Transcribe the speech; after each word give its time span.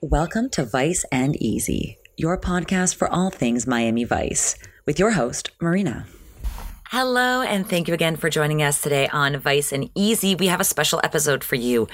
Welcome 0.00 0.48
to 0.50 0.64
Vice 0.64 1.04
and 1.10 1.34
Easy, 1.42 1.98
your 2.16 2.40
podcast 2.40 2.94
for 2.94 3.08
all 3.12 3.30
things 3.30 3.66
Miami 3.66 4.04
Vice, 4.04 4.56
with 4.86 5.00
your 5.00 5.10
host, 5.10 5.50
Marina. 5.60 6.06
Hello, 6.84 7.42
and 7.42 7.68
thank 7.68 7.88
you 7.88 7.94
again 7.94 8.14
for 8.14 8.30
joining 8.30 8.62
us 8.62 8.80
today 8.80 9.08
on 9.08 9.36
Vice 9.40 9.72
and 9.72 9.90
Easy. 9.96 10.36
We 10.36 10.46
have 10.46 10.60
a 10.60 10.64
special 10.64 11.00
episode 11.02 11.42
for 11.42 11.56
you. 11.56 11.88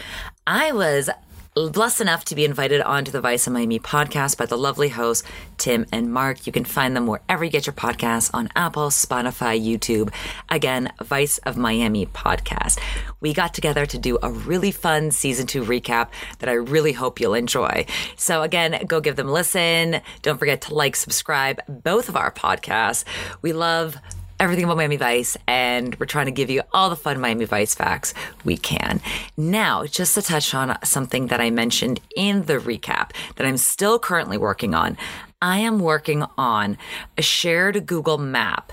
I 0.47 0.71
was 0.73 1.09
blessed 1.55 2.01
enough 2.01 2.25
to 2.25 2.35
be 2.35 2.45
invited 2.45 2.83
onto 2.83 3.13
the 3.13 3.21
Vice 3.21 3.47
of 3.47 3.53
Miami 3.53 3.79
podcast 3.79 4.37
by 4.37 4.45
the 4.45 4.59
lovely 4.59 4.89
hosts, 4.89 5.27
Tim 5.57 5.87
and 5.93 6.13
Mark. 6.13 6.49
You 6.49 6.53
can 6.53 6.65
find 6.65 6.97
them 6.97 7.07
wherever 7.07 7.45
you 7.45 7.51
get 7.51 7.67
your 7.67 7.75
podcasts 7.75 8.29
on 8.35 8.49
Apple, 8.57 8.89
Spotify, 8.89 9.61
YouTube. 9.65 10.13
Again, 10.49 10.93
Vice 11.01 11.39
of 11.39 11.57
Miami 11.57 12.07
podcast. 12.07 12.81
We 13.21 13.33
got 13.33 13.55
together 13.55 13.87
to 13.87 13.99
do 13.99 14.19
a 14.21 14.33
really 14.33 14.73
fun 14.73 15.13
season 15.13 15.47
two 15.47 15.63
recap 15.63 16.09
that 16.41 16.49
I 16.49 16.55
really 16.55 16.93
hope 16.93 17.21
you'll 17.21 17.35
enjoy. 17.35 17.87
So 18.17 18.43
again, 18.43 18.85
go 18.89 19.01
give 19.01 19.15
them 19.15 19.29
a 19.29 19.33
listen. 19.33 20.01
Don't 20.23 20.39
forget 20.39 20.63
to 20.63 20.75
like, 20.75 20.97
subscribe 20.97 21.61
both 21.69 22.09
of 22.09 22.17
our 22.17 22.33
podcasts. 22.33 23.05
We 23.43 23.53
love 23.53 23.97
everything 24.41 24.65
about 24.65 24.77
Miami 24.77 24.97
Vice, 24.97 25.37
and 25.47 25.99
we're 25.99 26.07
trying 26.07 26.27
to 26.27 26.33
give 26.33 26.51
you 26.51 26.63
all 26.73 26.91
the 26.91 26.97
fun 26.97 27.21
Miami 27.21 27.45
Vice 27.45 27.75
facts 27.75 28.15
we 28.45 28.57
can. 28.57 29.01
Now, 29.37 29.85
just 29.85 30.15
to 30.15 30.23
touch 30.23 30.55
on 30.55 30.77
something 30.85 31.29
that 31.29 31.41
I 31.41 31.51
mentioned 31.51 32.01
in 32.17 32.45
the 32.45 32.59
recap 32.59 33.11
that 33.37 33.47
I'm 33.47 33.57
still 33.57 33.99
currently 33.99 34.37
working 34.37 34.75
on, 34.75 34.97
I 35.41 35.59
am 35.59 35.79
working 35.79 36.25
on 36.39 36.79
a 37.19 37.23
shared 37.23 37.87
Google 37.87 38.19
map 38.19 38.73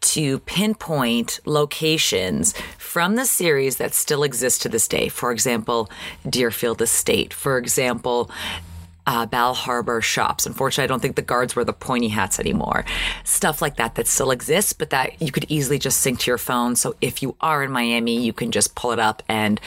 to 0.00 0.40
pinpoint 0.40 1.40
locations 1.44 2.54
from 2.76 3.14
the 3.14 3.24
series 3.24 3.76
that 3.76 3.94
still 3.94 4.24
exist 4.24 4.62
to 4.62 4.68
this 4.68 4.88
day. 4.88 5.08
For 5.08 5.30
example, 5.30 5.90
Deering 6.28 6.76
Estate. 6.80 7.32
For 7.32 7.56
example, 7.58 8.30
uh, 9.06 9.26
Bal 9.26 9.54
Harbour 9.54 10.00
shops. 10.00 10.46
Unfortunately, 10.46 10.84
I 10.84 10.86
don't 10.86 11.00
think 11.00 11.16
the 11.16 11.22
guards 11.22 11.56
wear 11.56 11.64
the 11.64 11.72
pointy 11.72 12.08
hats 12.08 12.38
anymore. 12.38 12.84
Stuff 13.24 13.60
like 13.60 13.76
that 13.76 13.96
that 13.96 14.06
still 14.06 14.30
exists, 14.30 14.72
but 14.72 14.90
that 14.90 15.20
you 15.20 15.32
could 15.32 15.46
easily 15.48 15.78
just 15.78 16.00
sync 16.00 16.20
to 16.20 16.30
your 16.30 16.38
phone. 16.38 16.76
So 16.76 16.94
if 17.00 17.22
you 17.22 17.36
are 17.40 17.62
in 17.62 17.72
Miami, 17.72 18.22
you 18.22 18.32
can 18.32 18.52
just 18.52 18.74
pull 18.74 18.92
it 18.92 18.98
up 18.98 19.22
and 19.28 19.60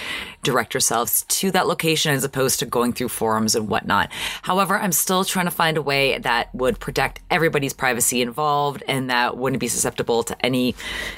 direct 0.45 0.73
yourselves 0.73 1.23
to 1.27 1.51
that 1.51 1.67
location 1.67 2.13
as 2.13 2.23
opposed 2.23 2.59
to 2.59 2.65
going 2.65 2.93
through 2.93 3.09
forums 3.09 3.55
and 3.55 3.67
whatnot. 3.67 4.09
However, 4.43 4.77
I'm 4.77 4.91
still 4.91 5.25
trying 5.25 5.45
to 5.45 5.51
find 5.51 5.75
a 5.75 5.81
way 5.81 6.17
that 6.19 6.53
would 6.55 6.79
protect 6.79 7.19
everybody's 7.29 7.73
privacy 7.73 8.21
involved 8.21 8.83
and 8.87 9.09
that 9.09 9.35
wouldn't 9.37 9.59
be 9.59 9.67
susceptible 9.67 10.23
to 10.23 10.45
any 10.45 10.75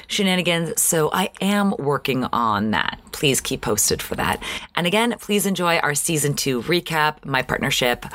shenanigans. 0.08 0.80
So 0.80 1.10
I 1.12 1.30
am 1.40 1.74
working 1.78 2.24
on 2.24 2.72
that. 2.72 2.98
Please 3.12 3.40
keep 3.40 3.60
posted 3.60 4.02
for 4.02 4.16
that. 4.16 4.42
And 4.74 4.86
again, 4.86 5.14
please 5.20 5.46
enjoy 5.46 5.78
our 5.78 5.94
season 5.94 6.34
two 6.34 6.62
recap, 6.62 7.24
my 7.24 7.42
partnership 7.42 8.06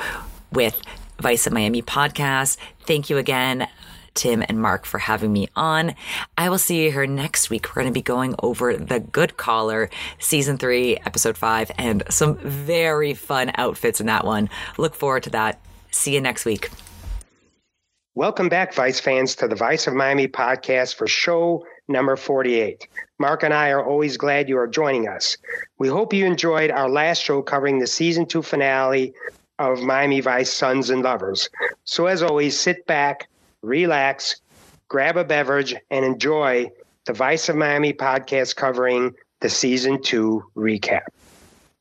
with 0.52 0.80
Vice 1.20 1.46
of 1.46 1.52
Miami 1.52 1.82
podcast. 1.82 2.56
Thank 2.80 3.08
you 3.08 3.18
again. 3.18 3.68
Tim 4.14 4.42
and 4.48 4.60
Mark 4.60 4.86
for 4.86 4.98
having 4.98 5.32
me 5.32 5.48
on. 5.56 5.94
I 6.38 6.48
will 6.48 6.58
see 6.58 6.84
you 6.84 6.92
here 6.92 7.06
next 7.06 7.50
week. 7.50 7.68
We're 7.68 7.82
going 7.82 7.92
to 7.92 7.92
be 7.92 8.02
going 8.02 8.34
over 8.42 8.76
The 8.76 9.00
Good 9.00 9.36
Caller, 9.36 9.90
season 10.18 10.56
three, 10.56 10.96
episode 10.98 11.36
five, 11.36 11.70
and 11.76 12.02
some 12.08 12.36
very 12.38 13.14
fun 13.14 13.52
outfits 13.56 14.00
in 14.00 14.06
that 14.06 14.24
one. 14.24 14.48
Look 14.78 14.94
forward 14.94 15.24
to 15.24 15.30
that. 15.30 15.60
See 15.90 16.14
you 16.14 16.20
next 16.20 16.44
week. 16.44 16.70
Welcome 18.16 18.48
back, 18.48 18.72
Vice 18.74 19.00
fans, 19.00 19.34
to 19.36 19.48
the 19.48 19.56
Vice 19.56 19.88
of 19.88 19.94
Miami 19.94 20.28
podcast 20.28 20.94
for 20.94 21.08
show 21.08 21.64
number 21.88 22.16
48. 22.16 22.86
Mark 23.18 23.42
and 23.42 23.52
I 23.52 23.70
are 23.70 23.84
always 23.84 24.16
glad 24.16 24.48
you 24.48 24.56
are 24.58 24.66
joining 24.66 25.08
us. 25.08 25.36
We 25.78 25.88
hope 25.88 26.12
you 26.12 26.24
enjoyed 26.24 26.70
our 26.70 26.88
last 26.88 27.22
show 27.22 27.42
covering 27.42 27.78
the 27.78 27.86
season 27.86 28.26
two 28.26 28.42
finale 28.42 29.14
of 29.58 29.82
Miami 29.82 30.20
Vice 30.20 30.52
Sons 30.52 30.90
and 30.90 31.02
Lovers. 31.02 31.48
So, 31.84 32.06
as 32.06 32.22
always, 32.22 32.58
sit 32.58 32.86
back, 32.86 33.28
relax, 33.64 34.36
grab 34.88 35.16
a 35.16 35.24
beverage, 35.24 35.74
and 35.90 36.04
enjoy 36.04 36.70
the 37.06 37.12
Vice 37.12 37.48
of 37.48 37.56
Miami 37.56 37.92
podcast 37.92 38.56
covering 38.56 39.14
the 39.40 39.48
season 39.50 40.00
two 40.02 40.44
recap. 40.56 41.02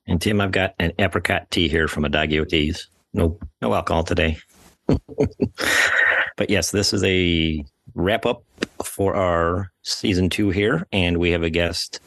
And 0.07 0.21
Tim, 0.21 0.41
I've 0.41 0.51
got 0.51 0.75
an 0.79 0.91
apricot 0.99 1.49
tea 1.51 1.67
here 1.67 1.87
from 1.87 2.05
Adagio 2.05 2.43
Teas. 2.43 2.87
No, 3.13 3.37
no 3.61 3.73
alcohol 3.73 4.03
today. 4.03 4.37
but 4.87 6.49
yes, 6.49 6.71
this 6.71 6.93
is 6.93 7.03
a 7.03 7.63
wrap 7.95 8.25
up 8.25 8.43
for 8.83 9.15
our 9.15 9.71
season 9.83 10.29
two 10.29 10.49
here, 10.49 10.87
and 10.91 11.17
we 11.19 11.31
have 11.31 11.43
a 11.43 11.49
guest, 11.49 11.99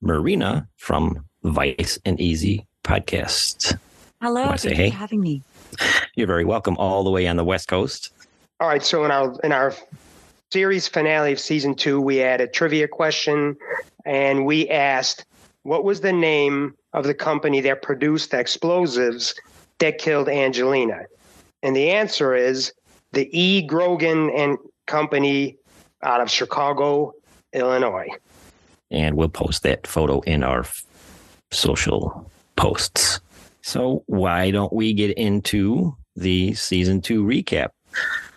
Marina 0.00 0.66
from 0.76 1.24
Vice 1.44 1.98
and 2.04 2.20
Easy 2.20 2.66
podcast. 2.82 3.78
Hello, 4.20 4.46
thank 4.46 4.60
say, 4.60 4.74
hey? 4.74 4.90
for 4.90 4.96
having 4.96 5.20
me. 5.20 5.42
You're 6.16 6.26
very 6.26 6.44
welcome, 6.44 6.76
all 6.76 7.04
the 7.04 7.10
way 7.10 7.26
on 7.28 7.36
the 7.36 7.44
West 7.44 7.68
Coast. 7.68 8.10
All 8.60 8.68
right, 8.68 8.84
so 8.84 9.04
in 9.04 9.10
our 9.10 9.34
in 9.42 9.50
our 9.50 9.74
series 10.52 10.86
finale 10.86 11.32
of 11.32 11.40
season 11.40 11.74
two, 11.74 12.00
we 12.00 12.16
had 12.16 12.40
a 12.40 12.46
trivia 12.46 12.86
question, 12.86 13.56
and 14.04 14.46
we 14.46 14.68
asked, 14.68 15.24
"What 15.64 15.82
was 15.82 16.02
the 16.02 16.12
name 16.12 16.74
of 16.92 17.04
the 17.04 17.14
company 17.14 17.60
that 17.62 17.82
produced 17.82 18.30
the 18.30 18.38
explosives 18.38 19.34
that 19.80 19.98
killed 19.98 20.28
Angelina?" 20.28 21.06
And 21.64 21.74
the 21.74 21.90
answer 21.90 22.34
is 22.34 22.72
the 23.12 23.28
E. 23.32 23.62
Grogan 23.62 24.30
and 24.30 24.56
Company 24.86 25.56
out 26.02 26.20
of 26.20 26.30
Chicago, 26.30 27.12
Illinois. 27.52 28.08
And 28.90 29.16
we'll 29.16 29.30
post 29.30 29.64
that 29.64 29.86
photo 29.86 30.20
in 30.20 30.44
our 30.44 30.64
social 31.50 32.30
posts. 32.56 33.20
So, 33.62 34.04
why 34.06 34.52
don't 34.52 34.72
we 34.72 34.92
get 34.92 35.16
into 35.16 35.96
the 36.14 36.54
season 36.54 37.00
two 37.00 37.24
recap? 37.24 37.70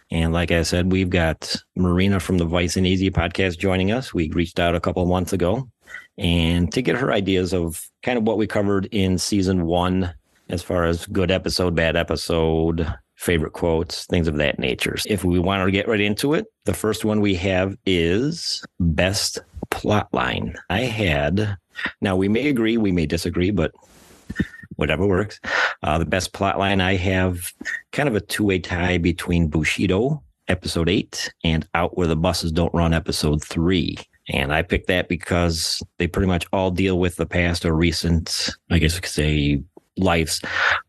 And 0.09 0.31
like 0.31 0.51
I 0.51 0.61
said, 0.61 0.91
we've 0.91 1.09
got 1.09 1.55
Marina 1.75 2.19
from 2.19 2.37
the 2.37 2.45
Vice 2.45 2.77
and 2.77 2.87
Easy 2.87 3.11
podcast 3.11 3.57
joining 3.57 3.91
us. 3.91 4.13
We 4.13 4.29
reached 4.29 4.59
out 4.59 4.75
a 4.75 4.79
couple 4.79 5.03
of 5.03 5.09
months 5.09 5.33
ago 5.33 5.69
and 6.17 6.71
to 6.73 6.81
get 6.81 6.95
her 6.95 7.11
ideas 7.11 7.53
of 7.53 7.85
kind 8.03 8.17
of 8.17 8.23
what 8.23 8.37
we 8.37 8.47
covered 8.47 8.85
in 8.91 9.17
season 9.17 9.65
one 9.65 10.13
as 10.49 10.63
far 10.63 10.85
as 10.85 11.05
good 11.07 11.29
episode, 11.29 11.75
bad 11.75 11.95
episode, 11.97 12.87
favorite 13.15 13.53
quotes, 13.53 14.05
things 14.05 14.27
of 14.27 14.37
that 14.37 14.59
nature. 14.59 14.95
If 15.05 15.25
we 15.25 15.39
want 15.39 15.65
to 15.65 15.71
get 15.71 15.87
right 15.87 15.99
into 15.99 16.33
it, 16.33 16.45
the 16.65 16.73
first 16.73 17.03
one 17.03 17.19
we 17.19 17.35
have 17.35 17.75
is 17.85 18.63
best 18.79 19.39
plot 19.69 20.07
line. 20.13 20.55
I 20.69 20.81
had, 20.81 21.57
now 22.01 22.15
we 22.15 22.29
may 22.29 22.47
agree, 22.47 22.77
we 22.77 22.91
may 22.91 23.05
disagree, 23.05 23.51
but 23.51 23.71
whatever 24.77 25.05
works. 25.05 25.39
Uh, 25.83 25.97
the 25.97 26.05
best 26.05 26.33
plot 26.33 26.57
line 26.57 26.81
I 26.81 26.95
have 26.95 27.51
kind 27.91 28.07
of 28.07 28.15
a 28.15 28.21
two 28.21 28.45
way 28.45 28.59
tie 28.59 28.97
between 28.97 29.49
Bushido, 29.49 30.23
episode 30.47 30.89
eight, 30.89 31.31
and 31.43 31.67
Out 31.73 31.97
Where 31.97 32.07
the 32.07 32.15
Buses 32.15 32.51
Don't 32.51 32.73
Run, 32.73 32.93
episode 32.93 33.43
three. 33.43 33.97
And 34.29 34.53
I 34.53 34.61
picked 34.61 34.87
that 34.87 35.07
because 35.07 35.81
they 35.97 36.07
pretty 36.07 36.27
much 36.27 36.45
all 36.51 36.71
deal 36.71 36.99
with 36.99 37.15
the 37.15 37.25
past 37.25 37.65
or 37.65 37.73
recent, 37.73 38.49
I 38.69 38.79
guess 38.79 38.95
we 38.95 39.01
could 39.01 39.11
say, 39.11 39.61
lives 39.97 40.41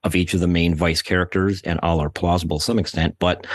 of 0.04 0.14
each 0.14 0.34
of 0.34 0.40
the 0.40 0.48
main 0.48 0.74
vice 0.74 1.02
characters, 1.02 1.62
and 1.62 1.80
all 1.82 2.00
are 2.00 2.10
plausible 2.10 2.58
to 2.58 2.64
some 2.64 2.78
extent, 2.78 3.16
but 3.18 3.46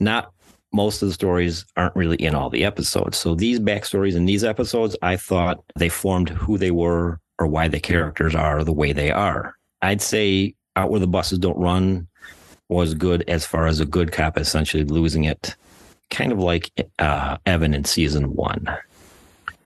not 0.00 0.32
most 0.72 1.02
of 1.02 1.08
the 1.08 1.14
stories 1.14 1.64
aren't 1.76 1.96
really 1.96 2.16
in 2.16 2.34
all 2.34 2.50
the 2.50 2.64
episodes. 2.64 3.16
So 3.16 3.34
these 3.34 3.60
backstories 3.60 4.16
in 4.16 4.26
these 4.26 4.44
episodes, 4.44 4.96
I 5.02 5.16
thought 5.16 5.62
they 5.76 5.88
formed 5.88 6.28
who 6.30 6.58
they 6.58 6.70
were 6.70 7.20
or 7.38 7.46
why 7.46 7.68
the 7.68 7.80
characters 7.80 8.34
are 8.34 8.64
the 8.64 8.72
way 8.72 8.92
they 8.92 9.10
are. 9.10 9.54
I'd 9.82 10.02
say 10.02 10.54
Out 10.76 10.90
Where 10.90 11.00
the 11.00 11.06
Buses 11.06 11.38
Don't 11.38 11.58
Run 11.58 12.06
was 12.68 12.94
good 12.94 13.24
as 13.28 13.46
far 13.46 13.66
as 13.66 13.80
a 13.80 13.86
good 13.86 14.12
cop 14.12 14.36
essentially 14.36 14.84
losing 14.84 15.24
it, 15.24 15.56
kind 16.10 16.32
of 16.32 16.38
like 16.38 16.70
uh, 16.98 17.38
Evan 17.46 17.74
in 17.74 17.84
season 17.84 18.34
one. 18.34 18.66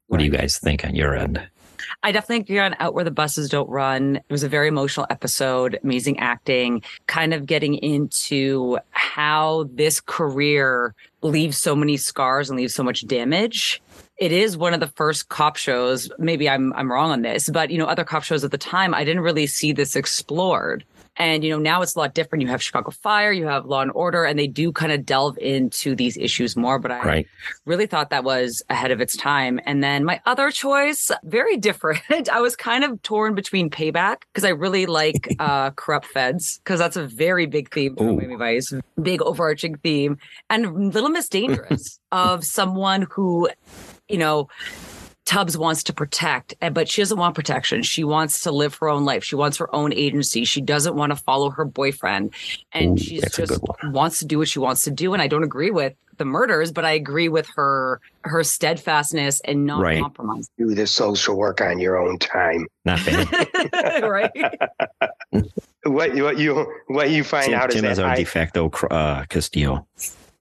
What 0.06 0.18
do 0.18 0.24
you 0.24 0.30
guys 0.30 0.58
think 0.58 0.84
on 0.84 0.94
your 0.94 1.16
end? 1.16 1.42
I 2.02 2.12
definitely 2.12 2.42
agree 2.42 2.58
on 2.58 2.76
Out 2.80 2.94
Where 2.94 3.04
the 3.04 3.10
Buses 3.10 3.48
Don't 3.48 3.68
Run. 3.68 4.16
It 4.16 4.24
was 4.30 4.42
a 4.42 4.48
very 4.48 4.68
emotional 4.68 5.06
episode, 5.10 5.78
amazing 5.82 6.19
acting, 6.19 6.82
kind 7.06 7.32
of 7.32 7.46
getting 7.46 7.75
into 7.76 8.78
how 8.90 9.69
this 9.72 10.00
career 10.00 10.94
leaves 11.22 11.58
so 11.58 11.76
many 11.76 11.96
scars 11.96 12.50
and 12.50 12.58
leaves 12.58 12.75
so 12.75 12.82
much 12.82 13.06
damage 13.06 13.81
it 14.22 14.30
is 14.30 14.56
one 14.56 14.72
of 14.72 14.78
the 14.78 14.86
first 14.86 15.28
cop 15.30 15.56
shows. 15.56 16.08
Maybe 16.16 16.48
I'm 16.48 16.72
I'm 16.74 16.92
wrong 16.92 17.10
on 17.10 17.22
this, 17.22 17.50
but 17.50 17.70
you 17.70 17.78
know, 17.78 17.86
other 17.86 18.04
cop 18.04 18.22
shows 18.22 18.44
at 18.44 18.52
the 18.52 18.58
time, 18.58 18.94
I 18.94 19.02
didn't 19.02 19.24
really 19.24 19.48
see 19.48 19.72
this 19.72 19.96
explored. 19.96 20.84
And 21.16 21.44
you 21.44 21.50
know, 21.50 21.58
now 21.58 21.82
it's 21.82 21.94
a 21.94 21.98
lot 21.98 22.14
different. 22.14 22.42
You 22.42 22.48
have 22.48 22.62
Chicago 22.62 22.92
Fire, 22.92 23.32
you 23.32 23.46
have 23.46 23.66
Law 23.66 23.82
and 23.82 23.90
Order, 23.92 24.24
and 24.24 24.38
they 24.38 24.46
do 24.46 24.72
kind 24.72 24.92
of 24.92 25.04
delve 25.04 25.36
into 25.38 25.94
these 25.94 26.16
issues 26.16 26.56
more. 26.56 26.78
But 26.78 26.92
I 26.92 27.02
right. 27.02 27.26
really 27.66 27.86
thought 27.86 28.10
that 28.10 28.22
was 28.22 28.62
ahead 28.70 28.92
of 28.92 29.00
its 29.00 29.16
time. 29.16 29.60
And 29.66 29.82
then 29.82 30.04
my 30.04 30.20
other 30.25 30.50
choice, 30.50 31.10
very 31.25 31.56
different. 31.68 32.28
I 32.30 32.40
was 32.40 32.54
kind 32.54 32.84
of 32.84 33.02
torn 33.02 33.34
between 33.34 33.70
Payback 33.70 34.18
because 34.32 34.44
I 34.44 34.50
really 34.50 34.86
like 34.86 35.34
uh, 35.40 35.72
corrupt 35.72 36.06
feds 36.06 36.58
because 36.58 36.78
that's 36.78 36.96
a 36.96 37.06
very 37.06 37.46
big 37.46 37.75
theme 37.75 37.96
for 37.96 38.04
Miami 38.04 38.36
Vice, 38.36 38.72
big 39.00 39.20
overarching 39.20 39.76
theme, 39.78 40.16
and 40.48 40.94
Little 40.94 41.10
Miss 41.10 41.28
Dangerous 41.28 41.98
of 42.12 42.44
someone 42.44 43.06
who, 43.10 43.50
you 44.08 44.19
know 44.19 44.49
Tubbs 45.25 45.56
wants 45.56 45.84
to 45.84 45.93
protect, 45.93 46.54
but 46.72 46.88
she 46.88 47.00
doesn't 47.00 47.19
want 47.19 47.34
protection. 47.34 47.82
She 47.82 48.02
wants 48.04 48.43
to 48.43 48.50
live 48.50 48.75
her 48.76 48.88
own 48.88 49.04
life. 49.04 49.22
She 49.22 49.37
wants 49.37 49.56
her 49.58 49.72
own 49.75 49.93
agency. 49.93 50.44
She 50.44 50.60
doesn't 50.60 50.96
want 50.96 51.10
to 51.10 51.16
follow 51.16 51.50
her 51.50 51.64
boyfriend, 51.64 52.34
and 52.72 53.00
she 53.00 53.20
just 53.20 53.60
wants 53.84 54.19
to 54.19 54.26
do 54.26 54.38
what 54.38 54.49
she 54.49 54.58
wants 54.58 54.82
to 54.82 54.90
do. 54.90 55.12
And 55.12 55.22
I 55.22 55.28
don't 55.28 55.44
agree 55.44 55.70
with 55.70 55.94
the 56.19 56.25
murders, 56.25 56.72
but 56.72 56.84
I 56.84 56.90
agree 56.90 57.28
with 57.28 57.49
her 57.56 58.00
her 58.25 58.43
steadfastness 58.44 59.40
and 59.40 59.64
not 59.64 59.81
Right. 59.81 60.00
compromise. 60.00 60.49
Do 60.58 60.75
the 60.75 60.87
social 60.87 61.37
work 61.37 61.60
on 61.60 61.78
your 61.78 61.96
own 61.96 62.19
time. 62.19 62.66
Not 62.84 63.04
bad. 63.06 64.02
right? 64.02 64.31
What 65.84 66.14
what 66.14 66.38
you 66.38 66.66
what 66.88 67.10
you 67.10 67.25
find 67.25 67.46
Tim, 67.46 67.54
out 67.54 67.70
is 67.70 67.76
Tim 67.76 67.84
is 67.84 67.96
that 67.96 68.04
our 68.04 68.10
I, 68.10 68.16
de 68.16 68.25
facto 68.25 68.69
uh, 68.90 69.25
Castillo. 69.26 69.87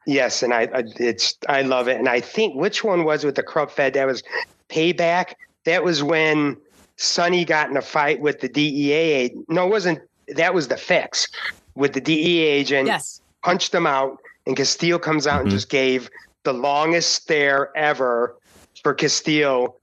Yes, 0.06 0.44
and 0.44 0.53
I, 0.53 0.63
I 0.74 0.83
it's 0.98 1.38
I 1.50 1.62
love 1.62 1.88
it, 1.88 1.98
and 1.98 2.07
I 2.09 2.19
think 2.19 2.56
which 2.56 2.83
one 2.83 3.03
was 3.03 3.24
with 3.24 3.36
the 3.36 3.44
Krupp 3.44 3.71
Fed 3.71 3.94
that 3.94 4.06
was 4.07 4.24
payback. 4.69 5.33
That 5.65 5.83
was 5.83 6.01
when 6.03 6.57
Sonny 6.98 7.45
got 7.45 7.69
in 7.69 7.77
a 7.77 7.81
fight 7.81 8.19
with 8.21 8.39
the 8.39 8.50
DEA. 8.50 9.31
No, 9.48 9.65
it 9.68 9.69
wasn't. 9.69 10.00
That 10.30 10.53
was 10.53 10.68
the 10.68 10.77
fix 10.77 11.27
with 11.75 11.94
the 11.94 12.01
DEA 12.01 12.39
agent. 12.48 12.88
yes. 12.88 13.21
punched 13.44 13.74
him 13.74 13.88
out, 13.88 14.19
and 14.45 14.56
Castillo 14.56 15.00
comes 15.00 15.25
out 15.25 15.42
and 15.42 15.50
Mhm. 15.50 15.53
just 15.53 15.69
gave 15.69 16.09
the 16.44 16.53
longest 16.53 17.13
stare 17.13 17.75
ever 17.75 18.36
for 18.83 18.94
Castillo 18.94 19.75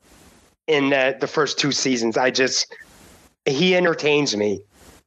in 0.68 0.90
the, 0.90 1.16
the 1.20 1.26
first 1.26 1.58
two 1.58 1.72
seasons. 1.72 2.16
I 2.16 2.30
just 2.30 2.72
he 3.46 3.74
entertains 3.74 4.36
me. 4.36 4.60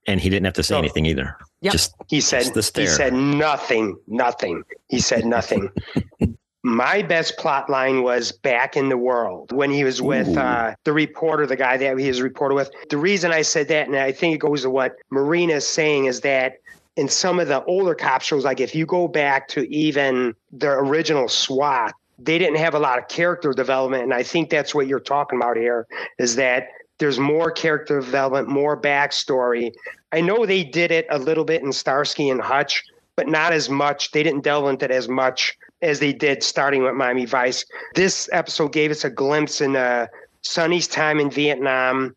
And 0.07 0.19
he 0.19 0.29
didn't 0.29 0.45
have 0.45 0.53
to 0.55 0.63
say 0.63 0.73
So- 0.73 0.79
anything 0.79 1.05
either. 1.05 1.37
Yep. 1.61 1.71
Just 1.71 1.95
He 2.07 2.21
said 2.21 2.43
Just 2.53 2.75
the 2.75 2.81
he 2.81 2.87
said 2.87 3.13
nothing, 3.13 3.97
nothing. 4.07 4.63
He 4.89 4.99
said 4.99 5.25
nothing. 5.25 5.69
My 6.63 7.01
best 7.01 7.37
plot 7.37 7.71
line 7.71 8.03
was 8.03 8.31
back 8.31 8.77
in 8.77 8.89
the 8.89 8.97
world 8.97 9.51
when 9.51 9.71
he 9.71 9.83
was 9.83 9.99
with 9.99 10.37
uh, 10.37 10.75
the 10.83 10.93
reporter, 10.93 11.47
the 11.47 11.55
guy 11.55 11.75
that 11.77 11.97
he 11.97 12.07
was 12.07 12.21
reported 12.21 12.53
with. 12.53 12.69
The 12.89 12.99
reason 12.99 13.31
I 13.31 13.41
said 13.41 13.67
that, 13.69 13.87
and 13.87 13.95
I 13.95 14.11
think 14.11 14.35
it 14.35 14.37
goes 14.37 14.61
to 14.61 14.69
what 14.69 14.95
Marina 15.09 15.53
is 15.53 15.67
saying, 15.67 16.05
is 16.05 16.21
that 16.21 16.57
in 16.97 17.09
some 17.09 17.39
of 17.39 17.47
the 17.47 17.63
older 17.63 17.95
cop 17.95 18.21
shows, 18.21 18.45
like 18.45 18.59
if 18.59 18.75
you 18.75 18.85
go 18.85 19.07
back 19.07 19.47
to 19.49 19.67
even 19.73 20.35
the 20.51 20.69
original 20.69 21.27
SWAT, 21.27 21.93
they 22.19 22.37
didn't 22.37 22.57
have 22.57 22.75
a 22.75 22.79
lot 22.79 22.99
of 22.99 23.07
character 23.07 23.53
development. 23.53 24.03
And 24.03 24.13
I 24.13 24.21
think 24.21 24.51
that's 24.51 24.75
what 24.75 24.85
you're 24.85 24.99
talking 24.99 25.39
about 25.39 25.57
here 25.57 25.87
is 26.19 26.35
that 26.35 26.67
there's 27.01 27.19
more 27.19 27.49
character 27.49 27.99
development, 27.99 28.47
more 28.47 28.79
backstory. 28.79 29.73
I 30.11 30.21
know 30.21 30.45
they 30.45 30.63
did 30.63 30.91
it 30.91 31.07
a 31.09 31.17
little 31.17 31.43
bit 31.43 31.63
in 31.63 31.73
Starsky 31.73 32.29
and 32.29 32.39
Hutch, 32.39 32.83
but 33.15 33.27
not 33.27 33.53
as 33.53 33.69
much. 33.69 34.11
They 34.11 34.21
didn't 34.21 34.43
delve 34.43 34.69
into 34.69 34.85
it 34.85 34.91
as 34.91 35.09
much 35.09 35.57
as 35.81 35.99
they 35.99 36.13
did 36.13 36.43
starting 36.43 36.83
with 36.83 36.93
Miami 36.93 37.25
Vice. 37.25 37.65
This 37.95 38.29
episode 38.31 38.71
gave 38.71 38.91
us 38.91 39.03
a 39.03 39.09
glimpse 39.09 39.61
in 39.61 39.75
uh, 39.75 40.05
Sonny's 40.43 40.87
time 40.87 41.19
in 41.19 41.31
Vietnam 41.31 42.15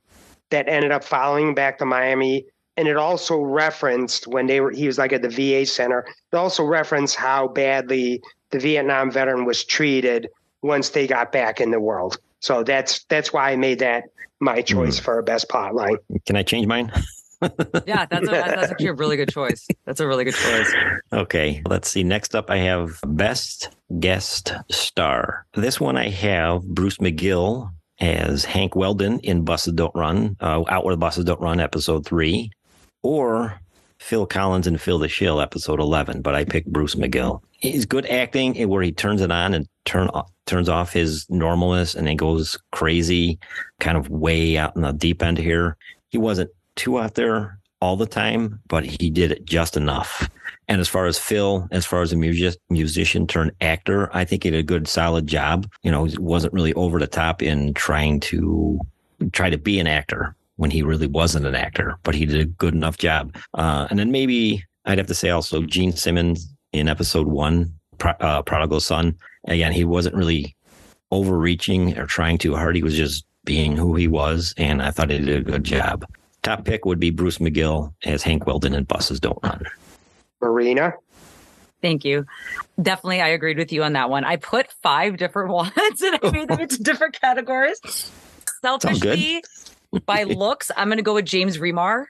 that 0.50 0.68
ended 0.68 0.92
up 0.92 1.02
following 1.02 1.54
back 1.54 1.78
to 1.78 1.86
Miami. 1.86 2.44
And 2.76 2.86
it 2.86 2.98
also 2.98 3.40
referenced 3.40 4.26
when 4.26 4.46
they 4.48 4.60
were 4.60 4.70
he 4.70 4.86
was 4.86 4.98
like 4.98 5.14
at 5.14 5.22
the 5.22 5.30
VA 5.30 5.64
center. 5.64 6.04
It 6.30 6.36
also 6.36 6.62
referenced 6.62 7.16
how 7.16 7.48
badly 7.48 8.20
the 8.50 8.58
Vietnam 8.58 9.10
veteran 9.10 9.46
was 9.46 9.64
treated 9.64 10.28
once 10.60 10.90
they 10.90 11.06
got 11.06 11.32
back 11.32 11.58
in 11.58 11.70
the 11.70 11.80
world. 11.80 12.18
So 12.44 12.62
that's 12.62 13.02
that's 13.08 13.32
why 13.32 13.52
I 13.52 13.56
made 13.56 13.78
that 13.78 14.04
my 14.38 14.60
choice 14.60 14.98
for 14.98 15.18
a 15.18 15.22
best 15.22 15.48
plot 15.48 15.74
line. 15.74 15.96
can 16.26 16.36
I 16.36 16.42
change 16.42 16.66
mine? 16.66 16.92
Yeah, 17.86 18.06
that's 18.06 18.26
a, 18.26 18.30
that's 18.30 18.70
actually 18.70 18.86
a 18.86 18.94
really 18.94 19.18
good 19.18 19.28
choice. 19.28 19.66
That's 19.84 20.00
a 20.00 20.06
really 20.06 20.24
good 20.24 20.34
choice. 20.34 20.74
Okay, 21.12 21.60
let's 21.68 21.90
see. 21.90 22.02
Next 22.02 22.34
up, 22.34 22.48
I 22.48 22.56
have 22.56 22.98
Best 23.06 23.68
Guest 24.00 24.54
Star. 24.70 25.44
This 25.52 25.78
one 25.78 25.98
I 25.98 26.08
have 26.08 26.62
Bruce 26.62 26.96
McGill 26.98 27.70
as 28.00 28.46
Hank 28.46 28.74
Weldon 28.74 29.18
in 29.20 29.44
Buses 29.44 29.74
Don't 29.74 29.94
Run, 29.94 30.36
uh, 30.40 30.64
Out 30.68 30.86
Where 30.86 30.94
the 30.94 30.98
Buses 30.98 31.26
Don't 31.26 31.40
Run, 31.40 31.60
episode 31.60 32.06
three, 32.06 32.50
or 33.02 33.60
Phil 34.04 34.26
Collins 34.26 34.66
and 34.66 34.78
Phil 34.78 34.98
the 34.98 35.08
Shill, 35.08 35.40
episode 35.40 35.80
11. 35.80 36.20
But 36.20 36.34
I 36.34 36.44
picked 36.44 36.70
Bruce 36.70 36.94
McGill. 36.94 37.40
He's 37.52 37.86
good 37.86 38.04
acting 38.04 38.60
eh, 38.60 38.64
where 38.64 38.82
he 38.82 38.92
turns 38.92 39.22
it 39.22 39.30
on 39.32 39.54
and 39.54 39.66
turn 39.86 40.08
off, 40.08 40.30
turns 40.44 40.68
off 40.68 40.92
his 40.92 41.24
normalness 41.28 41.94
and 41.94 42.06
then 42.06 42.16
goes 42.16 42.58
crazy, 42.70 43.38
kind 43.80 43.96
of 43.96 44.10
way 44.10 44.58
out 44.58 44.76
in 44.76 44.82
the 44.82 44.92
deep 44.92 45.22
end 45.22 45.38
here. 45.38 45.78
He 46.10 46.18
wasn't 46.18 46.50
too 46.76 46.98
out 46.98 47.14
there 47.14 47.58
all 47.80 47.96
the 47.96 48.06
time, 48.06 48.60
but 48.68 48.84
he 48.84 49.08
did 49.08 49.32
it 49.32 49.46
just 49.46 49.74
enough. 49.74 50.28
And 50.68 50.82
as 50.82 50.88
far 50.88 51.06
as 51.06 51.18
Phil, 51.18 51.66
as 51.70 51.86
far 51.86 52.02
as 52.02 52.12
a 52.12 52.16
music, 52.16 52.56
musician 52.68 53.26
turned 53.26 53.52
actor, 53.62 54.14
I 54.14 54.26
think 54.26 54.42
he 54.42 54.50
did 54.50 54.60
a 54.60 54.62
good, 54.62 54.86
solid 54.86 55.26
job. 55.26 55.66
You 55.82 55.90
know, 55.90 56.04
he 56.04 56.18
wasn't 56.18 56.52
really 56.52 56.74
over 56.74 56.98
the 56.98 57.06
top 57.06 57.42
in 57.42 57.72
trying 57.72 58.20
to 58.20 58.78
try 59.32 59.48
to 59.48 59.56
be 59.56 59.80
an 59.80 59.86
actor 59.86 60.36
when 60.56 60.70
he 60.70 60.82
really 60.82 61.06
wasn't 61.06 61.46
an 61.46 61.54
actor, 61.54 61.98
but 62.02 62.14
he 62.14 62.26
did 62.26 62.40
a 62.40 62.44
good 62.44 62.74
enough 62.74 62.96
job. 62.98 63.34
Uh, 63.54 63.86
and 63.90 63.98
then 63.98 64.10
maybe 64.10 64.64
I'd 64.84 64.98
have 64.98 65.06
to 65.08 65.14
say 65.14 65.30
also 65.30 65.62
Gene 65.62 65.92
Simmons 65.92 66.48
in 66.72 66.88
episode 66.88 67.26
one, 67.26 67.72
Pro- 67.98 68.12
uh, 68.20 68.42
Prodigal 68.42 68.80
Son. 68.80 69.16
Again, 69.46 69.72
he 69.72 69.84
wasn't 69.84 70.14
really 70.14 70.54
overreaching 71.10 71.98
or 71.98 72.06
trying 72.06 72.38
too 72.38 72.54
hard. 72.54 72.76
He 72.76 72.82
was 72.82 72.96
just 72.96 73.24
being 73.44 73.76
who 73.76 73.94
he 73.94 74.08
was. 74.08 74.54
And 74.56 74.82
I 74.82 74.90
thought 74.90 75.10
he 75.10 75.18
did 75.18 75.36
a 75.36 75.42
good 75.50 75.64
job. 75.64 76.04
Top 76.42 76.64
pick 76.64 76.84
would 76.84 77.00
be 77.00 77.10
Bruce 77.10 77.38
McGill 77.38 77.92
as 78.04 78.22
Hank 78.22 78.46
Weldon 78.46 78.74
in 78.74 78.84
Buses 78.84 79.20
Don't 79.20 79.38
Run. 79.42 79.64
Marina. 80.40 80.94
Thank 81.80 82.04
you. 82.04 82.26
Definitely, 82.80 83.20
I 83.20 83.28
agreed 83.28 83.58
with 83.58 83.72
you 83.72 83.82
on 83.82 83.92
that 83.92 84.08
one. 84.08 84.24
I 84.24 84.36
put 84.36 84.72
five 84.82 85.16
different 85.18 85.50
ones 85.52 85.72
and 86.02 86.18
I 86.22 86.30
made 86.30 86.48
them 86.48 86.60
into 86.60 86.82
different 86.82 87.20
categories. 87.20 87.80
all. 88.64 88.80
Selfishly, 88.80 89.42
by 90.06 90.22
looks, 90.24 90.70
I'm 90.76 90.88
going 90.88 90.98
to 90.98 91.02
go 91.02 91.14
with 91.14 91.26
James 91.26 91.58
Remar 91.58 92.06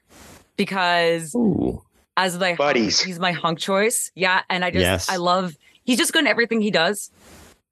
because 0.56 1.34
Ooh. 1.34 1.82
as 2.16 2.38
my 2.38 2.54
Buddies. 2.54 3.00
he's 3.00 3.18
my 3.18 3.32
hunk 3.32 3.58
choice. 3.58 4.10
Yeah, 4.14 4.42
and 4.48 4.64
I 4.64 4.70
just 4.70 4.82
Yes. 4.82 5.10
I 5.10 5.16
love 5.16 5.56
he's 5.84 5.98
just 5.98 6.12
good 6.12 6.20
in 6.20 6.26
everything 6.26 6.60
he 6.60 6.70
does. 6.70 7.10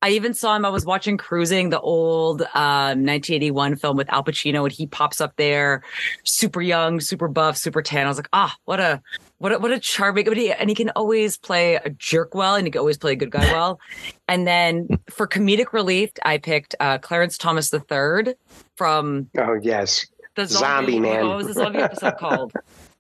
I 0.05 0.11
even 0.11 0.35
saw 0.35 0.57
him. 0.57 0.65
I 0.65 0.69
was 0.69 0.85
watching 0.85 1.17
Cruising, 1.17 1.71
the 1.71 1.81
old 1.81 2.43
um, 2.55 3.07
1981 3.07 3.77
film 3.77 3.97
with 3.97 4.13
Al 4.13 4.25
Pacino, 4.25 4.65
and 4.65 4.73
he 4.73 4.89
pops 4.89 5.21
up 5.21 5.37
there, 5.37 5.85
super 6.25 6.61
young, 6.61 6.99
super 6.99 7.29
buff, 7.29 7.57
super 7.57 7.83
tan. 7.83 8.07
I 8.07 8.09
was 8.09 8.19
like, 8.19 8.29
ah, 8.33 8.57
what 8.65 8.81
a 8.81 9.01
what 9.43 9.53
a, 9.53 9.59
what 9.59 9.73
a 9.73 9.81
charming. 9.81 10.25
But 10.25 10.37
he, 10.37 10.53
and 10.53 10.71
he 10.71 10.75
can 10.77 10.91
always 10.91 11.37
play 11.37 11.75
a 11.75 11.91
jerk 11.91 12.33
well, 12.33 12.55
and 12.55 12.65
he 12.67 12.71
can 12.71 12.79
always 12.79 12.97
play 12.97 13.13
a 13.13 13.17
good 13.17 13.31
guy 13.31 13.51
well. 13.53 13.81
And 14.29 14.47
then 14.47 14.89
for 15.11 15.27
comedic 15.29 15.75
relief, 15.75 16.11
I 16.25 16.39
picked 16.39 16.75
uh, 16.81 16.97
Clarence 16.99 17.37
Thomas 17.37 17.71
III 17.75 18.35
from 18.77 19.29
Oh 19.37 19.59
yes. 19.61 20.07
the 20.37 20.47
Zombie 20.47 20.99
Man. 20.99 21.27
What 21.29 21.37
was 21.37 21.49
the 21.49 21.53
zombie 21.55 21.81
episode 21.81 22.17
called? 22.19 22.53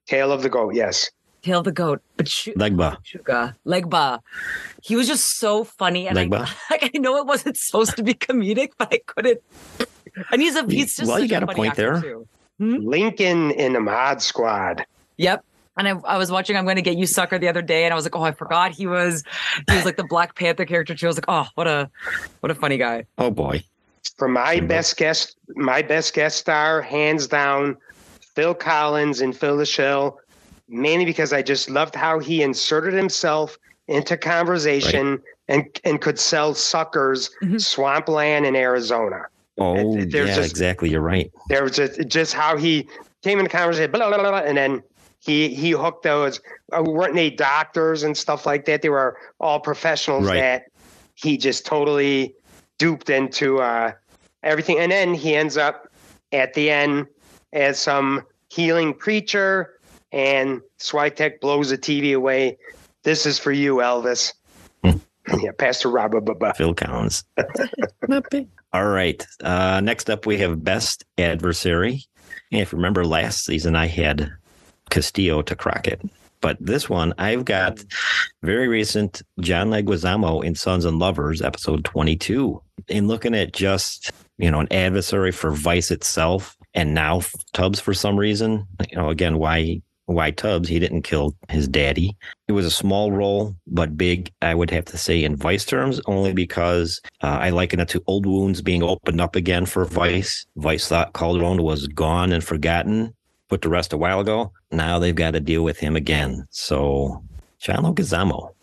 Tail 0.06 0.30
of 0.30 0.42
the 0.42 0.50
goat, 0.50 0.74
yes. 0.74 1.10
Tail 1.42 1.60
of 1.60 1.64
the 1.64 1.72
Goat. 1.72 2.02
But 2.16 2.28
shoot. 2.28 2.56
Legba. 2.56 2.98
Chuga, 3.02 3.54
Legba. 3.66 4.20
He 4.82 4.94
was 4.94 5.06
just 5.08 5.38
so 5.38 5.64
funny, 5.64 6.06
and 6.06 6.18
I, 6.18 6.24
like, 6.70 6.90
I 6.94 6.98
know 6.98 7.16
it 7.16 7.26
wasn't 7.26 7.56
supposed 7.56 7.96
to 7.96 8.02
be 8.02 8.14
comedic, 8.14 8.72
but 8.78 8.92
I 8.92 8.98
couldn't. 9.06 9.40
And 10.30 10.42
he's 10.42 10.56
a 10.56 10.66
he's 10.66 10.96
just 10.96 11.08
Well, 11.08 11.18
you 11.18 11.28
got 11.28 11.42
a 11.42 11.46
funny 11.46 11.56
point 11.56 11.76
there. 11.76 12.00
Too. 12.02 12.28
Lincoln 12.58 13.52
in 13.52 13.72
the 13.72 13.80
Mod 13.80 14.20
Squad. 14.20 14.84
Yep. 15.16 15.44
And 15.76 15.88
I, 15.88 15.92
I 16.06 16.18
was 16.18 16.30
watching 16.30 16.56
I'm 16.56 16.64
going 16.64 16.76
to 16.76 16.82
get 16.82 16.96
you 16.98 17.06
sucker 17.06 17.38
the 17.38 17.48
other 17.48 17.62
day, 17.62 17.84
and 17.84 17.92
I 17.92 17.96
was 17.96 18.04
like, 18.04 18.14
oh, 18.14 18.22
I 18.22 18.32
forgot 18.32 18.72
he 18.72 18.86
was 18.86 19.24
he 19.68 19.74
was 19.76 19.84
like 19.84 19.96
the 19.96 20.04
Black 20.04 20.34
Panther 20.34 20.64
character 20.66 20.94
too. 20.94 21.06
I 21.06 21.08
was 21.08 21.16
like, 21.16 21.24
oh, 21.28 21.46
what 21.54 21.66
a 21.66 21.90
what 22.40 22.50
a 22.50 22.54
funny 22.54 22.76
guy. 22.76 23.06
Oh 23.18 23.30
boy. 23.30 23.64
For 24.18 24.28
my 24.28 24.56
Jimbo. 24.56 24.68
best 24.74 24.96
guest, 24.96 25.36
my 25.56 25.80
best 25.80 26.12
guest 26.14 26.36
star, 26.38 26.82
hands 26.82 27.26
down, 27.26 27.76
Phil 28.34 28.54
Collins 28.54 29.20
and 29.20 29.34
Phil 29.36 29.56
the 29.56 29.64
Shill, 29.64 30.18
mainly 30.68 31.04
because 31.06 31.32
I 31.32 31.40
just 31.40 31.70
loved 31.70 31.94
how 31.94 32.18
he 32.18 32.42
inserted 32.42 32.92
himself 32.92 33.56
into 33.88 34.16
conversation 34.18 35.22
and 35.48 35.64
and 35.84 36.00
could 36.02 36.18
sell 36.18 36.52
suckers 36.54 37.30
Mhm. 37.42 37.60
swampland 37.60 38.44
in 38.44 38.54
Arizona. 38.56 39.22
Oh 39.58 39.74
And 39.76 40.12
yeah, 40.12 40.26
just- 40.26 40.50
exactly. 40.50 40.90
You're 40.90 41.00
right. 41.00 41.30
There 41.48 41.62
was 41.62 41.72
just, 41.76 42.06
just 42.08 42.34
how 42.34 42.56
he 42.58 42.86
came 43.22 43.38
in 43.38 43.44
the 43.44 43.50
conversation, 43.50 43.90
blah, 43.90 44.08
blah, 44.08 44.18
blah, 44.18 44.30
blah, 44.30 44.38
and 44.40 44.56
then 44.56 44.82
he 45.24 45.54
he 45.54 45.70
hooked 45.70 46.02
those. 46.02 46.40
Uh, 46.72 46.82
weren't 46.84 47.14
they 47.14 47.30
doctors 47.30 48.02
and 48.02 48.16
stuff 48.16 48.44
like 48.46 48.64
that? 48.66 48.82
They 48.82 48.88
were 48.88 49.16
all 49.40 49.60
professionals 49.60 50.26
Right. 50.26 50.34
that 50.34 50.64
he 51.14 51.36
just 51.36 51.64
totally 51.64 52.34
duped 52.78 53.08
into 53.10 53.60
uh, 53.60 53.92
everything. 54.42 54.78
And 54.78 54.90
then 54.90 55.14
he 55.14 55.34
ends 55.36 55.56
up 55.56 55.88
at 56.32 56.54
the 56.54 56.70
end 56.70 57.06
as 57.52 57.78
some 57.78 58.22
healing 58.50 58.94
preacher, 58.94 59.78
and 60.10 60.60
Switek 60.80 61.40
blows 61.40 61.70
the 61.70 61.78
TV 61.78 62.14
away. 62.16 62.58
This 63.04 63.24
is 63.26 63.38
for 63.38 63.52
you, 63.52 63.76
Elvis. 63.76 64.32
Hmm. 64.84 64.98
yeah, 65.40 65.50
Pastor 65.56 65.88
Robert. 65.90 66.22
Baba. 66.24 66.54
Phil 66.54 66.74
Collins. 66.74 67.24
Not 68.08 68.28
big. 68.30 68.48
All 68.72 68.86
right. 68.86 69.24
Uh, 69.44 69.80
next 69.82 70.08
up, 70.10 70.24
we 70.26 70.38
have 70.38 70.64
Best 70.64 71.04
Adversary. 71.18 72.04
And 72.50 72.60
if 72.62 72.72
you 72.72 72.76
remember 72.78 73.04
last 73.04 73.44
season, 73.44 73.76
I 73.76 73.86
had 73.86 74.32
Castillo 74.92 75.42
to 75.42 75.56
Crockett. 75.56 76.00
But 76.42 76.56
this 76.60 76.90
one, 76.90 77.14
I've 77.18 77.44
got 77.44 77.84
very 78.42 78.68
recent 78.68 79.22
John 79.40 79.70
Leguizamo 79.70 80.44
in 80.44 80.54
Sons 80.54 80.84
and 80.84 80.98
Lovers, 80.98 81.40
episode 81.40 81.84
22. 81.84 82.60
In 82.88 83.08
looking 83.08 83.34
at 83.34 83.52
just 83.52 84.12
you 84.38 84.50
know, 84.50 84.60
an 84.60 84.72
adversary 84.72 85.30
for 85.30 85.52
Vice 85.52 85.90
itself, 85.90 86.56
and 86.74 86.94
now 86.94 87.22
Tubbs 87.52 87.80
for 87.80 87.94
some 87.94 88.18
reason. 88.18 88.66
You 88.90 88.96
know, 88.96 89.08
again, 89.08 89.38
why 89.38 89.80
why 90.06 90.32
Tubbs? 90.32 90.68
He 90.68 90.80
didn't 90.80 91.02
kill 91.02 91.36
his 91.48 91.68
daddy. 91.68 92.16
It 92.48 92.52
was 92.52 92.66
a 92.66 92.70
small 92.70 93.12
role, 93.12 93.54
but 93.68 93.96
big. 93.96 94.32
I 94.42 94.54
would 94.54 94.70
have 94.70 94.84
to 94.86 94.98
say 94.98 95.22
in 95.22 95.36
Vice 95.36 95.64
terms, 95.64 96.00
only 96.06 96.32
because 96.32 97.00
uh, 97.22 97.38
I 97.40 97.50
liken 97.50 97.78
it 97.78 97.88
to 97.90 98.02
old 98.08 98.26
wounds 98.26 98.62
being 98.62 98.82
opened 98.82 99.20
up 99.20 99.36
again 99.36 99.64
for 99.64 99.84
Vice. 99.84 100.44
Vice 100.56 100.88
thought 100.88 101.14
Calderon 101.14 101.62
was 101.62 101.86
gone 101.86 102.32
and 102.32 102.42
forgotten, 102.42 103.14
put 103.52 103.60
to 103.60 103.68
rest 103.68 103.92
a 103.92 103.98
while 103.98 104.18
ago. 104.18 104.50
Now 104.70 104.98
they've 104.98 105.14
got 105.14 105.32
to 105.32 105.40
deal 105.40 105.62
with 105.62 105.78
him 105.78 105.94
again. 105.94 106.46
So, 106.48 107.22
John 107.58 107.84
Leguizamo. 107.84 108.54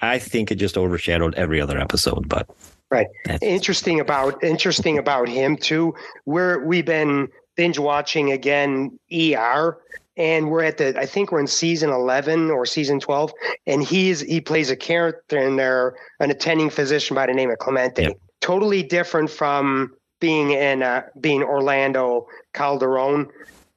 I 0.00 0.18
think 0.18 0.50
it 0.50 0.54
just 0.54 0.78
overshadowed 0.78 1.34
every 1.34 1.60
other 1.60 1.78
episode, 1.78 2.26
but 2.26 2.48
right. 2.90 3.06
Interesting 3.42 4.00
about 4.00 4.42
interesting 4.42 4.96
about 4.96 5.28
him 5.28 5.58
too. 5.58 5.94
We're 6.24 6.64
we've 6.64 6.86
been 6.86 7.28
binge 7.54 7.78
watching 7.78 8.32
again 8.32 8.98
ER 9.12 9.76
and 10.16 10.50
we're 10.50 10.64
at 10.64 10.78
the 10.78 10.98
I 10.98 11.04
think 11.04 11.32
we're 11.32 11.40
in 11.40 11.46
season 11.46 11.90
11 11.90 12.50
or 12.50 12.64
season 12.64 12.98
12 12.98 13.34
and 13.66 13.82
he's 13.82 14.20
he 14.20 14.40
plays 14.40 14.70
a 14.70 14.76
character 14.76 15.36
in 15.36 15.56
there 15.56 15.96
an 16.18 16.30
attending 16.30 16.70
physician 16.70 17.14
by 17.14 17.26
the 17.26 17.34
name 17.34 17.50
of 17.50 17.58
Clemente. 17.58 18.04
Yep. 18.04 18.18
Totally 18.40 18.82
different 18.82 19.28
from 19.28 19.92
being 20.18 20.52
in 20.52 20.82
uh, 20.82 21.02
being 21.20 21.42
Orlando 21.42 22.26
Calderon 22.54 23.28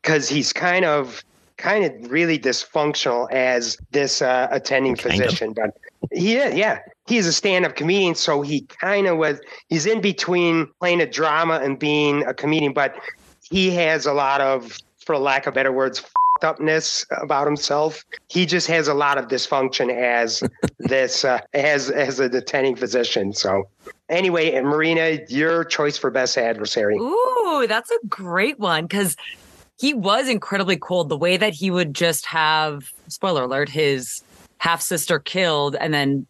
cuz 0.04 0.30
he's 0.30 0.54
kind 0.54 0.86
of 0.86 1.24
kind 1.58 1.86
of 1.86 2.12
really 2.12 2.38
dysfunctional 2.38 3.32
as 3.32 3.78
this 3.92 4.22
uh, 4.22 4.48
attending 4.52 4.96
kind 4.96 5.18
physician 5.18 5.50
of. 5.50 5.56
but 5.56 5.78
he 6.12 6.36
is, 6.36 6.56
yeah. 6.56 6.80
He's 7.08 7.28
a 7.28 7.34
stand-up 7.34 7.76
comedian, 7.76 8.16
so 8.16 8.42
he 8.42 8.62
kind 8.62 9.08
of 9.08 9.18
was. 9.18 9.40
He's 9.70 9.86
in 9.86 10.02
between 10.02 10.68
playing 10.80 11.02
a 11.02 11.06
drama 11.06 11.60
and 11.62 11.78
being 11.78 12.24
a 12.26 12.34
comedian, 12.34 12.74
but 12.74 12.96
he 13.50 13.72
has 13.72 14.06
a 14.06 14.14
lot 14.14 14.40
of, 14.40 14.78
for 15.06 15.18
lack 15.18 15.48
of 15.48 15.54
better 15.54 15.72
words, 15.72 16.04
upness 16.42 17.06
about 17.22 17.46
himself. 17.46 18.04
He 18.30 18.46
just 18.46 18.68
has 18.68 18.88
a 18.88 18.94
lot 18.94 19.18
of 19.18 19.28
dysfunction 19.28 19.94
as 19.94 20.44
this 20.80 21.26
uh, 21.26 21.40
as 21.54 21.90
as 21.90 22.20
a 22.20 22.26
attending 22.26 22.76
physician. 22.76 23.34
So 23.34 23.68
anyway, 24.10 24.52
and 24.54 24.68
Marina, 24.68 25.20
your 25.30 25.64
choice 25.64 25.98
for 25.98 26.10
best 26.10 26.38
adversary. 26.38 26.98
Ooh, 26.98 27.66
that's 27.68 27.92
a 27.92 28.08
great 28.08 28.60
one 28.60 28.86
because 28.86 29.16
he 29.84 29.94
was 29.94 30.30
incredibly 30.30 30.78
cold. 30.78 31.10
The 31.10 31.18
way 31.18 31.36
that 31.36 31.52
he 31.52 31.70
would 31.70 31.94
just 31.94 32.26
have 32.26 32.90
spoiler 33.10 33.44
alert 33.44 33.68
his 33.68 34.24
half 34.60 34.82
sister 34.82 35.20
killed 35.20 35.76
and 35.76 35.94
then 35.94 36.26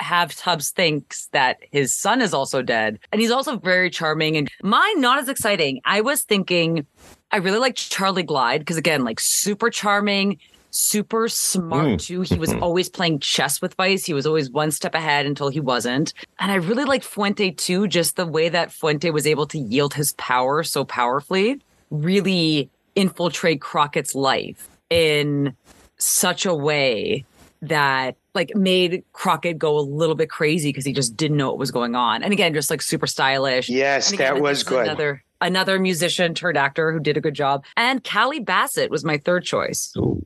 have 0.00 0.34
Tubbs 0.34 0.70
thinks 0.70 1.28
that 1.28 1.58
his 1.70 1.94
son 1.94 2.20
is 2.20 2.34
also 2.34 2.62
dead. 2.62 2.98
And 3.12 3.20
he's 3.20 3.30
also 3.30 3.58
very 3.58 3.90
charming 3.90 4.36
and 4.36 4.50
mine 4.64 5.00
not 5.00 5.20
as 5.20 5.28
exciting. 5.28 5.80
I 5.84 6.00
was 6.00 6.22
thinking 6.22 6.84
I 7.30 7.36
really 7.36 7.60
liked 7.60 7.90
Charlie 7.90 8.24
Glide 8.24 8.62
because 8.62 8.76
again, 8.76 9.04
like 9.04 9.20
super 9.20 9.70
charming, 9.70 10.40
super 10.72 11.28
smart 11.28 11.86
mm. 11.86 12.00
too. 12.00 12.22
He 12.22 12.40
was 12.40 12.52
always 12.60 12.88
playing 12.88 13.20
chess 13.20 13.62
with 13.62 13.74
Vice. 13.74 14.04
He 14.04 14.14
was 14.14 14.26
always 14.26 14.50
one 14.50 14.72
step 14.72 14.96
ahead 14.96 15.26
until 15.26 15.48
he 15.48 15.60
wasn't. 15.60 16.12
And 16.40 16.50
I 16.50 16.56
really 16.56 16.84
liked 16.84 17.04
Fuente 17.04 17.52
too, 17.52 17.86
just 17.86 18.16
the 18.16 18.26
way 18.26 18.48
that 18.48 18.72
Fuente 18.72 19.12
was 19.12 19.28
able 19.28 19.46
to 19.46 19.58
yield 19.60 19.94
his 19.94 20.10
power 20.14 20.64
so 20.64 20.84
powerfully, 20.84 21.62
really 21.92 22.68
infiltrate 22.94 23.60
Crockett's 23.60 24.14
life 24.14 24.68
in 24.88 25.54
such 25.98 26.46
a 26.46 26.54
way 26.54 27.24
that 27.62 28.16
like 28.34 28.54
made 28.54 29.04
Crockett 29.12 29.58
go 29.58 29.78
a 29.78 29.80
little 29.80 30.14
bit 30.14 30.30
crazy 30.30 30.70
because 30.70 30.84
he 30.84 30.92
just 30.92 31.16
didn't 31.16 31.36
know 31.36 31.48
what 31.48 31.58
was 31.58 31.70
going 31.70 31.94
on. 31.94 32.22
And 32.22 32.32
again, 32.32 32.54
just 32.54 32.70
like 32.70 32.82
super 32.82 33.06
stylish. 33.06 33.68
Yes, 33.68 34.12
again, 34.12 34.34
that 34.34 34.42
was 34.42 34.62
good. 34.62 34.84
Another 34.84 35.22
another 35.40 35.78
musician 35.78 36.34
turned 36.34 36.56
actor 36.56 36.92
who 36.92 37.00
did 37.00 37.16
a 37.16 37.20
good 37.20 37.34
job. 37.34 37.64
And 37.76 38.02
Callie 38.04 38.40
Bassett 38.40 38.90
was 38.90 39.04
my 39.04 39.18
third 39.18 39.44
choice. 39.44 39.92
Ooh, 39.96 40.24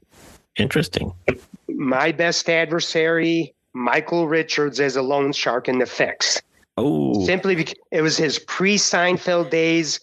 interesting. 0.57 1.13
My 1.69 2.13
best 2.13 2.49
adversary, 2.49 3.55
Michael 3.73 4.29
Richards 4.29 4.81
as 4.81 4.97
a 4.97 5.03
loan 5.03 5.33
shark 5.33 5.69
in 5.69 5.79
the 5.79 5.87
fix. 5.87 6.41
Oh. 6.77 7.25
Simply 7.25 7.55
because 7.55 7.75
it 7.91 8.03
was 8.03 8.17
his 8.17 8.39
pre 8.39 8.77
Seinfeld 8.77 9.51
days. 9.51 10.01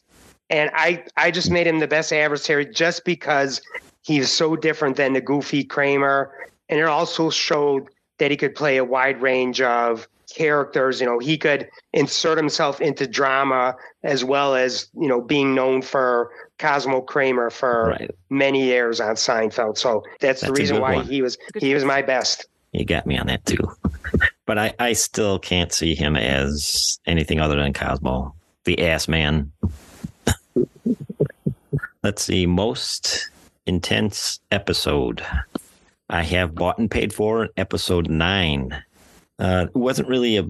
And 0.52 0.70
I, 0.76 1.04
I 1.18 1.32
just 1.32 1.50
made 1.50 1.66
him 1.66 1.80
the 1.80 1.88
best 1.88 2.14
adversary 2.14 2.66
just 2.66 3.04
because 3.06 3.62
he's 4.04 4.30
so 4.30 4.56
different 4.56 4.98
than 4.98 5.14
the 5.14 5.22
goofy 5.22 5.64
Kramer 5.64 6.32
and 6.72 6.80
it 6.80 6.86
also 6.86 7.30
showed 7.30 7.90
that 8.18 8.32
he 8.32 8.38
could 8.38 8.56
play 8.56 8.78
a 8.78 8.86
wide 8.86 9.22
range 9.22 9.62
of 9.62 10.08
characters. 10.34 11.02
You 11.02 11.06
know, 11.06 11.20
he 11.20 11.38
could 11.38 11.70
insert 11.92 12.38
himself 12.38 12.80
into 12.80 13.06
drama 13.06 13.76
as 14.04 14.24
well 14.24 14.56
as, 14.56 14.88
you 14.94 15.08
know, 15.08 15.20
being 15.22 15.54
known 15.54 15.82
for 15.82 16.32
Cosmo 16.58 17.02
Kramer 17.02 17.50
for 17.50 17.90
right. 17.90 18.12
many 18.30 18.64
years 18.64 19.02
on 19.02 19.16
Seinfeld. 19.16 19.78
So 19.78 20.04
that's, 20.22 20.42
that's 20.42 20.42
the 20.42 20.54
reason 20.54 20.80
why 20.80 20.96
one. 20.96 21.06
he 21.06 21.22
was 21.22 21.38
he 21.58 21.74
was 21.74 21.84
my 21.84 22.02
best. 22.02 22.46
You 22.72 22.86
got 22.86 23.06
me 23.06 23.18
on 23.18 23.28
that 23.28 23.46
too. 23.46 23.70
but 24.46 24.58
I, 24.58 24.74
I 24.80 24.94
still 24.94 25.38
can't 25.38 25.74
see 25.74 25.94
him 25.94 26.16
as 26.16 27.00
anything 27.06 27.42
other 27.42 27.62
than 27.62 27.74
Cosmo, 27.74 28.34
the 28.64 28.88
ass 28.88 29.10
man. 29.10 29.52
Let's 32.04 32.24
see, 32.24 32.46
most 32.46 33.30
intense 33.66 34.40
episode. 34.52 35.24
I 36.10 36.24
have 36.24 36.56
bought 36.56 36.78
and 36.78 36.90
paid 36.90 37.14
for 37.14 37.50
episode 37.58 38.10
nine. 38.10 38.84
Uh, 39.40 39.68
it 39.74 39.78
wasn't 39.78 40.10
really 40.10 40.38
a 40.38 40.48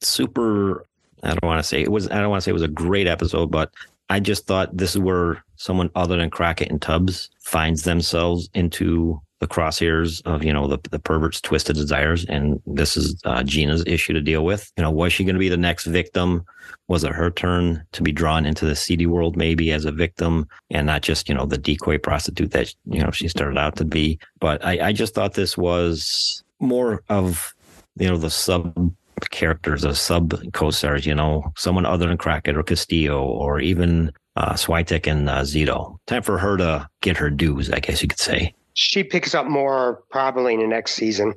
super. 0.00 0.86
I 1.22 1.28
don't 1.28 1.44
want 1.44 1.60
to 1.60 1.68
say 1.68 1.82
it 1.82 1.90
was. 1.90 2.10
I 2.10 2.20
don't 2.20 2.30
want 2.30 2.42
to 2.42 2.44
say 2.44 2.50
it 2.50 2.54
was 2.54 2.62
a 2.62 2.68
great 2.68 3.06
episode, 3.06 3.50
but 3.50 3.70
I 4.10 4.20
just 4.20 4.46
thought 4.46 4.76
this 4.76 4.94
is 4.94 4.98
where 4.98 5.44
someone 5.56 5.90
other 5.94 6.16
than 6.16 6.30
Crockett 6.30 6.70
and 6.70 6.82
Tubbs 6.82 7.30
finds 7.40 7.82
themselves 7.82 8.50
into 8.54 9.20
the 9.44 9.54
crosshairs 9.54 10.22
of 10.24 10.42
you 10.42 10.52
know 10.54 10.66
the 10.66 10.78
the 10.90 10.98
pervert's 10.98 11.38
twisted 11.38 11.76
desires, 11.76 12.24
and 12.24 12.62
this 12.66 12.96
is 12.96 13.20
uh, 13.26 13.42
Gina's 13.42 13.84
issue 13.86 14.14
to 14.14 14.22
deal 14.22 14.42
with. 14.42 14.72
You 14.78 14.82
know, 14.82 14.90
was 14.90 15.12
she 15.12 15.22
going 15.22 15.34
to 15.34 15.40
be 15.40 15.50
the 15.50 15.58
next 15.58 15.84
victim? 15.84 16.46
Was 16.88 17.04
it 17.04 17.12
her 17.12 17.30
turn 17.30 17.84
to 17.92 18.02
be 18.02 18.10
drawn 18.10 18.46
into 18.46 18.64
the 18.64 18.74
seedy 18.74 19.06
world, 19.06 19.36
maybe 19.36 19.70
as 19.70 19.84
a 19.84 19.92
victim, 19.92 20.48
and 20.70 20.86
not 20.86 21.02
just 21.02 21.28
you 21.28 21.34
know 21.34 21.44
the 21.44 21.58
decoy 21.58 21.98
prostitute 21.98 22.52
that 22.52 22.74
you 22.86 23.00
know 23.00 23.10
she 23.10 23.28
started 23.28 23.58
out 23.58 23.76
to 23.76 23.84
be? 23.84 24.18
But 24.40 24.64
I, 24.64 24.88
I 24.88 24.92
just 24.92 25.14
thought 25.14 25.34
this 25.34 25.58
was 25.58 26.42
more 26.58 27.02
of 27.10 27.54
you 27.96 28.08
know 28.08 28.16
the 28.16 28.30
sub 28.30 28.94
characters, 29.30 29.82
the 29.82 29.94
sub 29.94 30.32
co-stars. 30.54 31.04
You 31.04 31.14
know, 31.14 31.52
someone 31.54 31.84
other 31.84 32.08
than 32.08 32.16
Crockett 32.16 32.56
or 32.56 32.62
Castillo, 32.62 33.22
or 33.22 33.60
even 33.60 34.10
uh, 34.36 34.54
Switek 34.54 35.06
and 35.06 35.28
uh, 35.28 35.42
Zito. 35.42 35.98
Time 36.06 36.22
for 36.22 36.38
her 36.38 36.56
to 36.56 36.88
get 37.02 37.18
her 37.18 37.28
dues, 37.28 37.70
I 37.70 37.80
guess 37.80 38.00
you 38.00 38.08
could 38.08 38.18
say. 38.18 38.54
She 38.74 39.04
picks 39.04 39.34
up 39.34 39.46
more 39.46 40.02
probably 40.10 40.54
in 40.54 40.60
the 40.60 40.66
next 40.66 40.94
season. 40.94 41.34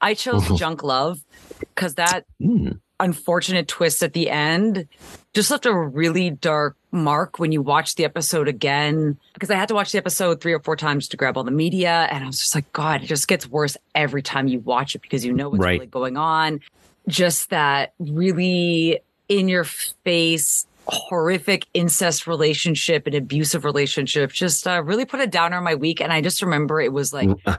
I 0.00 0.14
chose 0.14 0.46
Junk 0.58 0.82
Love 0.82 1.20
because 1.60 1.94
that 1.94 2.26
mm 2.40 2.78
unfortunate 3.02 3.66
twist 3.66 4.02
at 4.02 4.12
the 4.12 4.30
end 4.30 4.86
just 5.34 5.50
left 5.50 5.66
a 5.66 5.74
really 5.74 6.30
dark 6.30 6.76
mark 6.92 7.38
when 7.40 7.50
you 7.50 7.60
watch 7.60 7.96
the 7.96 8.04
episode 8.04 8.46
again 8.46 9.18
because 9.34 9.50
I 9.50 9.56
had 9.56 9.68
to 9.68 9.74
watch 9.74 9.90
the 9.90 9.98
episode 9.98 10.40
three 10.40 10.52
or 10.52 10.60
four 10.60 10.76
times 10.76 11.08
to 11.08 11.16
grab 11.16 11.36
all 11.36 11.42
the 11.42 11.50
media 11.50 12.06
and 12.12 12.22
I 12.22 12.26
was 12.28 12.38
just 12.38 12.54
like 12.54 12.72
god 12.72 13.02
it 13.02 13.06
just 13.06 13.26
gets 13.26 13.48
worse 13.48 13.76
every 13.94 14.22
time 14.22 14.46
you 14.46 14.60
watch 14.60 14.94
it 14.94 15.02
because 15.02 15.24
you 15.24 15.32
know 15.32 15.48
what's 15.48 15.64
right. 15.64 15.72
really 15.72 15.86
going 15.86 16.16
on 16.16 16.60
just 17.08 17.50
that 17.50 17.92
really 17.98 19.00
in 19.28 19.48
your 19.48 19.64
face 19.64 20.66
horrific 20.86 21.66
incest 21.74 22.26
relationship 22.26 23.06
and 23.06 23.14
abusive 23.14 23.64
relationship 23.64 24.32
just 24.32 24.66
uh, 24.66 24.82
really 24.82 25.04
put 25.04 25.20
a 25.20 25.26
downer 25.26 25.56
on 25.56 25.64
my 25.64 25.74
week 25.74 26.00
and 26.00 26.12
I 26.12 26.20
just 26.20 26.42
remember 26.42 26.80
it 26.80 26.92
was 26.92 27.12
like 27.12 27.28
mm, 27.28 27.58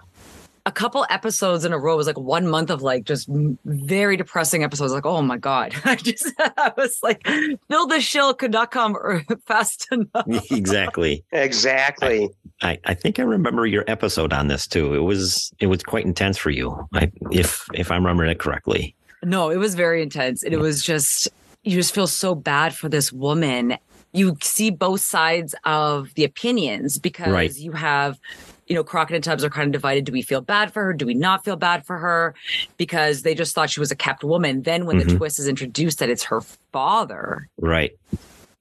a 0.65 0.71
couple 0.71 1.05
episodes 1.09 1.65
in 1.65 1.73
a 1.73 1.77
row 1.77 1.97
was 1.97 2.07
like 2.07 2.17
one 2.17 2.47
month 2.47 2.69
of 2.69 2.81
like 2.81 3.03
just 3.03 3.27
very 3.65 4.15
depressing 4.15 4.63
episodes. 4.63 4.93
Like, 4.93 5.05
oh 5.05 5.21
my 5.21 5.37
god, 5.37 5.73
I 5.85 5.95
just 5.95 6.31
I 6.39 6.71
was 6.77 6.99
like, 7.03 7.25
Phil 7.27 7.87
the 7.87 7.99
Shill 7.99 8.33
could 8.33 8.51
not 8.51 8.71
come 8.71 8.95
fast 9.45 9.87
enough. 9.91 10.51
Exactly. 10.51 11.23
exactly. 11.31 12.29
I, 12.61 12.79
I 12.85 12.93
think 12.93 13.19
I 13.19 13.23
remember 13.23 13.65
your 13.65 13.83
episode 13.87 14.31
on 14.31 14.47
this 14.47 14.67
too. 14.67 14.93
It 14.93 14.99
was 14.99 15.51
it 15.59 15.67
was 15.67 15.83
quite 15.83 16.05
intense 16.05 16.37
for 16.37 16.49
you, 16.49 16.87
I, 16.93 17.11
if 17.31 17.67
if 17.73 17.91
I'm 17.91 18.03
remembering 18.03 18.31
it 18.31 18.39
correctly. 18.39 18.95
No, 19.23 19.49
it 19.49 19.57
was 19.57 19.75
very 19.75 20.01
intense, 20.01 20.43
and 20.43 20.53
it 20.53 20.59
was 20.59 20.83
just 20.83 21.29
you 21.63 21.75
just 21.75 21.93
feel 21.93 22.07
so 22.07 22.35
bad 22.35 22.75
for 22.75 22.89
this 22.89 23.11
woman. 23.11 23.77
You 24.11 24.37
see 24.41 24.69
both 24.69 25.01
sides 25.01 25.55
of 25.63 26.13
the 26.13 26.23
opinions 26.23 26.99
because 26.99 27.31
right. 27.31 27.55
you 27.55 27.71
have 27.71 28.19
you 28.67 28.75
know, 28.75 28.83
Crockett 28.83 29.15
and 29.15 29.23
Tubbs 29.23 29.43
are 29.43 29.49
kind 29.49 29.67
of 29.67 29.71
divided. 29.71 30.05
Do 30.05 30.11
we 30.11 30.21
feel 30.21 30.41
bad 30.41 30.71
for 30.71 30.83
her? 30.83 30.93
Do 30.93 31.05
we 31.05 31.13
not 31.13 31.43
feel 31.43 31.55
bad 31.55 31.85
for 31.85 31.97
her? 31.97 32.33
Because 32.77 33.23
they 33.23 33.35
just 33.35 33.53
thought 33.53 33.69
she 33.69 33.79
was 33.79 33.91
a 33.91 33.95
kept 33.95 34.23
woman. 34.23 34.63
Then 34.63 34.85
when 34.85 34.99
mm-hmm. 34.99 35.09
the 35.09 35.17
twist 35.17 35.39
is 35.39 35.47
introduced 35.47 35.99
that 35.99 36.09
it's 36.09 36.23
her 36.23 36.41
father. 36.71 37.49
Right. 37.57 37.91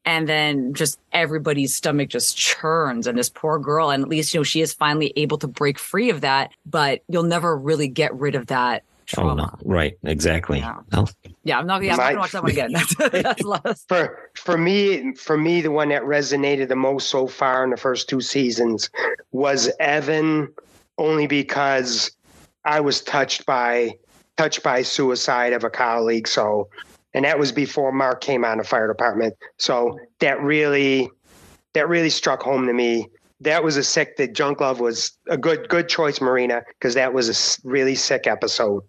And 0.05 0.29
then 0.29 0.75
just 0.75 0.99
everybody's 1.13 1.77
stomach 1.77 2.09
just 2.09 2.37
churns 2.37 3.07
and 3.07 3.17
this 3.17 3.31
poor 3.31 3.61
girl. 3.61 3.91
And 3.91 4.03
at 4.03 4.09
least, 4.09 4.35
you 4.35 4.41
know, 4.41 4.45
she 4.45 4.61
is 4.61 4.75
finally 4.75 5.13
able 5.15 5.39
to 5.39 5.47
break 5.47 5.79
free 5.79 6.11
of 6.11 6.23
that, 6.23 6.51
but 6.67 7.03
you'll 7.09 7.23
never 7.23 7.57
really 7.57 7.87
get 7.87 8.13
rid 8.15 8.35
of 8.35 8.49
that 8.49 8.83
trauma. 9.07 9.31
Oh 9.31 9.35
no, 9.35 9.59
right, 9.65 9.95
exactly. 10.05 10.59
Yeah. 10.59 10.81
Yeah, 11.45 11.59
I'm 11.59 11.67
not. 11.67 11.83
Yeah, 11.83 11.93
I'm 11.93 11.99
not 11.99 12.07
gonna 12.07 12.19
watch 12.19 12.33
that 12.33 12.43
one 12.43 12.53
again. 12.53 12.73
That's, 12.73 12.95
that's 12.95 13.43
last. 13.43 13.89
For 13.89 14.31
for 14.35 14.57
me, 14.57 15.15
for 15.15 15.37
me, 15.37 15.61
the 15.61 15.71
one 15.71 15.89
that 15.89 16.03
resonated 16.03 16.69
the 16.69 16.77
most 16.77 17.09
so 17.09 17.27
far 17.27 17.65
in 17.65 17.71
the 17.71 17.77
first 17.77 18.09
two 18.09 18.21
seasons 18.21 18.91
was 19.33 19.71
Evan, 19.81 20.53
only 20.99 21.27
because 21.27 22.13
I 22.65 22.81
was 22.81 23.03
touched 23.03 23.45
by 23.47 23.97
touched 24.37 24.63
by 24.63 24.83
suicide 24.83 25.53
of 25.53 25.65
a 25.65 25.71
colleague. 25.71 26.29
So, 26.29 26.69
and 27.15 27.25
that 27.25 27.39
was 27.39 27.53
before 27.53 27.93
Mark 27.93 28.21
came 28.21 28.45
on 28.45 28.59
the 28.59 28.65
fire 28.65 28.89
department. 28.89 29.35
So 29.59 29.99
that 30.21 30.41
really 30.41 31.11
that 31.75 31.89
really 31.89 32.11
struck 32.11 32.43
home 32.43 32.67
to 32.67 32.73
me. 32.73 33.09
That 33.43 33.65
was 33.65 33.77
a 33.77 33.85
sick. 33.85 34.17
That 34.17 34.33
Junk 34.33 34.61
Love 34.61 34.81
was 34.81 35.13
a 35.29 35.37
good 35.37 35.69
good 35.69 35.89
choice, 35.89 36.21
Marina, 36.21 36.63
because 36.69 36.95
that 36.95 37.13
was 37.13 37.29
a 37.29 37.69
really 37.69 37.95
sick 37.95 38.27
episode. 38.27 38.83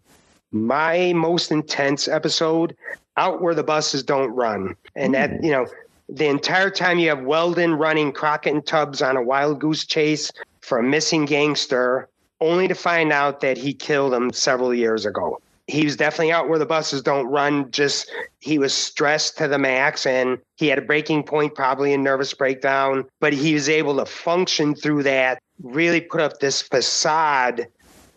My 0.51 1.13
most 1.13 1.51
intense 1.51 2.07
episode, 2.07 2.75
out 3.17 3.41
where 3.41 3.55
the 3.55 3.63
buses 3.63 4.03
don't 4.03 4.31
run, 4.31 4.75
and 4.95 5.13
that 5.13 5.31
hmm. 5.31 5.45
you 5.45 5.51
know 5.51 5.67
the 6.09 6.27
entire 6.27 6.69
time 6.69 6.99
you 6.99 7.09
have 7.09 7.23
Weldon 7.23 7.73
running 7.75 8.11
Crockett 8.11 8.53
and 8.53 8.65
Tubbs 8.65 9.01
on 9.01 9.17
a 9.17 9.21
wild 9.21 9.59
goose 9.59 9.85
chase 9.85 10.31
for 10.61 10.79
a 10.79 10.83
missing 10.83 11.25
gangster, 11.25 12.09
only 12.39 12.67
to 12.67 12.75
find 12.75 13.11
out 13.11 13.41
that 13.41 13.57
he 13.57 13.73
killed 13.73 14.13
him 14.13 14.31
several 14.31 14.73
years 14.73 15.05
ago. 15.05 15.39
He 15.67 15.85
was 15.85 15.95
definitely 15.95 16.33
out 16.33 16.49
where 16.49 16.59
the 16.59 16.65
buses 16.65 17.01
don't 17.01 17.27
run. 17.27 17.71
Just 17.71 18.11
he 18.39 18.57
was 18.57 18.73
stressed 18.73 19.37
to 19.37 19.47
the 19.47 19.57
max 19.57 20.05
and 20.05 20.37
he 20.55 20.67
had 20.67 20.77
a 20.77 20.81
breaking 20.81 21.23
point, 21.23 21.55
probably 21.55 21.93
a 21.93 21.97
nervous 21.97 22.33
breakdown, 22.33 23.05
but 23.21 23.31
he 23.31 23.53
was 23.53 23.69
able 23.69 23.95
to 23.97 24.05
function 24.05 24.75
through 24.75 25.03
that, 25.03 25.41
really 25.61 26.01
put 26.01 26.19
up 26.19 26.39
this 26.39 26.61
facade 26.61 27.67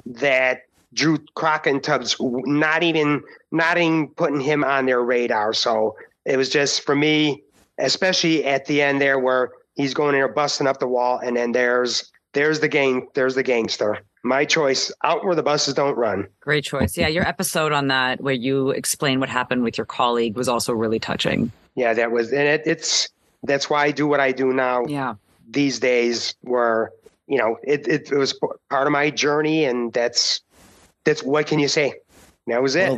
that 0.07 0.63
drew 0.93 1.19
Crockett 1.35 1.75
and 1.75 1.83
Tubbs 1.83 2.17
not 2.21 2.83
even 2.83 3.23
not 3.53 3.79
even 3.79 4.09
putting 4.09 4.41
him 4.41 4.65
on 4.65 4.87
their 4.87 5.03
radar. 5.03 5.53
So 5.53 5.97
it 6.25 6.37
was 6.37 6.49
just 6.49 6.83
for 6.83 6.97
me, 6.97 7.43
especially 7.79 8.45
at 8.45 8.67
the 8.67 8.83
end 8.83 9.01
there 9.01 9.19
where 9.19 9.53
he's 9.75 9.95
going 9.95 10.15
in 10.15 10.21
there 10.21 10.29
busting 10.29 10.67
up 10.67 10.81
the 10.81 10.89
wall 10.89 11.21
and 11.23 11.37
then 11.37 11.53
there's 11.53 12.11
there's 12.33 12.61
the 12.61 12.69
gang 12.69 13.09
there's 13.15 13.35
the 13.35 13.43
gangster. 13.43 14.01
My 14.27 14.45
choice 14.45 14.91
out 15.05 15.25
where 15.25 15.37
the 15.37 15.43
buses 15.43 15.73
don't 15.75 15.97
run. 15.97 16.27
Great 16.41 16.65
choice. 16.65 16.97
Yeah, 16.97 17.07
your 17.07 17.27
episode 17.27 17.71
on 17.73 17.87
that 17.89 18.21
where 18.21 18.35
you 18.35 18.71
explain 18.71 19.21
what 19.21 19.29
happened 19.29 19.63
with 19.63 19.79
your 19.79 19.85
colleague 19.85 20.37
was 20.37 20.49
also 20.49 20.73
really 20.73 20.99
touching. 20.99 21.53
Yeah, 21.77 21.95
that 21.95 22.11
was 22.11 22.33
and 22.33 22.43
it, 22.43 22.63
it's 22.67 23.09
that's 23.45 23.71
why 23.71 23.85
I 23.85 23.91
do 23.93 24.07
what 24.09 24.19
I 24.19 24.33
do 24.33 24.53
now 24.53 24.85
Yeah. 24.87 25.15
these 25.49 25.79
days 25.79 26.35
where 26.41 26.91
you 27.29 27.39
know 27.39 27.57
it, 27.63 27.87
it, 27.87 28.11
it 28.11 28.17
was 28.17 28.33
part 28.71 28.87
of 28.89 28.93
my 28.93 29.11
journey 29.11 29.65
and 29.65 29.93
that's 29.93 30.41
that's 31.05 31.23
what 31.23 31.47
can 31.47 31.59
you 31.61 31.69
say 31.69 31.95
that 32.49 32.61
was 32.63 32.75
it 32.75 32.89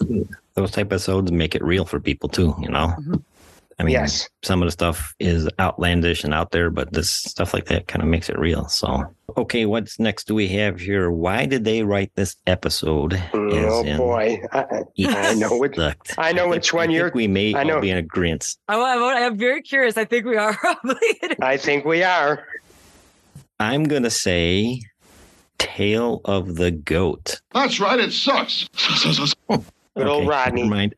well, 0.00 0.24
those 0.54 0.70
type 0.70 0.86
of 0.86 0.92
episodes 0.92 1.32
make 1.32 1.54
it 1.56 1.64
real 1.64 1.84
for 1.84 1.98
people 1.98 2.28
too. 2.28 2.54
You 2.60 2.68
know, 2.68 2.94
Mhm. 3.00 3.22
I 3.78 3.82
mean, 3.84 3.92
yes 3.92 4.28
some 4.42 4.62
of 4.62 4.66
the 4.66 4.70
stuff 4.70 5.14
is 5.18 5.48
outlandish 5.58 6.22
and 6.24 6.32
out 6.32 6.50
there, 6.52 6.70
but 6.70 6.92
this 6.92 7.10
stuff 7.10 7.52
like 7.52 7.66
that 7.66 7.88
kind 7.88 8.02
of 8.02 8.08
makes 8.08 8.28
it 8.30 8.38
real. 8.38 8.68
So, 8.68 9.02
okay, 9.36 9.66
what's 9.66 9.98
next? 9.98 10.28
Do 10.28 10.34
we 10.36 10.46
have 10.48 10.78
here? 10.80 11.10
Why 11.10 11.46
did 11.46 11.64
they 11.64 11.82
write 11.82 12.12
this 12.14 12.36
episode? 12.46 13.20
oh 13.34 13.82
in 13.84 13.96
boy 13.98 14.40
I, 14.52 14.64
I 15.08 15.34
know 15.34 15.62
it 15.64 15.74
sucked? 15.74 16.14
I 16.16 16.32
know 16.32 16.42
think- 16.44 16.54
which 16.54 16.72
one 16.72 16.90
I 16.90 16.92
you're- 16.92 17.10
We 17.14 17.26
may 17.26 17.54
I 17.54 17.62
all 17.62 17.68
know. 17.68 17.80
be 17.80 17.90
in 17.90 17.96
agreement. 17.98 18.56
I, 18.68 18.76
I, 18.76 19.26
I'm 19.26 19.36
very 19.36 19.62
curious. 19.62 19.96
I 19.96 20.04
think 20.04 20.24
we 20.26 20.36
are 20.36 20.54
probably. 20.56 20.96
I 21.42 21.56
think 21.56 21.84
we 21.84 22.02
are 22.04 22.46
I'm 23.58 23.84
gonna 23.84 24.10
say, 24.10 24.80
"Tale 25.58 26.20
of 26.24 26.56
the 26.56 26.70
Goat." 26.70 27.40
That's 27.52 27.80
right, 27.80 27.98
it 27.98 28.12
sucks. 28.12 28.68
Good 29.96 30.06
old 30.06 30.28
Rodney. 30.28 30.62
never 30.68 30.92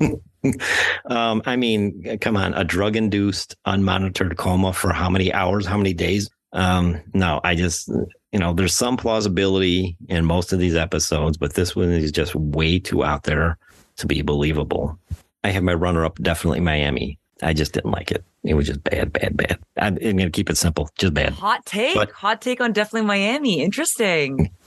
mind. 0.00 0.20
um, 1.06 1.42
I 1.46 1.56
mean, 1.56 2.18
come 2.20 2.36
on, 2.36 2.54
a 2.54 2.64
drug-induced, 2.64 3.56
unmonitored 3.66 4.36
coma 4.36 4.72
for 4.72 4.92
how 4.92 5.08
many 5.10 5.32
hours, 5.32 5.66
how 5.66 5.76
many 5.76 5.94
days? 5.94 6.30
Um, 6.52 7.00
no, 7.14 7.40
I 7.44 7.54
just, 7.54 7.88
you 8.32 8.38
know, 8.38 8.52
there's 8.52 8.74
some 8.74 8.96
plausibility 8.96 9.96
in 10.08 10.24
most 10.24 10.52
of 10.52 10.58
these 10.58 10.76
episodes, 10.76 11.36
but 11.36 11.54
this 11.54 11.74
one 11.74 11.90
is 11.90 12.12
just 12.12 12.34
way 12.34 12.78
too 12.78 13.04
out 13.04 13.24
there 13.24 13.58
to 13.96 14.06
be 14.06 14.22
believable. 14.22 14.98
I 15.42 15.50
have 15.50 15.62
my 15.62 15.74
runner-up, 15.74 16.18
definitely 16.22 16.60
Miami. 16.60 17.18
I 17.42 17.52
just 17.52 17.72
didn't 17.72 17.90
like 17.90 18.10
it. 18.12 18.24
It 18.44 18.54
was 18.54 18.68
just 18.68 18.82
bad, 18.84 19.12
bad, 19.12 19.36
bad. 19.36 19.58
I'm, 19.76 19.98
I'm 20.02 20.16
gonna 20.16 20.30
keep 20.30 20.48
it 20.48 20.56
simple, 20.56 20.88
just 20.96 21.14
bad. 21.14 21.32
Hot 21.32 21.66
take. 21.66 21.94
But- 21.94 22.12
Hot 22.12 22.40
take 22.40 22.60
on 22.60 22.72
definitely 22.72 23.06
Miami. 23.06 23.60
Interesting. 23.62 24.50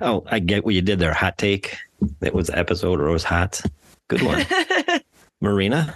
Oh, 0.00 0.24
I 0.26 0.38
get 0.40 0.64
what 0.64 0.74
you 0.74 0.82
did 0.82 0.98
there. 0.98 1.12
Hot 1.12 1.38
take. 1.38 1.76
It 2.20 2.34
was 2.34 2.50
episode, 2.50 3.00
or 3.00 3.08
it 3.08 3.12
was 3.12 3.24
hot. 3.24 3.60
Good 4.08 4.22
one, 4.22 4.44
Marina. 5.40 5.94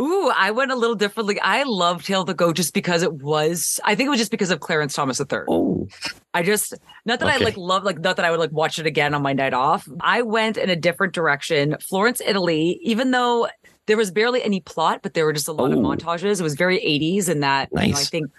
Ooh, 0.00 0.32
I 0.34 0.50
went 0.50 0.72
a 0.72 0.74
little 0.74 0.96
differently. 0.96 1.38
I 1.40 1.62
love 1.64 2.02
Tale 2.02 2.22
of 2.22 2.26
the 2.26 2.34
Goat 2.34 2.56
just 2.56 2.74
because 2.74 3.02
it 3.02 3.12
was. 3.12 3.78
I 3.84 3.94
think 3.94 4.06
it 4.08 4.10
was 4.10 4.18
just 4.18 4.30
because 4.30 4.50
of 4.50 4.58
Clarence 4.60 4.94
Thomas 4.94 5.20
III. 5.20 5.40
Oh, 5.48 5.86
I 6.34 6.42
just 6.42 6.74
not 7.04 7.20
that 7.20 7.28
I 7.28 7.36
like 7.36 7.56
love 7.56 7.84
like 7.84 8.00
not 8.00 8.16
that 8.16 8.24
I 8.24 8.30
would 8.30 8.40
like 8.40 8.50
watch 8.52 8.78
it 8.78 8.86
again 8.86 9.14
on 9.14 9.22
my 9.22 9.32
night 9.34 9.54
off. 9.54 9.86
I 10.00 10.22
went 10.22 10.56
in 10.56 10.70
a 10.70 10.76
different 10.76 11.12
direction. 11.14 11.76
Florence, 11.88 12.20
Italy, 12.24 12.80
even 12.82 13.10
though 13.12 13.48
there 13.86 13.96
was 13.96 14.10
barely 14.10 14.42
any 14.42 14.60
plot, 14.60 15.00
but 15.02 15.14
there 15.14 15.24
were 15.24 15.32
just 15.32 15.48
a 15.48 15.52
lot 15.52 15.72
of 15.72 15.78
Oh. 15.78 15.82
montages. 15.82 16.40
It 16.40 16.42
was 16.42 16.54
very 16.54 16.78
80s 16.78 17.28
in 17.28 17.40
that 17.40 17.68
you 17.72 17.92
know, 17.92 17.98
I 17.98 18.02
think 18.02 18.30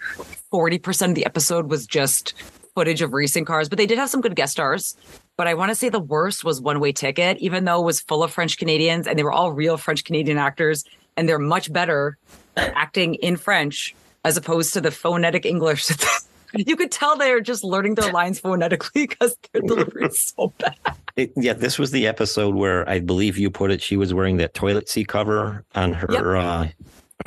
40% 0.52 1.08
of 1.10 1.14
the 1.14 1.24
episode 1.24 1.70
was 1.70 1.86
just 1.86 2.34
footage 2.74 3.02
of 3.02 3.12
racing 3.12 3.44
cars, 3.44 3.68
but 3.68 3.78
they 3.78 3.86
did 3.86 3.98
have 3.98 4.10
some 4.10 4.20
good 4.20 4.34
guest 4.36 4.52
stars. 4.52 4.96
But 5.36 5.46
I 5.46 5.54
want 5.54 5.70
to 5.70 5.74
say 5.74 5.88
the 5.88 6.00
worst 6.00 6.44
was 6.44 6.60
One 6.60 6.80
Way 6.80 6.92
Ticket, 6.92 7.38
even 7.38 7.64
though 7.64 7.80
it 7.80 7.84
was 7.84 8.00
full 8.00 8.22
of 8.22 8.32
French 8.32 8.58
Canadians 8.58 9.06
and 9.06 9.18
they 9.18 9.22
were 9.22 9.32
all 9.32 9.52
real 9.52 9.76
French 9.76 10.04
Canadian 10.04 10.38
actors 10.38 10.84
and 11.16 11.28
they're 11.28 11.38
much 11.38 11.72
better 11.72 12.18
acting 12.56 13.14
in 13.14 13.36
French 13.36 13.94
as 14.24 14.36
opposed 14.36 14.72
to 14.74 14.80
the 14.80 14.90
phonetic 14.90 15.44
English. 15.44 15.88
you 16.54 16.76
could 16.76 16.90
tell 16.90 17.16
they're 17.16 17.40
just 17.40 17.64
learning 17.64 17.94
their 17.96 18.12
lines 18.12 18.38
phonetically 18.40 19.06
because 19.08 19.36
their 19.52 19.62
delivery 19.62 20.06
is 20.06 20.20
so 20.36 20.52
bad. 20.58 20.76
It- 21.16 21.32
yeah, 21.36 21.52
this 21.52 21.78
was 21.78 21.90
the 21.92 22.06
episode 22.06 22.54
where 22.54 22.88
I 22.88 23.00
believe 23.00 23.38
you 23.38 23.50
put 23.50 23.70
it. 23.70 23.82
She 23.82 23.96
was 23.96 24.12
wearing 24.14 24.36
that 24.38 24.54
toilet 24.54 24.88
seat 24.88 25.08
cover 25.08 25.64
on 25.74 25.92
her 25.92 26.08
Yep. 26.10 26.22
uh, 26.24 26.66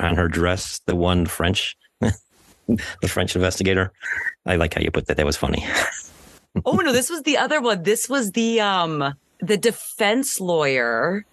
on 0.00 0.16
her 0.16 0.28
dress. 0.28 0.80
The 0.86 0.94
one 0.96 1.24
French, 1.26 1.76
the 2.00 3.08
French 3.08 3.34
investigator. 3.34 3.92
I 4.48 4.56
like 4.56 4.74
how 4.74 4.80
you 4.80 4.90
put 4.90 5.06
that. 5.06 5.16
That 5.16 5.26
was 5.26 5.36
funny. 5.36 5.64
Oh 6.64 6.72
no, 6.76 6.92
this 6.92 7.08
was 7.08 7.22
the 7.22 7.36
other 7.36 7.60
one. 7.60 7.84
This 7.84 8.08
was 8.08 8.32
the 8.32 8.60
um 8.60 9.14
the 9.38 9.56
defense 9.56 10.40
lawyer 10.40 11.24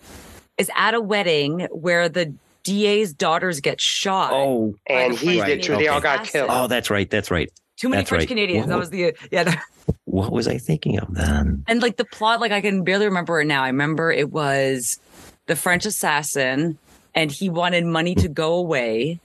is 0.58 0.70
at 0.76 0.94
a 0.94 1.02
wedding 1.02 1.62
where 1.72 2.10
the 2.10 2.36
DA's 2.64 3.14
daughters 3.14 3.60
get 3.60 3.82
shot. 3.82 4.32
Oh, 4.34 4.76
and 4.88 5.14
he 5.18 5.40
French 5.40 5.48
did 5.48 5.64
too. 5.64 5.78
They 5.78 5.88
all 5.88 6.02
got 6.02 6.18
Canadian 6.26 6.48
killed. 6.48 6.50
oh, 6.52 6.68
that's 6.68 6.90
right. 6.92 7.10
That's 7.10 7.32
right. 7.32 7.50
Too 7.78 7.90
many 7.90 8.02
that's 8.02 8.10
French 8.10 8.22
right. 8.24 8.28
Canadians. 8.28 8.68
That 8.68 8.78
was 8.78 8.90
the 8.92 9.16
yeah. 9.32 9.46
the- 9.46 9.58
What 10.04 10.32
was 10.32 10.48
I 10.48 10.58
thinking 10.58 11.00
of 11.00 11.14
then? 11.16 11.64
And 11.68 11.82
like 11.82 11.98
the 11.98 12.06
plot, 12.06 12.40
like 12.40 12.52
I 12.52 12.62
can 12.62 12.84
barely 12.84 13.06
remember 13.06 13.42
it 13.42 13.46
now. 13.46 13.64
I 13.64 13.68
remember 13.68 14.12
it 14.12 14.32
was 14.32 15.00
the 15.48 15.56
French 15.56 15.86
assassin, 15.86 16.78
and 17.16 17.32
he 17.32 17.50
wanted 17.50 17.86
money 17.86 18.14
to 18.16 18.28
go 18.28 18.56
away. 18.56 19.20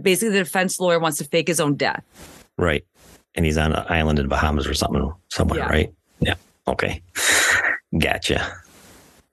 Basically, 0.00 0.30
the 0.30 0.44
defense 0.44 0.80
lawyer 0.80 0.98
wants 0.98 1.18
to 1.18 1.24
fake 1.24 1.48
his 1.48 1.60
own 1.60 1.76
death. 1.76 2.02
Right. 2.58 2.84
And 3.34 3.46
he's 3.46 3.56
on 3.58 3.72
an 3.72 3.84
island 3.88 4.18
in 4.18 4.28
Bahamas 4.28 4.66
or 4.66 4.74
something 4.74 5.12
somewhere, 5.30 5.60
Yeah. 5.60 5.68
right? 5.68 5.94
Yeah. 6.20 6.34
Okay. 6.68 7.02
Gotcha. 7.98 8.52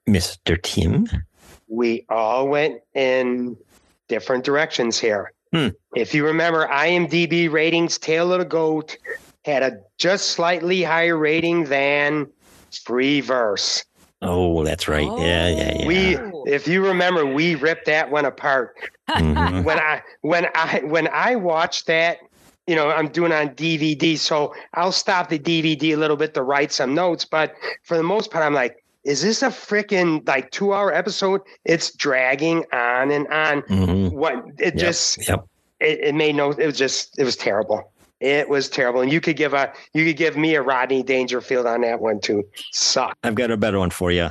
Mr. 0.08 0.60
Tim. 0.62 1.06
we 1.68 2.04
all 2.08 2.48
went 2.48 2.80
in 2.94 3.56
different 4.08 4.44
directions 4.44 4.98
here. 4.98 5.32
Hmm. 5.52 5.68
If 5.94 6.14
you 6.14 6.24
remember, 6.26 6.66
IMDb 6.66 7.50
ratings, 7.50 7.96
Tail 7.98 8.32
of 8.32 8.40
the 8.40 8.44
Goat 8.44 8.96
had 9.44 9.62
a 9.62 9.78
just 9.98 10.30
slightly 10.30 10.82
higher 10.82 11.16
rating 11.16 11.64
than 11.64 12.26
Free 12.84 13.20
Verse. 13.20 13.84
Oh, 14.22 14.64
that's 14.64 14.86
right. 14.88 15.06
Yeah, 15.18 15.48
yeah, 15.48 15.76
yeah. 15.78 15.86
We, 15.86 16.16
Oh. 16.18 16.44
if 16.46 16.66
you 16.68 16.84
remember, 16.84 17.24
we 17.24 17.54
ripped 17.54 17.86
that 17.86 18.10
one 18.10 18.24
apart. 18.24 18.74
Mhm. 19.08 19.64
When 19.64 19.78
I, 19.78 20.02
when 20.22 20.46
I, 20.54 20.80
when 20.84 21.08
I 21.08 21.36
watched 21.36 21.86
that, 21.86 22.18
you 22.66 22.76
know, 22.76 22.90
I'm 22.90 23.08
doing 23.08 23.32
on 23.32 23.50
DVD, 23.50 24.18
so 24.18 24.54
I'll 24.74 24.92
stop 24.92 25.28
the 25.28 25.38
DVD 25.38 25.94
a 25.94 25.96
little 25.96 26.16
bit 26.16 26.34
to 26.34 26.42
write 26.42 26.72
some 26.72 26.94
notes. 26.94 27.24
But 27.24 27.54
for 27.84 27.96
the 27.96 28.02
most 28.02 28.30
part, 28.30 28.44
I'm 28.44 28.54
like, 28.54 28.82
is 29.04 29.22
this 29.22 29.42
a 29.42 29.48
freaking 29.48 30.26
like 30.28 30.50
two 30.50 30.74
hour 30.74 30.92
episode? 30.92 31.40
It's 31.64 31.94
dragging 31.94 32.64
on 32.72 33.10
and 33.10 33.26
on. 33.28 33.62
Mhm. 33.62 34.12
What 34.12 34.34
it 34.58 34.74
Yep, 34.74 34.76
just 34.76 35.28
Yep. 35.28 35.46
it, 35.80 36.00
it 36.00 36.14
made 36.14 36.36
no 36.36 36.50
it 36.50 36.66
was 36.66 36.76
just 36.78 37.18
it 37.18 37.24
was 37.24 37.36
terrible. 37.36 37.90
It 38.20 38.50
was 38.50 38.68
terrible. 38.68 39.00
And 39.00 39.10
you 39.10 39.20
could 39.20 39.36
give 39.36 39.54
a 39.54 39.72
you 39.94 40.04
could 40.04 40.18
give 40.18 40.36
me 40.36 40.54
a 40.54 40.62
Rodney 40.62 41.02
Dangerfield 41.02 41.66
on 41.66 41.80
that 41.80 42.00
one 42.00 42.20
too. 42.20 42.44
Suck. 42.72 43.16
I've 43.24 43.34
got 43.34 43.50
a 43.50 43.56
better 43.56 43.78
one 43.78 43.90
for 43.90 44.12
you. 44.12 44.28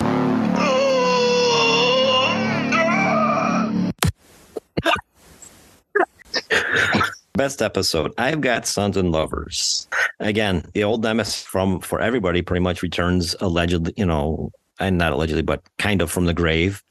best 7.40 7.62
episode. 7.62 8.12
I've 8.18 8.42
got 8.42 8.66
Sons 8.66 8.98
and 8.98 9.12
Lovers. 9.12 9.88
Again, 10.18 10.62
the 10.74 10.84
old 10.84 11.02
nemesis 11.02 11.42
from 11.42 11.80
for 11.80 11.98
everybody 11.98 12.42
pretty 12.42 12.60
much 12.60 12.82
returns 12.82 13.34
allegedly, 13.40 13.94
you 13.96 14.04
know, 14.04 14.50
and 14.78 14.98
not 14.98 15.12
allegedly, 15.12 15.40
but 15.40 15.62
kind 15.78 16.02
of 16.02 16.10
from 16.10 16.26
the 16.26 16.34
grave, 16.34 16.82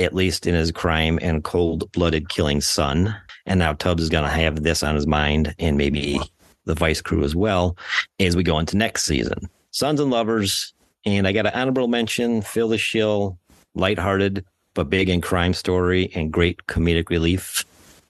at 0.00 0.12
least 0.12 0.44
in 0.44 0.56
his 0.56 0.72
crime 0.72 1.20
and 1.22 1.44
cold 1.44 1.92
blooded 1.92 2.28
killing 2.28 2.60
son. 2.60 3.14
And 3.46 3.60
now 3.60 3.74
Tubbs 3.74 4.02
is 4.02 4.08
going 4.08 4.24
to 4.24 4.30
have 4.30 4.64
this 4.64 4.82
on 4.82 4.96
his 4.96 5.06
mind 5.06 5.54
and 5.60 5.78
maybe 5.78 6.18
the 6.64 6.74
Vice 6.74 7.00
crew 7.00 7.22
as 7.22 7.36
well 7.36 7.76
as 8.18 8.34
we 8.34 8.42
go 8.42 8.58
into 8.58 8.76
next 8.76 9.04
season. 9.04 9.48
Sons 9.70 10.00
and 10.00 10.10
Lovers. 10.10 10.74
And 11.06 11.28
I 11.28 11.32
got 11.32 11.46
an 11.46 11.54
honorable 11.54 11.86
mention 11.86 12.42
Phil 12.42 12.66
the 12.66 12.76
Shill, 12.76 13.38
lighthearted, 13.76 14.44
but 14.74 14.90
big 14.90 15.08
in 15.08 15.20
crime 15.20 15.54
story 15.54 16.10
and 16.12 16.32
great 16.32 16.66
comedic 16.66 17.08
relief 17.08 17.64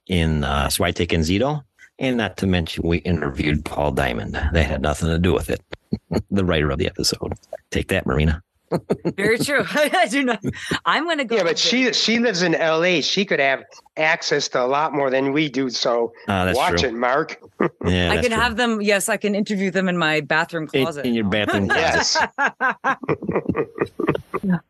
in 0.06 0.42
uh, 0.42 0.70
and 0.78 0.88
Zito. 0.88 1.62
And 2.02 2.16
not 2.16 2.36
to 2.38 2.46
mention, 2.48 2.86
we 2.86 2.98
interviewed 2.98 3.64
Paul 3.64 3.92
Diamond. 3.92 4.34
That 4.34 4.66
had 4.66 4.82
nothing 4.82 5.08
to 5.08 5.18
do 5.20 5.32
with 5.32 5.48
it. 5.50 5.62
the 6.30 6.44
writer 6.44 6.68
of 6.70 6.78
the 6.78 6.86
episode. 6.86 7.32
Take 7.70 7.88
that, 7.88 8.06
Marina. 8.06 8.42
Very 9.16 9.38
true. 9.38 9.64
I 9.70 10.08
do 10.10 10.24
not. 10.24 10.42
I'm 10.84 11.04
going 11.04 11.18
to 11.18 11.24
go. 11.24 11.36
Yeah, 11.36 11.42
but 11.44 11.58
she 11.58 11.92
she 11.92 12.18
lives 12.18 12.42
in 12.42 12.54
L.A. 12.54 13.02
She 13.02 13.24
could 13.24 13.38
have 13.38 13.62
access 13.98 14.48
to 14.48 14.62
a 14.62 14.66
lot 14.66 14.94
more 14.94 15.10
than 15.10 15.32
we 15.32 15.48
do. 15.50 15.68
So 15.70 16.12
Ah, 16.26 16.50
watch 16.54 16.80
true. 16.80 16.88
it, 16.88 16.94
Mark. 16.94 17.36
Yeah, 17.60 18.10
I 18.10 18.16
that's 18.16 18.28
can 18.28 18.30
true. 18.32 18.40
have 18.40 18.56
them. 18.56 18.80
Yes, 18.82 19.08
I 19.08 19.16
can 19.18 19.34
interview 19.34 19.70
them 19.70 19.88
in 19.88 19.96
my 19.98 20.22
bathroom 20.22 20.66
closet. 20.66 21.04
in 21.06 21.14
your 21.14 21.26
bathroom. 21.28 21.66
yes. 21.66 22.16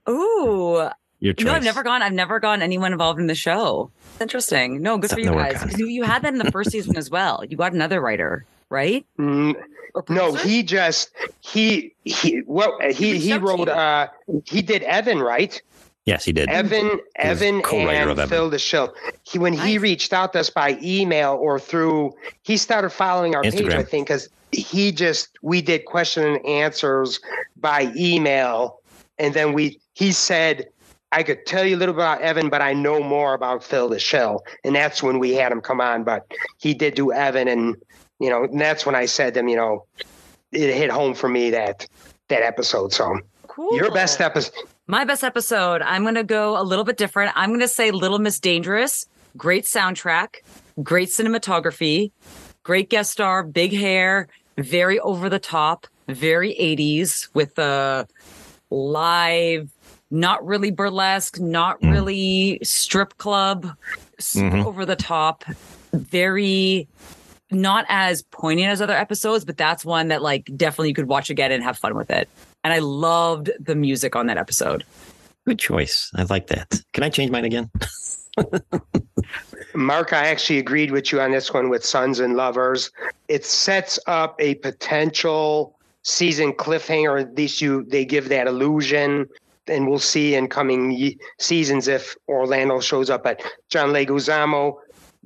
Ooh, 0.08 0.88
Your 1.22 1.34
choice. 1.34 1.46
no, 1.46 1.52
I've 1.52 1.62
never 1.62 1.84
gone. 1.84 2.02
I've 2.02 2.12
never 2.12 2.40
gone 2.40 2.62
anyone 2.62 2.90
involved 2.92 3.20
in 3.20 3.28
the 3.28 3.34
show. 3.36 3.92
Interesting. 4.20 4.82
No, 4.82 4.98
good 4.98 5.10
Something 5.10 5.28
for 5.28 5.34
you 5.34 5.54
guys. 5.54 5.78
You, 5.78 5.86
you 5.86 6.02
had 6.02 6.22
that 6.22 6.32
in 6.32 6.38
the 6.40 6.50
first 6.50 6.72
season 6.72 6.96
as 6.96 7.10
well. 7.10 7.44
You 7.48 7.56
got 7.56 7.72
another 7.72 8.00
writer, 8.00 8.44
right? 8.70 9.06
Mm, 9.20 9.54
No, 10.08 10.34
he 10.34 10.64
just 10.64 11.12
he 11.40 11.94
he 12.04 12.42
well 12.44 12.76
he 12.90 13.18
he 13.18 13.34
wrote 13.38 13.68
you. 13.68 13.72
uh 13.72 14.08
he 14.46 14.62
did 14.62 14.82
Evan 14.82 15.20
right 15.20 15.62
Yes, 16.04 16.24
he 16.24 16.32
did. 16.32 16.48
Evan 16.48 16.98
Evan 17.14 17.62
and 17.62 17.64
Evan. 18.10 18.28
Phil 18.28 18.50
the 18.50 18.58
Shill. 18.58 18.92
He 19.22 19.38
when 19.38 19.52
he 19.52 19.78
reached 19.78 20.12
out 20.12 20.32
to 20.32 20.40
us 20.40 20.50
by 20.50 20.76
email 20.82 21.38
or 21.40 21.60
through 21.60 22.14
he 22.42 22.56
started 22.56 22.90
following 22.90 23.36
our 23.36 23.42
page 23.44 23.68
I 23.68 23.84
think 23.84 24.08
because 24.08 24.28
he 24.50 24.90
just 24.90 25.28
we 25.42 25.62
did 25.62 25.84
question 25.84 26.24
and 26.24 26.44
answers 26.44 27.20
by 27.56 27.92
email 27.94 28.80
and 29.20 29.32
then 29.34 29.52
we 29.52 29.78
he 29.94 30.10
said 30.10 30.66
I 31.12 31.22
could 31.22 31.46
tell 31.46 31.64
you 31.64 31.76
a 31.76 31.78
little 31.78 31.94
bit 31.94 32.02
about 32.02 32.22
Evan, 32.22 32.48
but 32.48 32.62
I 32.62 32.72
know 32.72 33.02
more 33.02 33.34
about 33.34 33.62
Phil 33.62 33.88
the 33.88 33.98
Shill, 33.98 34.42
and 34.64 34.74
that's 34.74 35.02
when 35.02 35.18
we 35.18 35.34
had 35.34 35.52
him 35.52 35.60
come 35.60 35.80
on. 35.80 36.04
But 36.04 36.26
he 36.58 36.74
did 36.74 36.94
do 36.94 37.12
Evan, 37.12 37.48
and 37.48 37.76
you 38.18 38.30
know, 38.30 38.44
and 38.44 38.60
that's 38.60 38.86
when 38.86 38.94
I 38.94 39.06
said 39.06 39.34
to 39.34 39.40
him, 39.40 39.48
you 39.48 39.56
know, 39.56 39.84
it 40.52 40.74
hit 40.74 40.90
home 40.90 41.14
for 41.14 41.28
me 41.28 41.50
that 41.50 41.86
that 42.28 42.42
episode. 42.42 42.92
So 42.92 43.20
cool. 43.46 43.76
your 43.76 43.92
best 43.92 44.20
episode, 44.20 44.54
My 44.86 45.04
best 45.04 45.22
episode. 45.22 45.82
I'm 45.82 46.02
going 46.02 46.14
to 46.14 46.24
go 46.24 46.60
a 46.60 46.64
little 46.64 46.84
bit 46.84 46.96
different. 46.96 47.32
I'm 47.36 47.50
going 47.50 47.60
to 47.60 47.68
say 47.68 47.90
Little 47.90 48.18
Miss 48.18 48.40
Dangerous. 48.40 49.06
Great 49.36 49.64
soundtrack, 49.64 50.36
great 50.82 51.08
cinematography, 51.08 52.10
great 52.62 52.90
guest 52.90 53.12
star, 53.12 53.42
big 53.42 53.72
hair, 53.72 54.28
very 54.58 55.00
over 55.00 55.30
the 55.30 55.38
top, 55.38 55.86
very 56.06 56.54
80s 56.54 57.28
with 57.34 57.58
a 57.58 58.06
live, 58.70 59.70
not 60.12 60.44
really 60.46 60.70
burlesque, 60.70 61.40
not 61.40 61.80
Mm. 61.80 61.92
really 61.92 62.58
strip 62.62 63.16
club, 63.18 63.74
super 64.18 64.58
Mhm. 64.58 64.66
over 64.66 64.86
the 64.86 64.94
top, 64.94 65.44
very 65.92 66.86
not 67.50 67.84
as 67.88 68.22
poignant 68.22 68.70
as 68.70 68.80
other 68.80 68.96
episodes, 68.96 69.44
but 69.44 69.58
that's 69.58 69.84
one 69.84 70.08
that 70.08 70.22
like 70.22 70.50
definitely 70.56 70.88
you 70.88 70.94
could 70.94 71.08
watch 71.08 71.28
again 71.28 71.52
and 71.52 71.62
have 71.62 71.76
fun 71.76 71.94
with 71.94 72.10
it. 72.10 72.28
And 72.64 72.72
I 72.72 72.78
loved 72.78 73.50
the 73.60 73.74
music 73.74 74.16
on 74.16 74.26
that 74.28 74.38
episode. 74.38 74.84
Good 75.46 75.58
choice. 75.58 76.10
I 76.14 76.22
like 76.24 76.46
that. 76.46 76.80
Can 76.92 77.02
I 77.04 77.10
change 77.10 77.30
mine 77.30 77.44
again? 77.44 77.70
Mark. 79.74 80.12
I 80.12 80.28
actually 80.28 80.58
agreed 80.58 80.90
with 80.92 81.12
you 81.12 81.20
on 81.20 81.32
this 81.32 81.52
one 81.52 81.68
with 81.68 81.84
Sons 81.84 82.20
and 82.20 82.36
Lovers. 82.36 82.90
It 83.28 83.44
sets 83.44 83.98
up 84.06 84.36
a 84.38 84.54
potential 84.56 85.76
season 86.02 86.52
cliffhanger. 86.52 87.20
At 87.20 87.34
least 87.34 87.60
you 87.60 87.84
they 87.84 88.04
give 88.04 88.28
that 88.28 88.46
illusion. 88.46 89.28
And 89.68 89.88
we'll 89.88 89.98
see 89.98 90.34
in 90.34 90.48
coming 90.48 91.16
seasons 91.38 91.88
if 91.88 92.16
Orlando 92.28 92.80
shows 92.80 93.10
up. 93.10 93.22
But 93.22 93.42
John 93.68 93.90
Leguizamo 93.90 94.76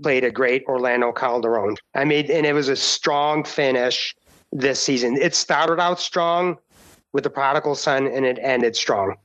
played 0.03 0.25
a 0.25 0.31
great 0.31 0.65
Orlando 0.67 1.13
Calderon. 1.13 1.77
I 1.95 2.05
mean, 2.05 2.31
and 2.31 2.45
it 2.45 2.53
was 2.53 2.69
a 2.69 2.77
strong 2.77 3.45
finish 3.45 4.15
this 4.53 4.81
season. 4.81 5.17
It 5.17 5.35
started 5.35 5.81
out 5.81 6.01
strong 6.01 6.59
with 7.13 7.25
the 7.25 7.31
prodigal 7.31 7.75
son 7.75 8.07
and 8.07 8.27
it 8.27 8.39
ended 8.43 8.77
strong. 8.77 9.17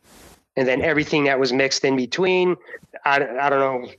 And 0.56 0.68
then 0.68 0.82
everything 0.82 1.26
that 1.26 1.40
was 1.40 1.54
mixed 1.54 1.84
in 1.86 1.96
between, 1.96 2.56
I, 3.06 3.18
I 3.18 3.50
don't 3.50 3.60
know 3.60 3.92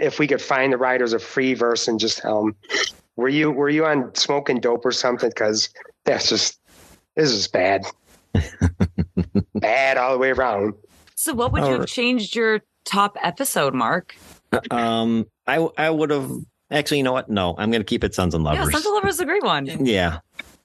if 0.00 0.18
we 0.18 0.26
could 0.26 0.40
find 0.40 0.72
the 0.72 0.78
writers 0.78 1.12
of 1.12 1.22
free 1.22 1.54
verse 1.54 1.88
and 1.88 1.98
just 1.98 2.18
tell 2.18 2.44
them, 2.44 2.56
were 3.16 3.28
you, 3.28 3.50
were 3.50 3.68
you 3.68 3.84
on 3.84 4.14
smoking 4.14 4.60
dope 4.60 4.84
or 4.84 4.92
something? 4.92 5.30
Cause 5.32 5.68
that's 6.04 6.28
just, 6.28 6.60
this 7.14 7.30
is 7.30 7.48
bad. 7.48 7.84
bad 9.54 9.96
all 9.96 10.12
the 10.12 10.18
way 10.18 10.30
around. 10.30 10.74
So 11.14 11.34
what 11.34 11.52
would 11.52 11.64
you 11.64 11.72
have 11.72 11.86
changed 11.86 12.34
your 12.34 12.62
top 12.84 13.16
episode, 13.22 13.74
Mark? 13.74 14.16
Um, 14.70 15.26
I 15.46 15.68
I 15.78 15.90
would 15.90 16.10
have 16.10 16.30
actually. 16.70 16.98
You 16.98 17.04
know 17.04 17.12
what? 17.12 17.30
No, 17.30 17.54
I'm 17.58 17.70
going 17.70 17.80
to 17.80 17.86
keep 17.86 18.04
it 18.04 18.14
Sons 18.14 18.34
and 18.34 18.44
Lovers. 18.44 18.58
Yeah, 18.58 18.64
Lovers. 18.64 18.74
Sons 18.74 18.86
of 18.86 18.92
Lovers 18.92 19.14
is 19.14 19.20
a 19.20 19.24
great 19.24 19.42
one. 19.44 19.66
Yeah, 19.86 20.18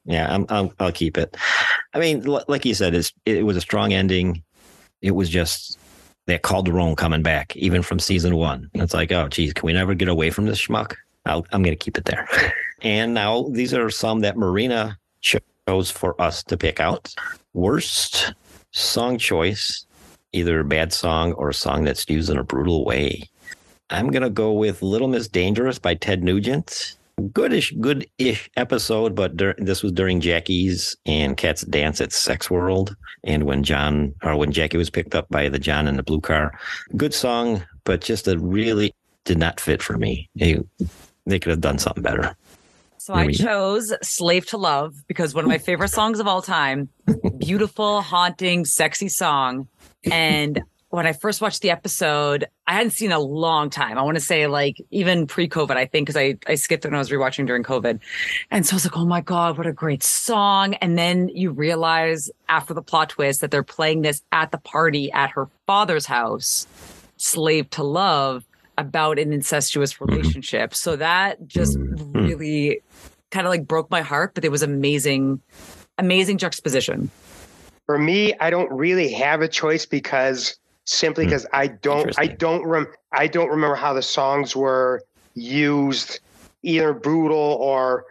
yeah. 0.05 0.33
I'm, 0.33 0.45
I'll 0.49 0.73
I'll 0.79 0.91
keep 0.91 1.17
it. 1.17 1.37
I 1.93 1.99
mean, 1.99 2.27
l- 2.27 2.43
like 2.47 2.65
you 2.65 2.73
said, 2.73 2.95
it's 2.95 3.13
it 3.25 3.45
was 3.45 3.55
a 3.55 3.61
strong 3.61 3.93
ending. 3.93 4.43
It 5.01 5.11
was 5.11 5.29
just 5.29 5.77
that 6.25 6.43
Calderon 6.43 6.95
coming 6.95 7.21
back, 7.21 7.55
even 7.55 7.81
from 7.81 7.99
season 7.99 8.35
one. 8.35 8.69
It's 8.73 8.93
like, 8.93 9.11
oh, 9.11 9.27
geez, 9.29 9.53
can 9.53 9.65
we 9.65 9.73
never 9.73 9.93
get 9.93 10.09
away 10.09 10.29
from 10.29 10.45
this 10.45 10.65
schmuck? 10.65 10.95
I'll, 11.25 11.45
I'm 11.51 11.63
going 11.63 11.75
to 11.75 11.83
keep 11.83 11.97
it 11.97 12.05
there. 12.05 12.27
and 12.81 13.13
now 13.13 13.47
these 13.51 13.73
are 13.73 13.89
some 13.89 14.19
that 14.21 14.37
Marina 14.37 14.97
chose 15.21 15.91
for 15.91 16.19
us 16.21 16.43
to 16.43 16.57
pick 16.57 16.79
out. 16.79 17.13
Worst 17.53 18.33
song 18.77 19.17
choice, 19.17 19.85
either 20.33 20.59
a 20.59 20.65
bad 20.65 20.93
song 20.93 21.33
or 21.33 21.49
a 21.49 21.53
song 21.53 21.83
that's 21.83 22.07
used 22.07 22.29
in 22.29 22.37
a 22.37 22.43
brutal 22.43 22.85
way. 22.85 23.23
I'm 23.89 24.09
gonna 24.09 24.29
go 24.29 24.51
with 24.53 24.81
"Little 24.81 25.07
Miss 25.07 25.27
Dangerous" 25.27 25.79
by 25.79 25.95
Ted 25.95 26.23
Nugent. 26.23 26.95
Goodish, 27.33 27.73
good-ish 27.79 28.47
episode, 28.57 29.15
but 29.15 29.35
dur- 29.35 29.55
this 29.57 29.81
was 29.81 29.91
during 29.91 30.21
Jackie's 30.21 30.95
and 31.07 31.35
Cat's 31.35 31.63
dance 31.63 31.99
at 31.99 32.13
Sex 32.13 32.51
World, 32.51 32.95
and 33.23 33.45
when 33.45 33.63
John 33.63 34.13
or 34.21 34.35
when 34.35 34.51
Jackie 34.51 34.77
was 34.77 34.91
picked 34.91 35.15
up 35.15 35.27
by 35.29 35.49
the 35.49 35.57
John 35.57 35.87
in 35.87 35.97
the 35.97 36.03
blue 36.03 36.21
car. 36.21 36.53
Good 36.95 37.15
song, 37.15 37.63
but 37.85 38.01
just 38.01 38.27
a 38.27 38.37
really 38.37 38.93
did 39.25 39.39
not 39.39 39.59
fit 39.59 39.81
for 39.81 39.97
me. 39.97 40.29
They, 40.35 40.59
they 41.25 41.39
could 41.39 41.49
have 41.49 41.61
done 41.61 41.79
something 41.79 42.03
better. 42.03 42.35
So 43.07 43.13
I 43.13 43.31
chose 43.31 43.93
Slave 44.03 44.45
to 44.47 44.57
Love 44.57 44.93
because 45.07 45.33
one 45.33 45.45
of 45.45 45.47
my 45.47 45.59
favorite 45.59 45.91
songs 45.91 46.19
of 46.19 46.27
all 46.27 46.41
time, 46.41 46.89
beautiful, 47.37 48.01
haunting, 48.01 48.65
sexy 48.65 49.07
song. 49.07 49.69
And 50.11 50.61
when 50.89 51.07
I 51.07 51.13
first 51.13 51.39
watched 51.39 51.61
the 51.61 51.69
episode, 51.69 52.47
I 52.67 52.73
hadn't 52.73 52.91
seen 52.91 53.13
a 53.13 53.19
long 53.19 53.69
time. 53.69 53.97
I 53.97 54.01
want 54.01 54.15
to 54.17 54.21
say 54.21 54.47
like 54.47 54.75
even 54.91 55.25
pre-COVID, 55.25 55.77
I 55.77 55.85
think, 55.85 56.07
because 56.07 56.17
I, 56.17 56.35
I 56.47 56.55
skipped 56.55 56.83
it 56.83 56.89
when 56.89 56.95
I 56.95 56.97
was 56.97 57.09
rewatching 57.09 57.47
during 57.47 57.63
COVID. 57.63 58.01
And 58.51 58.65
so 58.65 58.73
I 58.73 58.75
was 58.75 58.83
like, 58.83 58.97
oh 58.97 59.05
my 59.05 59.21
God, 59.21 59.57
what 59.57 59.67
a 59.67 59.71
great 59.71 60.03
song. 60.03 60.73
And 60.73 60.97
then 60.97 61.29
you 61.29 61.51
realize 61.51 62.29
after 62.49 62.73
the 62.73 62.81
plot 62.81 63.07
twist 63.07 63.39
that 63.39 63.51
they're 63.51 63.63
playing 63.63 64.01
this 64.01 64.21
at 64.33 64.51
the 64.51 64.57
party 64.57 65.13
at 65.13 65.29
her 65.29 65.47
father's 65.65 66.07
house, 66.07 66.67
Slave 67.15 67.69
to 67.69 67.83
Love, 67.83 68.43
about 68.79 69.17
an 69.17 69.33
incestuous 69.33 69.99
relationship. 69.99 70.75
So 70.75 70.97
that 70.97 71.47
just 71.47 71.79
Mhm. 71.79 72.13
really 72.13 72.81
kind 73.31 73.45
of 73.45 73.51
like 73.51 73.67
broke 73.67 73.89
my 73.89 74.01
heart, 74.01 74.33
but 74.35 74.45
it 74.45 74.51
was 74.51 74.61
amazing, 74.61 75.41
amazing 75.97 76.37
juxtaposition. 76.37 77.09
For 77.85 77.97
me, 77.97 78.33
I 78.39 78.49
don't 78.49 78.71
really 78.71 79.11
have 79.13 79.41
a 79.41 79.47
choice 79.47 79.85
because 79.85 80.57
simply 80.85 81.25
Hmm. 81.25 81.29
because 81.29 81.45
I 81.53 81.67
don't 81.67 82.17
I 82.17 82.27
don't 82.27 82.65
rem 82.65 82.87
I 83.11 83.27
don't 83.27 83.49
remember 83.49 83.75
how 83.75 83.93
the 83.93 84.01
songs 84.01 84.55
were 84.55 85.01
used, 85.35 86.19
either 86.63 86.93
brutal 86.93 87.37
or 87.37 88.05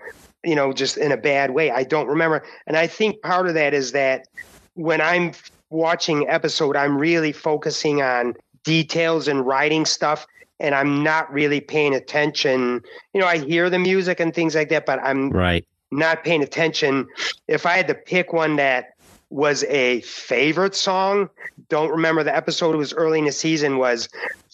you 0.44 0.54
know 0.54 0.72
just 0.72 0.96
in 0.96 1.12
a 1.12 1.16
bad 1.16 1.50
way. 1.50 1.70
I 1.70 1.84
don't 1.84 2.08
remember, 2.08 2.42
and 2.66 2.76
I 2.76 2.86
think 2.86 3.22
part 3.22 3.46
of 3.46 3.54
that 3.54 3.74
is 3.74 3.92
that 3.92 4.26
when 4.74 5.00
I'm 5.00 5.32
watching 5.70 6.28
episode, 6.28 6.76
I'm 6.76 6.96
really 6.96 7.32
focusing 7.32 8.02
on 8.02 8.34
details 8.64 9.28
and 9.28 9.46
writing 9.46 9.84
stuff. 9.86 10.26
And 10.60 10.74
I'm 10.74 11.02
not 11.02 11.30
really 11.32 11.60
paying 11.60 11.94
attention. 11.94 12.82
You 13.12 13.20
know, 13.20 13.26
I 13.26 13.38
hear 13.38 13.68
the 13.68 13.78
music 13.78 14.20
and 14.20 14.34
things 14.34 14.54
like 14.54 14.68
that, 14.70 14.86
but 14.86 14.98
I'm 15.02 15.30
Right. 15.30 15.66
not 15.90 16.24
paying 16.24 16.42
attention. 16.42 17.06
If 17.48 17.66
I 17.66 17.76
had 17.76 17.88
to 17.88 17.94
pick 17.94 18.32
one 18.32 18.56
that 18.56 18.94
was 19.30 19.64
a 19.64 20.00
favorite 20.02 20.74
song, 20.74 21.28
don't 21.68 21.90
remember 21.90 22.22
the 22.24 22.34
episode. 22.34 22.74
It 22.74 22.78
was 22.78 22.92
early 22.94 23.18
in 23.18 23.24
the 23.26 23.32
season. 23.32 23.78
Was 23.78 24.08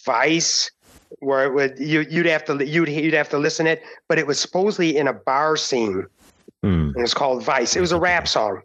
Vice 0.05 0.71
where 1.19 1.45
it 1.45 1.53
would 1.53 1.79
you 1.79 2.07
you'd 2.11 2.25
have 2.27 2.45
to 2.47 2.67
you'd 2.67 2.89
you'd 2.89 3.13
have 3.15 3.29
to 3.29 3.39
listen 3.39 3.67
it, 3.67 3.83
but 4.09 4.19
it 4.19 4.27
was 4.27 4.41
supposedly 4.41 4.97
in 4.97 5.07
a 5.07 5.13
bar 5.13 5.57
scene. 5.57 6.07
Hmm. 6.63 6.69
And 6.89 6.97
it 6.97 7.03
was 7.03 7.15
called 7.15 7.45
Vice. 7.45 7.77
It 7.77 7.81
was 7.81 7.93
a 7.93 7.99
rap 8.01 8.27
song. 8.27 8.63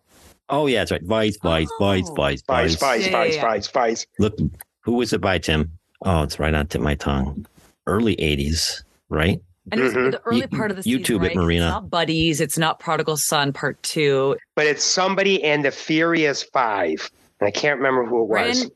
Oh 0.50 0.66
yeah, 0.68 0.80
that's 0.80 0.92
right. 0.92 1.04
Vice, 1.04 1.38
Vice, 1.44 1.68
Vice, 1.78 2.08
Oh. 2.10 2.14
Vice, 2.16 2.42
Vice, 2.48 2.76
Vice, 2.76 3.06
Yeah, 3.06 3.12
Vice, 3.12 3.36
yeah, 3.36 3.42
yeah. 3.42 3.42
Vice, 3.42 3.68
Vice. 3.68 4.08
Look, 4.18 4.38
who 4.82 4.94
was 4.94 5.12
it 5.14 5.20
by 5.20 5.40
Tim? 5.40 5.77
Oh, 6.04 6.24
it's 6.24 6.40
right 6.40 6.54
on 6.54 6.68
tip 6.68 6.82
my 6.82 6.96
tongue. 6.96 7.46
Early 7.86 8.16
'80s, 8.18 8.84
right? 9.10 9.42
And 9.72 9.82
it's 9.82 9.94
Mhm. 9.96 10.12
the 10.12 10.22
early 10.26 10.42
You- 10.42 10.48
part 10.48 10.72
of 10.72 10.78
the 10.78 10.84
YouTube 10.84 11.08
season, 11.22 11.26
it, 11.26 11.36
Marina. 11.36 11.66
It's 11.66 11.72
not 11.74 11.90
Buddies. 11.90 12.40
It's 12.42 12.58
not 12.58 12.80
Prodigal 12.80 13.18
Son 13.18 13.52
Part 13.54 13.82
Two. 13.84 14.38
But 14.56 14.66
it's 14.68 14.84
somebody 14.84 15.44
and 15.44 15.66
the 15.66 15.72
Furious 15.72 16.44
Five. 16.44 17.10
And 17.40 17.48
I 17.48 17.52
can't 17.52 17.78
remember 17.78 18.06
who 18.06 18.22
it 18.24 18.28
was. 18.30 18.70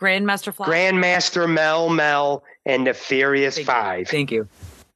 Grandmaster 0.00 0.54
Flash. 0.54 0.68
Grandmaster 0.68 1.46
Melle 1.52 1.94
Mel 1.94 2.42
and 2.64 2.86
the 2.86 2.94
Furious 2.94 3.56
Thank 3.56 3.66
you. 3.66 3.72
Five. 3.72 4.08
Thank 4.08 4.30
you. 4.32 4.48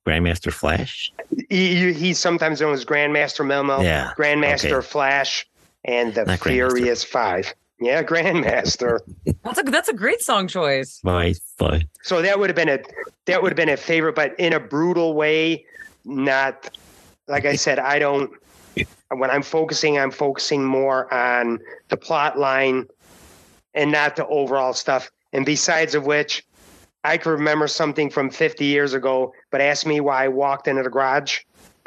Grandmaster 0.06 0.52
Flash. 0.52 1.12
He, 1.50 1.74
he- 1.76 1.92
he's 1.92 2.18
sometimes 2.18 2.60
known 2.60 2.72
as 2.74 2.84
Grandmaster 2.84 3.44
Melle 3.44 3.66
Mel, 3.66 3.82
Yeah. 3.82 4.12
Grandmaster 4.16 4.78
okay. 4.78 4.86
Flash, 4.86 5.46
and 5.84 6.14
the 6.14 6.24
Not 6.24 6.40
Furious 6.40 7.04
Five. 7.04 7.54
Yeah, 7.84 8.02
Grandmaster. 8.02 9.00
That's 9.42 9.58
a 9.58 9.62
that's 9.62 9.90
a 9.90 9.92
great 9.92 10.22
song 10.22 10.48
choice. 10.48 11.00
Vice, 11.04 11.40
Vice. 11.58 11.82
so 12.02 12.22
that 12.22 12.38
would 12.38 12.48
have 12.48 12.56
been 12.56 12.70
a 12.70 12.78
that 13.26 13.42
would 13.42 13.52
have 13.52 13.56
been 13.56 13.68
a 13.68 13.76
favorite, 13.76 14.14
but 14.14 14.34
in 14.40 14.54
a 14.54 14.60
brutal 14.60 15.12
way. 15.12 15.66
Not 16.06 16.76
like 17.28 17.44
I 17.44 17.56
said. 17.56 17.78
I 17.78 17.98
don't. 17.98 18.30
When 19.10 19.30
I'm 19.30 19.42
focusing, 19.42 19.98
I'm 19.98 20.10
focusing 20.10 20.64
more 20.64 21.12
on 21.12 21.60
the 21.88 21.96
plot 21.98 22.38
line 22.38 22.88
and 23.74 23.92
not 23.92 24.16
the 24.16 24.26
overall 24.28 24.72
stuff. 24.72 25.10
And 25.34 25.44
besides 25.44 25.94
of 25.94 26.06
which, 26.06 26.42
I 27.04 27.18
could 27.18 27.30
remember 27.30 27.68
something 27.68 28.08
from 28.08 28.30
50 28.30 28.64
years 28.64 28.94
ago, 28.94 29.34
but 29.50 29.60
ask 29.60 29.86
me 29.86 30.00
why 30.00 30.24
I 30.24 30.28
walked 30.28 30.68
into 30.68 30.82
the 30.82 30.90
garage. 30.90 31.40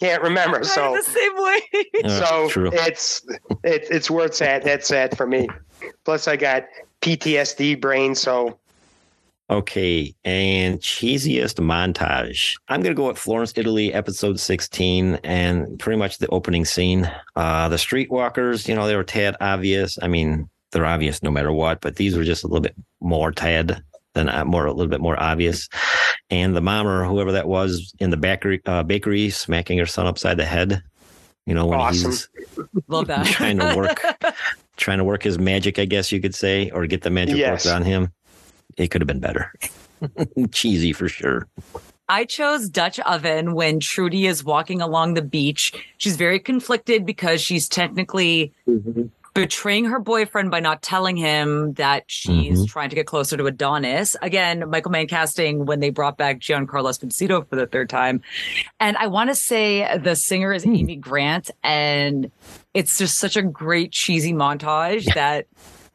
Can't 0.00 0.22
remember. 0.22 0.62
So 0.64 0.94
I'm 0.94 0.94
the 0.94 1.02
same 1.02 1.36
way. 1.36 1.60
So 2.18 2.48
true. 2.50 2.70
it's 2.72 3.26
it, 3.64 3.86
it's 3.90 4.10
where 4.10 4.26
it's 4.26 4.42
at. 4.42 4.62
That's 4.62 4.90
it 4.90 5.16
for 5.16 5.26
me. 5.26 5.48
Plus, 6.04 6.28
I 6.28 6.36
got 6.36 6.64
PTSD 7.02 7.80
brain, 7.80 8.14
so 8.14 8.58
Okay, 9.48 10.12
and 10.24 10.80
cheesiest 10.80 11.54
montage. 11.60 12.56
I'm 12.68 12.82
gonna 12.82 12.96
go 12.96 13.06
with 13.06 13.18
Florence, 13.18 13.52
Italy, 13.56 13.94
episode 13.94 14.40
16, 14.40 15.20
and 15.22 15.78
pretty 15.78 15.98
much 15.98 16.18
the 16.18 16.26
opening 16.28 16.64
scene. 16.64 17.10
Uh, 17.36 17.68
the 17.68 17.76
streetwalkers, 17.76 18.66
you 18.66 18.74
know, 18.74 18.88
they 18.88 18.96
were 18.96 19.04
tad 19.04 19.36
obvious. 19.40 20.00
I 20.02 20.08
mean, 20.08 20.48
they're 20.72 20.84
obvious 20.84 21.22
no 21.22 21.30
matter 21.30 21.52
what, 21.52 21.80
but 21.80 21.94
these 21.94 22.16
were 22.16 22.24
just 22.24 22.42
a 22.42 22.48
little 22.48 22.60
bit 22.60 22.74
more 23.00 23.30
tad 23.30 23.84
than 24.16 24.28
uh, 24.28 24.44
more 24.44 24.66
a 24.66 24.72
little 24.72 24.90
bit 24.90 25.00
more 25.00 25.20
obvious. 25.22 25.68
And 26.30 26.56
the 26.56 26.60
mom 26.60 26.88
or 26.88 27.04
whoever 27.04 27.32
that 27.32 27.46
was 27.46 27.94
in 28.00 28.10
the 28.10 28.16
bakery, 28.16 28.60
uh, 28.66 28.82
bakery 28.82 29.30
smacking 29.30 29.78
her 29.78 29.86
son 29.86 30.06
upside 30.06 30.38
the 30.38 30.44
head. 30.44 30.82
You 31.46 31.54
know, 31.54 31.66
when 31.66 31.78
Awesome. 31.78 32.10
he's 32.10 32.28
Love 32.88 33.06
that. 33.06 33.26
Trying 33.30 33.58
to 33.58 33.76
work. 33.76 34.02
trying 34.76 34.98
to 34.98 35.04
work 35.04 35.22
his 35.22 35.38
magic, 35.38 35.78
I 35.78 35.84
guess 35.84 36.10
you 36.12 36.20
could 36.20 36.34
say, 36.34 36.70
or 36.70 36.86
get 36.86 37.02
the 37.02 37.10
magic 37.10 37.36
Yes. 37.36 37.64
worked 37.64 37.74
on 37.76 37.82
him. 37.82 38.10
It 38.76 38.88
could 38.90 39.00
have 39.00 39.06
been 39.06 39.20
better. 39.20 39.52
Cheesy 40.50 40.92
for 40.92 41.08
sure. 41.08 41.46
I 42.08 42.24
chose 42.24 42.68
Dutch 42.68 43.00
Oven 43.00 43.54
when 43.54 43.80
Trudy 43.80 44.26
is 44.26 44.44
walking 44.44 44.80
along 44.82 45.14
the 45.14 45.22
beach. 45.22 45.72
She's 45.98 46.16
very 46.16 46.38
conflicted 46.38 47.06
because 47.06 47.40
she's 47.40 47.68
technically 47.68 48.52
betraying 49.36 49.84
her 49.84 49.98
boyfriend 50.00 50.50
by 50.50 50.60
not 50.60 50.82
telling 50.82 51.16
him 51.16 51.74
that 51.74 52.04
she's 52.06 52.60
Mhm. 52.62 52.68
trying 52.68 52.88
to 52.90 52.96
get 52.96 53.06
closer 53.06 53.36
to 53.36 53.46
Adonis. 53.46 54.16
Again, 54.22 54.68
Michael 54.70 54.90
Mann 54.90 55.06
casting 55.06 55.66
when 55.66 55.80
they 55.80 55.90
brought 55.90 56.16
back 56.16 56.40
Giancarlo 56.40 56.90
Esposito 56.90 57.48
for 57.48 57.56
the 57.56 57.66
third 57.66 57.88
time. 57.90 58.22
And 58.80 58.96
I 58.96 59.06
want 59.06 59.30
to 59.30 59.34
say 59.34 59.98
the 59.98 60.16
singer 60.16 60.52
is 60.52 60.64
Amy 60.66 60.96
Grant, 60.96 61.50
and 61.62 62.30
it's 62.74 62.98
just 62.98 63.18
such 63.18 63.36
a 63.36 63.42
great 63.42 63.92
cheesy 63.92 64.32
montage 64.32 65.12
that 65.14 65.46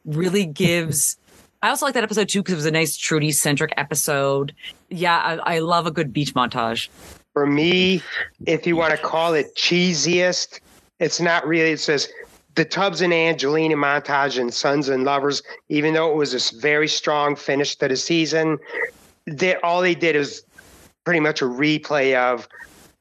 really 0.04 0.46
gives. 0.64 1.16
I 1.62 1.68
also 1.68 1.84
like 1.86 1.94
that 1.94 2.02
episode 2.04 2.28
too 2.28 2.40
because 2.40 2.54
it 2.54 2.56
was 2.56 2.66
a 2.66 2.70
nice 2.70 2.96
Trudy 2.96 3.30
centric 3.32 3.72
episode. 3.76 4.52
Yeah, 4.88 5.16
I, 5.18 5.56
I 5.56 5.58
love 5.60 5.86
a 5.86 5.90
good 5.90 6.12
beach 6.12 6.34
montage. 6.34 6.88
for 7.32 7.46
me, 7.46 8.02
if 8.46 8.66
you 8.66 8.76
want 8.76 8.90
to 8.92 8.98
call 8.98 9.32
it 9.34 9.54
cheesiest, 9.56 10.60
it's 11.00 11.18
not 11.20 11.46
really. 11.46 11.70
It 11.70 11.80
says 11.80 12.08
the 12.54 12.64
Tubbs 12.64 13.00
and 13.00 13.12
Angelina 13.14 13.76
montage 13.76 14.38
and 14.38 14.52
Sons 14.52 14.88
and 14.88 15.04
Lovers, 15.04 15.42
even 15.68 15.94
though 15.94 16.10
it 16.10 16.16
was 16.16 16.32
a 16.34 16.36
s- 16.36 16.50
very 16.50 16.88
strong 16.88 17.34
finish 17.36 17.76
to 17.76 17.88
the 17.88 17.96
season, 17.96 18.58
they, 19.26 19.56
all 19.56 19.80
they 19.80 19.94
did 19.94 20.16
is 20.16 20.42
pretty 21.04 21.20
much 21.20 21.40
a 21.42 21.46
replay 21.46 22.14
of 22.14 22.46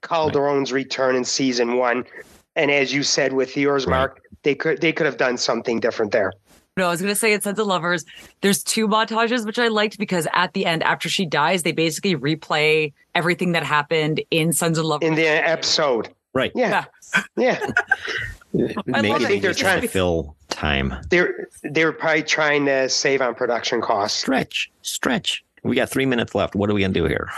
Calderon's 0.01 0.71
return 0.71 1.15
in 1.15 1.23
season 1.25 1.77
one. 1.77 2.05
And 2.55 2.71
as 2.71 2.93
you 2.93 3.03
said 3.03 3.33
with 3.33 3.55
yours, 3.55 3.85
Right. 3.85 3.97
Mark, 3.97 4.21
they 4.43 4.55
could 4.55 4.81
they 4.81 4.91
could 4.91 5.05
have 5.05 5.17
done 5.17 5.37
something 5.37 5.79
different 5.79 6.11
there. 6.11 6.33
No, 6.77 6.87
I 6.87 6.89
was 6.89 7.01
gonna 7.01 7.15
say 7.15 7.33
it's 7.33 7.43
Sons 7.43 7.59
of 7.59 7.67
Lovers. 7.67 8.05
There's 8.41 8.63
two 8.63 8.87
montages 8.87 9.45
which 9.45 9.59
I 9.59 9.67
liked 9.67 9.97
because 9.99 10.27
at 10.33 10.53
the 10.53 10.65
end, 10.65 10.83
after 10.83 11.09
she 11.09 11.25
dies, 11.25 11.63
they 11.63 11.71
basically 11.73 12.15
replay 12.15 12.93
everything 13.13 13.51
that 13.51 13.63
happened 13.63 14.21
in 14.31 14.51
Sons 14.53 14.77
of 14.77 14.85
Lovers. 14.85 15.07
In 15.07 15.15
the 15.15 15.27
episode. 15.27 16.09
Right. 16.33 16.51
Yeah. 16.55 16.85
Yeah. 17.37 17.59
Maybe 17.59 17.73
they 18.53 19.11
it. 19.11 19.41
They're 19.41 19.53
trying- 19.53 19.81
to 19.81 19.87
fill 19.87 20.35
time. 20.49 20.95
They're 21.09 21.47
they 21.63 21.85
were 21.85 21.93
probably 21.93 22.23
trying 22.23 22.65
to 22.65 22.89
save 22.89 23.21
on 23.21 23.35
production 23.35 23.81
costs. 23.81 24.19
Stretch, 24.19 24.71
stretch. 24.81 25.43
We 25.63 25.75
got 25.75 25.89
three 25.89 26.05
minutes 26.05 26.33
left. 26.35 26.55
What 26.55 26.69
are 26.69 26.73
we 26.73 26.81
gonna 26.81 26.93
do 26.93 27.05
here? 27.05 27.29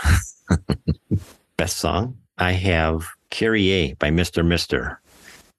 Best 1.56 1.76
song. 1.78 2.16
I 2.38 2.52
have 2.52 3.06
Kyrie 3.30 3.94
by 3.98 4.10
Mr. 4.10 4.44
Mister 4.44 5.00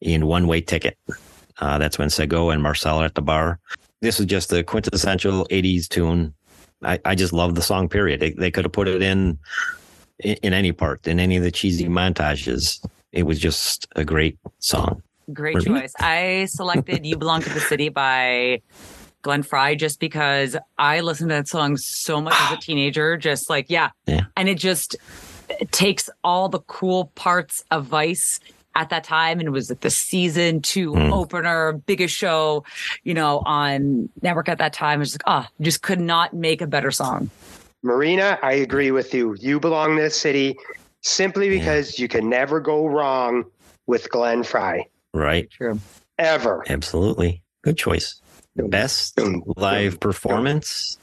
in 0.02 0.28
One 0.28 0.48
Way 0.48 0.62
Ticket. 0.62 0.98
Uh, 1.60 1.78
that's 1.78 1.98
when 1.98 2.10
Sego 2.10 2.50
and 2.50 2.62
Marcel 2.62 2.98
are 3.02 3.06
at 3.06 3.16
the 3.16 3.22
bar. 3.22 3.60
This 4.02 4.20
is 4.20 4.26
just 4.26 4.50
the 4.50 4.62
quintessential 4.64 5.46
80s 5.50 5.88
tune. 5.88 6.34
I, 6.84 7.00
I 7.06 7.16
just 7.16 7.32
love 7.32 7.56
the 7.56 7.62
song, 7.62 7.88
period. 7.88 8.20
They, 8.20 8.32
they 8.32 8.52
could 8.52 8.66
have 8.66 8.74
put 8.74 8.90
it 8.90 9.02
in, 9.02 9.40
in 10.20 10.36
in 10.44 10.54
any 10.54 10.74
part, 10.74 11.08
in 11.08 11.20
any 11.20 11.38
of 11.38 11.44
the 11.44 11.52
cheesy 11.52 11.86
montages. 11.88 12.86
It 13.14 13.24
was 13.24 13.40
just 13.40 13.88
a 13.96 14.04
great 14.04 14.38
song. 14.60 15.02
Great 15.34 15.56
Marina? 15.56 15.82
choice. 15.82 15.94
I 16.00 16.46
selected 16.50 17.06
You 17.06 17.18
Belong 17.18 17.42
to 17.42 17.50
the 17.50 17.60
City 17.60 17.90
by 17.90 18.62
Glenn 19.22 19.44
Frey 19.44 19.76
just 19.76 20.00
because 20.00 20.56
I 20.78 21.00
listened 21.02 21.30
to 21.30 21.36
that 21.36 21.48
song 21.48 21.78
so 21.78 22.22
much 22.22 22.34
as 22.38 22.54
a 22.54 22.58
teenager. 22.62 23.18
Just 23.18 23.50
like, 23.50 23.66
yeah. 23.70 23.90
Yeah. 24.06 24.22
And 24.38 24.48
it 24.50 24.58
just 24.58 24.96
it 25.50 25.72
takes 25.72 26.10
all 26.24 26.50
the 26.50 26.60
cool 26.62 27.12
parts 27.16 27.64
of 27.72 27.86
Vice 27.86 28.40
at 28.76 28.90
that 28.90 29.04
time. 29.04 29.40
And 29.40 29.48
it 29.48 29.52
was 29.52 29.70
like 29.70 29.80
the 29.82 29.90
season 29.90 30.62
two 30.62 30.92
Mm. 30.92 31.12
opener, 31.12 31.74
biggest 31.86 32.16
show, 32.16 32.64
you 33.04 33.14
know, 33.14 33.42
on 33.46 34.10
network 34.22 34.50
at 34.50 34.58
that 34.58 34.74
time. 34.74 35.02
It's 35.02 35.14
like, 35.14 35.24
ah, 35.28 35.48
you 35.60 35.66
just 35.66 35.82
could 35.82 36.00
not 36.02 36.34
make 36.34 36.62
a 36.62 36.68
better 36.68 36.92
song. 36.92 37.30
Marina, 37.84 38.38
I 38.42 38.54
agree 38.54 38.92
with 38.92 39.14
you. 39.14 39.36
You 39.40 39.60
belong 39.60 39.96
to 39.98 40.02
the 40.04 40.10
city 40.10 40.58
simply 41.02 41.48
Yeah. 41.54 41.60
because 41.60 42.00
you 42.00 42.08
can 42.08 42.28
never 42.30 42.60
go 42.60 42.88
wrong 42.88 43.46
with 43.88 44.10
Glenn 44.10 44.42
Frey. 44.44 44.88
Right? 45.16 45.50
True. 45.50 45.80
Ever. 46.18 46.64
Absolutely. 46.70 47.42
Good 47.64 47.78
choice. 47.78 48.22
Best 48.56 49.20
live 49.58 50.00
performance. 50.00 50.98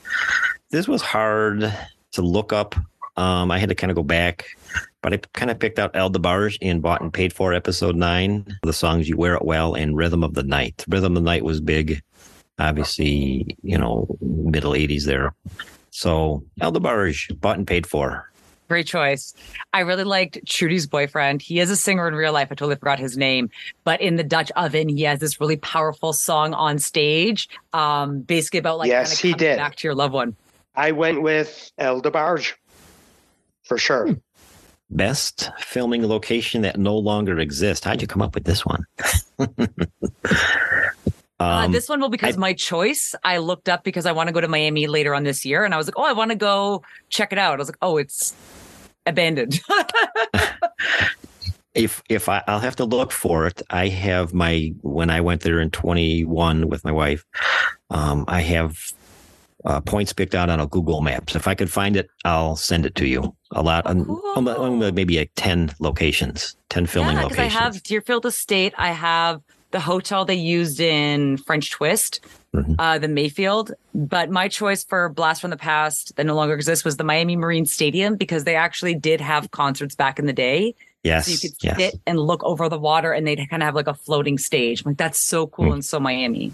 This 0.71 0.89
was 0.89 1.03
hard 1.03 1.73
to 2.13 2.23
look 2.23 2.53
up. 2.53 2.75
Um, 3.17 3.51
I 3.51 3.59
had 3.59 3.69
to 3.69 3.75
kind 3.75 3.91
of 3.91 3.97
go 3.97 4.03
back, 4.03 4.47
but 5.03 5.13
I 5.13 5.19
kind 5.35 5.51
of 5.51 5.59
picked 5.59 5.79
out 5.79 5.95
El 5.95 6.11
DeBarge 6.11 6.57
in 6.63 6.81
Bought 6.81 7.03
and 7.03 7.13
Paid 7.13 7.33
For 7.35 7.53
episode 7.53 7.95
nine. 7.95 8.47
The 8.63 8.73
songs 8.73 9.09
You 9.09 9.19
Wear 9.19 9.35
It 9.35 9.45
Well 9.45 9.75
and 9.75 9.97
Rhythm 9.97 10.25
of 10.25 10.33
the 10.33 10.43
Night. 10.43 10.85
Rhythm 10.89 11.17
of 11.17 11.23
the 11.23 11.31
Night 11.31 11.45
was 11.45 11.61
big, 11.61 12.03
obviously, 12.59 13.57
you 13.63 13.77
know, 13.77 14.07
middle 14.23 14.73
80s 14.73 15.05
there. 15.05 15.35
So 15.91 16.43
El 16.63 16.73
DeBarge, 16.73 17.39
Bought 17.39 17.59
and 17.59 17.67
Paid 17.67 17.87
For. 17.87 18.32
Great 18.73 18.87
choice. 18.87 19.35
I 19.75 19.81
really 19.81 20.03
liked 20.05 20.39
Trudy's 20.49 20.87
boyfriend. 20.87 21.43
He 21.43 21.61
is 21.61 21.69
a 21.71 21.77
singer 21.77 22.09
in 22.09 22.15
real 22.15 22.33
life. 22.33 22.49
I 22.51 22.55
totally 22.55 22.77
forgot 22.77 22.99
his 22.99 23.19
name, 23.19 23.51
but 23.85 24.01
in 24.01 24.17
the 24.17 24.25
Dutch 24.25 24.51
oven, 24.57 24.89
he 24.89 25.03
has 25.03 25.19
this 25.21 25.43
really 25.43 25.59
powerful 25.59 26.15
song 26.15 26.55
on 26.55 26.79
stage, 26.79 27.51
um, 27.75 28.21
basically 28.23 28.61
about 28.61 28.79
like 28.79 28.89
Yes, 28.89 29.21
kinda 29.21 29.37
he 29.37 29.39
did. 29.45 29.57
back 29.59 29.77
to 29.77 29.87
your 29.87 29.95
loved 29.95 30.15
one. 30.15 30.35
I 30.75 30.93
went 30.93 31.21
with 31.21 31.71
El 31.77 32.01
DeBarge 32.01 32.55
for 33.65 33.77
sure. 33.77 34.17
Best 34.89 35.51
filming 35.59 36.09
location 36.09 36.63
that 36.63 36.79
no 36.79 36.97
longer 36.97 37.39
exists. 37.41 37.85
How'd 37.85 38.01
you 38.01 38.09
come 38.09 38.23
up 38.23 38.35
with 38.35 38.45
this 38.45 38.65
one? 38.65 38.87
uh, 39.39 39.45
Um, 41.41 41.73
this 41.73 41.89
one 41.91 42.01
will 42.01 42.09
because 42.09 42.37
I- 42.37 42.39
my 42.41 42.53
choice. 42.53 43.15
I 43.25 43.37
looked 43.39 43.69
up 43.69 43.83
because 43.85 44.07
I 44.07 44.13
want 44.13 44.29
to 44.29 44.33
go 44.33 44.41
to 44.41 44.49
Miami 44.49 44.87
later 44.87 45.13
on 45.15 45.25
this 45.25 45.45
year, 45.45 45.65
and 45.65 45.75
I 45.75 45.77
was 45.77 45.87
like, 45.89 45.99
oh, 45.99 46.05
I 46.05 46.13
want 46.13 46.31
to 46.31 46.37
go 46.37 46.83
check 47.11 47.33
it 47.33 47.39
out. 47.39 47.55
I 47.55 47.57
was 47.59 47.69
like, 47.69 47.79
oh, 47.83 47.97
it's 47.97 48.33
abandoned. 49.07 49.61
if 51.75 52.03
if 52.09 52.29
I, 52.29 52.43
I'll 52.47 52.61
have 52.61 52.77
to 52.77 52.85
look 52.85 53.13
for 53.13 53.47
it. 53.47 53.63
I 53.71 53.89
have 53.89 54.35
my 54.35 54.73
when 54.83 55.11
I 55.11 55.21
went 55.21 55.43
there 55.43 55.61
in 55.61 55.71
21 55.71 56.69
with 56.69 56.85
my 56.85 56.93
wife. 56.93 57.25
Um, 57.91 58.25
I 58.29 58.41
have 58.41 58.93
uh, 59.65 59.81
points 59.81 60.13
picked 60.13 60.35
out 60.35 60.51
on 60.51 60.61
a 60.61 60.67
Google 60.67 61.01
Maps. 61.01 61.37
If 61.37 61.47
I 61.47 61.55
could 61.55 61.71
find 61.71 61.97
it, 61.97 62.11
I'll 62.25 62.57
send 62.57 62.87
it 62.87 62.95
to 62.97 63.07
you. 63.07 63.35
A 63.53 63.63
lot, 63.63 63.87
um, 63.87 64.21
um, 64.35 64.49
um, 64.49 64.95
maybe 64.95 65.19
like 65.19 65.31
ten 65.37 65.73
locations, 65.79 66.57
ten 66.69 66.87
filming 66.87 67.17
yeah, 67.17 67.25
locations. 67.25 67.55
I 67.55 67.59
have 67.59 67.83
Deering 67.83 68.21
Estate. 68.25 68.75
I 68.77 68.93
have 68.93 69.41
the 69.71 69.81
hotel 69.81 70.25
they 70.25 70.35
used 70.35 70.81
in 70.81 71.39
French 71.39 71.71
Twist, 71.71 72.21
Mhm. 72.55 72.75
uh, 72.79 72.99
the 72.99 73.09
Mayfield. 73.09 73.73
But 73.95 74.31
my 74.31 74.47
choice 74.49 74.85
for 74.85 75.09
Blast 75.09 75.41
from 75.41 75.51
the 75.51 75.57
Past 75.57 76.15
that 76.17 76.27
no 76.27 76.35
longer 76.35 76.55
exists 76.55 76.85
was 76.85 76.97
the 76.99 77.05
Miami 77.05 77.35
Marine 77.37 77.65
Stadium 77.67 78.17
because 78.17 78.45
they 78.45 78.55
actually 78.57 78.95
did 78.95 79.21
have 79.21 79.51
concerts 79.51 79.95
back 79.95 80.19
in 80.19 80.27
the 80.27 80.33
day. 80.35 80.75
yes, 81.03 81.27
So 81.27 81.33
you 81.33 81.39
could 81.39 81.57
yes. 81.63 81.77
sit 81.79 82.01
and 82.07 82.19
look 82.21 82.45
over 82.45 82.69
the 82.69 82.79
water 82.79 83.13
and 83.13 83.27
they'd 83.27 83.49
kind 83.51 83.63
of 83.63 83.67
have 83.67 83.75
like 83.75 83.87
a 83.89 83.95
floating 83.95 84.37
stage. 84.39 84.85
Like, 84.85 84.99
that's 84.99 85.19
so 85.21 85.47
cool 85.47 85.67
Hmm. 85.67 85.73
and 85.73 85.85
so 85.85 85.99
Miami. 85.99 86.53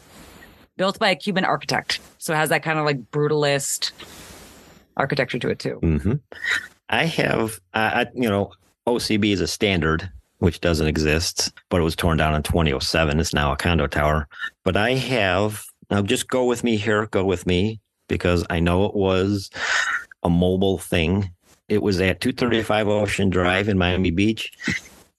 Built 0.77 0.99
by 1.01 1.11
a 1.11 1.17
Cuban 1.17 1.45
architect. 1.45 1.99
So 2.19 2.33
it 2.33 2.37
has 2.37 2.49
that 2.51 2.63
kind 2.63 2.79
of 2.79 2.85
like 2.87 3.11
brutalist 3.11 3.91
architecture 4.97 5.39
to 5.41 5.49
it 5.51 5.59
too. 5.59 5.79
hmm 5.83 6.13
I 6.91 7.05
have, 7.05 7.61
I, 7.75 7.81
I, 8.03 8.07
you 8.15 8.31
know, 8.31 8.53
OCB 8.87 9.33
is 9.33 9.41
a 9.43 9.47
standard, 9.47 10.09
which 10.39 10.61
doesn't 10.61 10.87
exist, 10.87 11.53
but 11.69 11.81
it 11.81 11.85
was 11.85 11.95
torn 11.95 12.17
down 12.17 12.35
in 12.35 12.43
2007. 12.43 13.21
It's 13.21 13.35
now 13.35 13.53
a 13.53 13.57
condo 13.57 13.87
tower. 13.87 14.27
But 14.65 14.77
I 14.79 14.95
have, 14.95 15.63
now 15.91 16.03
just 16.03 16.29
go 16.29 16.45
with 16.45 16.65
me 16.65 16.77
here, 16.77 17.07
go 17.07 17.25
with 17.25 17.47
me, 17.47 17.81
because 18.09 18.45
I 18.51 18.61
know 18.61 18.85
it 18.85 18.95
was 18.95 19.51
a 20.23 20.31
mobile 20.31 20.79
thing. 20.79 21.31
It 21.69 21.83
was 21.83 22.01
at 22.01 22.21
235 22.21 22.89
Ocean 22.89 23.31
Drive 23.31 23.69
in 23.69 23.79
Miami 23.79 24.11
Beach. 24.11 24.53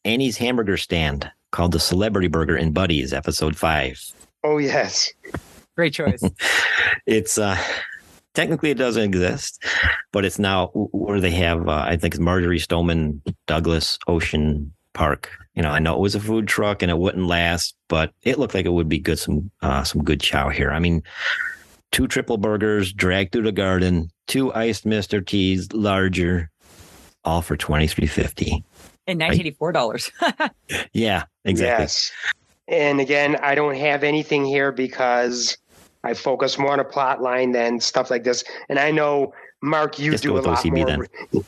Annie's 0.06 0.38
hamburger 0.38 0.78
stand 0.78 1.30
called 1.52 1.72
the 1.72 1.80
Celebrity 1.80 2.28
Burger 2.28 2.58
in 2.58 2.72
Buddies, 2.72 3.14
episode 3.14 3.56
five. 3.56 4.02
Oh, 4.44 4.58
yes. 4.58 5.12
Great 5.76 5.94
choice. 5.94 6.22
It's 7.06 7.40
uh 7.40 7.58
technically 8.36 8.70
it 8.70 8.78
doesn't 8.78 9.02
exist, 9.02 9.64
but 10.12 10.26
it's 10.26 10.38
now 10.38 10.68
where 10.74 11.20
they 11.20 11.32
have 11.32 11.68
uh, 11.68 11.84
I 11.88 11.98
think 11.98 12.14
it's 12.14 12.22
Marjory 12.22 12.60
Stoneman 12.60 13.22
Douglas 13.48 13.98
Ocean 14.08 14.72
Park. 14.94 15.30
You 15.56 15.62
know, 15.62 15.70
I 15.70 15.80
know 15.80 15.96
it 15.96 16.00
was 16.00 16.16
a 16.16 16.20
food 16.20 16.48
truck 16.48 16.82
and 16.82 16.90
it 16.90 16.98
wouldn't 16.98 17.28
last, 17.28 17.76
but 17.88 18.14
it 18.24 18.40
looked 18.40 18.54
like 18.54 18.66
it 18.66 18.74
would 18.74 18.90
be 18.90 19.00
good 19.00 19.20
some 19.20 19.52
uh, 19.62 19.84
some 19.84 20.04
good 20.04 20.22
chow 20.22 20.50
here. 20.50 20.72
I 20.72 20.80
mean, 20.80 21.04
two 21.92 22.08
triple 22.08 22.38
burgers 22.38 22.94
dragged 22.94 23.32
through 23.32 23.44
the 23.44 23.52
garden, 23.52 24.10
two 24.28 24.54
iced 24.54 24.86
Mister 24.86 25.22
Teas, 25.22 25.72
larger, 25.74 26.50
all 27.24 27.42
for 27.42 27.58
twenty 27.58 27.88
three 27.88 28.08
fifty. 28.08 28.64
In 29.08 29.18
$1984. 29.18 30.52
Yeah, 30.94 31.24
exactly. 31.44 31.84
Yes. 31.84 32.12
And 32.68 33.00
again, 33.00 33.38
I 33.42 33.56
don't 33.56 33.76
have 33.76 34.04
anything 34.04 34.46
here 34.46 34.72
because 34.72 35.58
I 36.04 36.14
focus 36.14 36.60
more 36.60 36.74
on 36.74 36.80
a 36.80 36.84
plot 36.84 37.20
line 37.20 37.52
than 37.52 37.80
stuff 37.80 38.12
like 38.12 38.24
this. 38.24 38.44
And 38.70 38.78
I 38.78 38.92
know, 38.92 39.34
Mark, 39.64 39.98
you 39.98 40.12
Just 40.12 40.24
do 40.24 40.30
go 40.30 40.36
a 40.36 40.38
with 40.38 40.46
lot 40.46 40.60
OCB 40.60 40.98
more. 41.34 41.44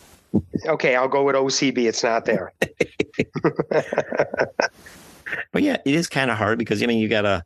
Okay, 0.67 0.95
I'll 0.95 1.07
go 1.07 1.23
with 1.23 1.35
OCB. 1.35 1.87
It's 1.87 2.03
not 2.03 2.25
there. 2.25 2.53
But 5.53 5.63
yeah, 5.63 5.77
it 5.85 5.95
is 5.95 6.07
kind 6.07 6.29
of 6.29 6.37
hard 6.37 6.59
because 6.59 6.83
I 6.83 6.87
mean 6.87 6.99
you 6.99 7.07
gotta 7.07 7.43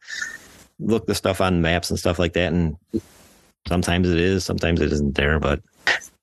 look 0.79 1.05
the 1.05 1.13
stuff 1.15 1.39
on 1.39 1.61
maps 1.61 1.89
and 1.89 1.99
stuff 1.99 2.17
like 2.17 2.33
that, 2.33 2.51
and 2.51 2.75
sometimes 3.67 4.09
it 4.09 4.19
is, 4.19 4.43
sometimes 4.43 4.81
it 4.81 4.91
isn't 4.91 5.15
there. 5.15 5.39
But 5.39 5.61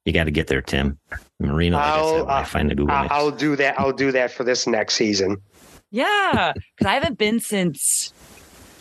you 0.05 0.13
got 0.13 0.25
to 0.25 0.31
get 0.33 0.49
there, 0.49 0.61
Tim. 0.63 0.99
Marina, 1.39 1.77
like 1.77 1.85
I 1.85 1.95
said, 1.95 2.03
I'll- 2.03 2.27
when 2.27 2.35
I 2.35 2.45
find 2.45 2.71
the 2.71 2.75
Google 2.75 2.95
I- 2.95 3.03
Maps. 3.03 3.15
I'll 3.15 3.31
do 3.31 3.55
that. 3.57 3.79
I'll 3.79 3.93
do 3.93 4.11
that 4.13 4.33
for 4.33 4.43
this 4.45 4.67
next 4.67 4.95
season. 4.95 5.37
Yeah, 5.93 6.53
because 6.55 6.91
I 6.91 6.95
haven't 6.95 7.19
been 7.19 7.39
since 7.39 8.13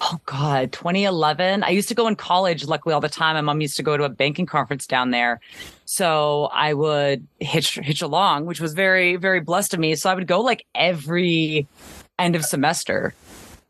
oh 0.01 0.19
god, 0.25 0.71
2011. 0.71 1.63
I 1.63 1.69
used 1.69 1.87
to 1.89 1.95
go 1.95 2.07
in 2.07 2.15
college. 2.15 2.65
Luckily, 2.65 2.93
all 2.93 3.01
the 3.01 3.09
time. 3.09 3.35
My 3.35 3.41
mom 3.41 3.61
used 3.61 3.77
to 3.77 3.83
go 3.83 3.95
to 3.97 4.03
a 4.03 4.09
banking 4.09 4.45
conference 4.45 4.85
down 4.87 5.11
there, 5.11 5.39
so 5.85 6.49
I 6.53 6.73
would 6.73 7.25
hitch 7.39 7.75
hitch 7.75 8.01
along, 8.01 8.45
which 8.45 8.59
was 8.59 8.73
very 8.73 9.15
very 9.15 9.39
blessed 9.39 9.73
of 9.73 9.79
me. 9.79 9.95
So 9.95 10.09
I 10.09 10.15
would 10.15 10.27
go 10.27 10.41
like 10.41 10.65
every 10.75 11.67
end 12.19 12.35
of 12.35 12.43
semester. 12.43 13.13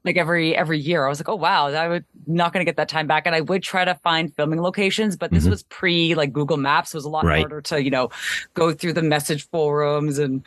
Like 0.04 0.18
every 0.18 0.56
every 0.58 0.80
year, 0.80 1.06
I 1.06 1.10
was 1.10 1.20
like, 1.20 1.30
"Oh 1.30 1.36
wow, 1.36 1.68
I 1.68 1.88
would 1.88 2.06
not 2.26 2.54
going 2.54 2.62
to 2.62 2.68
get 2.68 2.78
that 2.78 2.90
time 2.90 3.06
back." 3.06 3.28
And 3.28 3.36
I 3.36 3.42
would 3.42 3.62
try 3.62 3.86
to 3.86 3.94
find 4.04 4.36
filming 4.36 4.60
locations, 4.62 5.16
but 5.16 5.30
this 5.30 5.46
Mhm. 5.46 5.50
was 5.52 5.62
pre 5.64 6.16
like 6.16 6.34
Google 6.34 6.58
Maps. 6.58 6.92
It 6.94 6.98
was 6.98 7.06
a 7.06 7.10
lot 7.10 7.24
Right. 7.26 7.42
harder 7.42 7.62
to 7.62 7.84
you 7.84 7.92
know 7.92 8.10
go 8.56 8.74
through 8.74 8.94
the 8.94 9.04
message 9.04 9.48
forums 9.50 10.18
and 10.18 10.42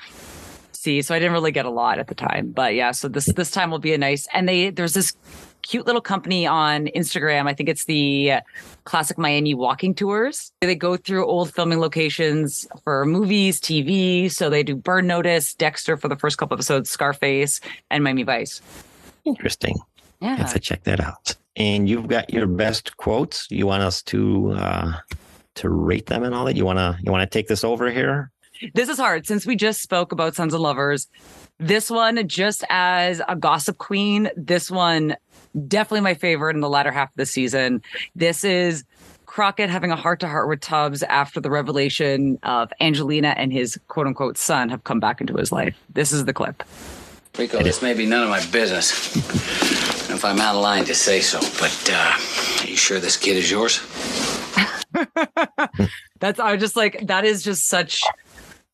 see. 0.73 1.03
So 1.03 1.14
I 1.14 1.20
didn't 1.20 1.35
really 1.35 1.53
get 1.53 1.66
a 1.66 1.70
lot 1.70 2.01
at 2.01 2.09
the 2.09 2.16
time. 2.16 2.51
But 2.51 2.75
yeah, 2.75 2.90
so 2.90 3.07
this 3.07 3.27
this 3.27 3.53
time 3.53 3.70
will 3.70 3.79
be 3.79 3.92
a 3.94 3.99
nice 3.99 4.27
and 4.35 4.49
they 4.49 4.70
there's 4.70 4.94
this 4.94 5.12
cute 5.64 5.87
little 5.87 6.00
company 6.00 6.46
on 6.46 6.87
Instagram. 6.94 7.48
I 7.48 7.55
think 7.55 7.68
it's 7.68 7.87
the 7.87 8.35
Classic 8.85 9.18
Miami 9.18 9.55
Walking 9.55 9.94
Tours. 9.94 10.53
They 10.61 10.74
go 10.77 10.96
through 10.96 11.27
old 11.27 11.53
filming 11.53 11.81
locations 11.81 12.68
for 12.85 13.05
movies, 13.05 13.61
TV. 13.61 14.31
So 14.31 14.48
they 14.48 14.62
do 14.62 14.77
Burn 14.77 15.07
Notice, 15.07 15.55
Dexter 15.55 15.96
for 15.96 16.09
the 16.09 16.16
first 16.16 16.38
couple 16.38 16.55
episodes, 16.55 16.90
Scarface, 16.90 17.61
and 17.90 18.05
Miami 18.05 18.22
Vice. 18.22 18.61
Interesting. 19.24 19.77
Yeah. 20.20 20.37
have 20.37 20.53
to 20.53 20.61
check 20.61 20.85
that 20.85 21.00
out. 21.00 21.35
And 21.57 21.88
you've 21.88 22.09
got 22.09 22.33
your 22.33 22.46
best 22.46 22.96
quotes. 22.96 23.46
You 23.50 23.66
want 23.66 23.83
us 23.83 24.03
to 24.05 24.53
uh 24.53 24.92
to 25.57 25.68
rate 25.68 26.07
them 26.07 26.24
and 26.24 26.35
all 26.35 26.44
that. 26.44 26.57
You 26.57 26.64
wanna 26.64 26.98
you 27.03 27.11
wanna 27.11 27.27
take 27.27 27.48
this 27.48 27.64
over 27.64 27.90
here? 27.90 28.31
This 28.73 28.88
is 28.88 28.99
hard 28.99 29.27
since 29.27 29.47
we 29.47 29.57
just 29.57 29.83
spoke 29.83 30.12
about 30.12 30.35
Sons 30.35 30.55
and 30.55 30.62
Lovers. 30.62 31.09
This 31.59 31.90
one, 31.90 32.27
just 32.29 32.64
as 32.71 33.21
a 33.29 33.37
gossip 33.37 33.79
queen, 33.79 34.31
this 34.37 34.71
one 34.71 35.17
definitely 35.69 36.01
my 36.01 36.14
favorite 36.14 36.55
in 36.55 36.61
the 36.61 36.69
latter 36.69 36.90
half 36.90 37.11
of 37.11 37.17
the 37.17 37.27
season. 37.27 37.83
This 38.14 38.45
is 38.45 38.85
Crockett 39.27 39.71
having 39.71 39.90
a 39.90 39.97
heart 39.97 40.21
to 40.21 40.29
heart 40.29 40.49
with 40.49 40.61
Tubbs 40.61 41.03
after 41.05 41.40
the 41.40 41.51
revelation 41.51 42.38
of 42.43 42.73
Angelina 42.81 43.35
and 43.37 43.53
his 43.53 43.79
quote 43.88 44.07
unquote 44.07 44.38
son 44.38 44.69
have 44.69 44.85
come 44.85 45.01
back 45.01 45.21
into 45.21 45.35
his 45.35 45.51
life. 45.51 45.77
This 45.90 46.12
is 46.12 46.25
the 46.25 46.33
clip. 46.33 46.62
Rico, 47.37 47.62
this 47.62 47.83
may 47.83 47.95
be 47.95 48.07
none 48.07 48.23
of 48.23 48.29
my 48.29 48.45
business. 48.47 49.17
If 50.09 50.25
I'm 50.25 50.40
out 50.40 50.55
of 50.55 50.62
line, 50.62 50.85
just 50.85 51.03
say 51.03 51.21
so. 51.21 51.40
But 51.59 51.90
uh, 51.93 52.17
are 52.62 52.67
you 52.69 52.77
sure 52.77 53.01
this 53.01 53.17
kid 53.17 53.37
is 53.37 53.51
yours? 53.51 53.81
That's 56.21 56.38
I 56.38 56.53
was 56.53 56.61
just 56.61 56.77
like 56.77 57.07
that 57.09 57.25
is 57.25 57.43
just 57.43 57.67
such 57.67 58.05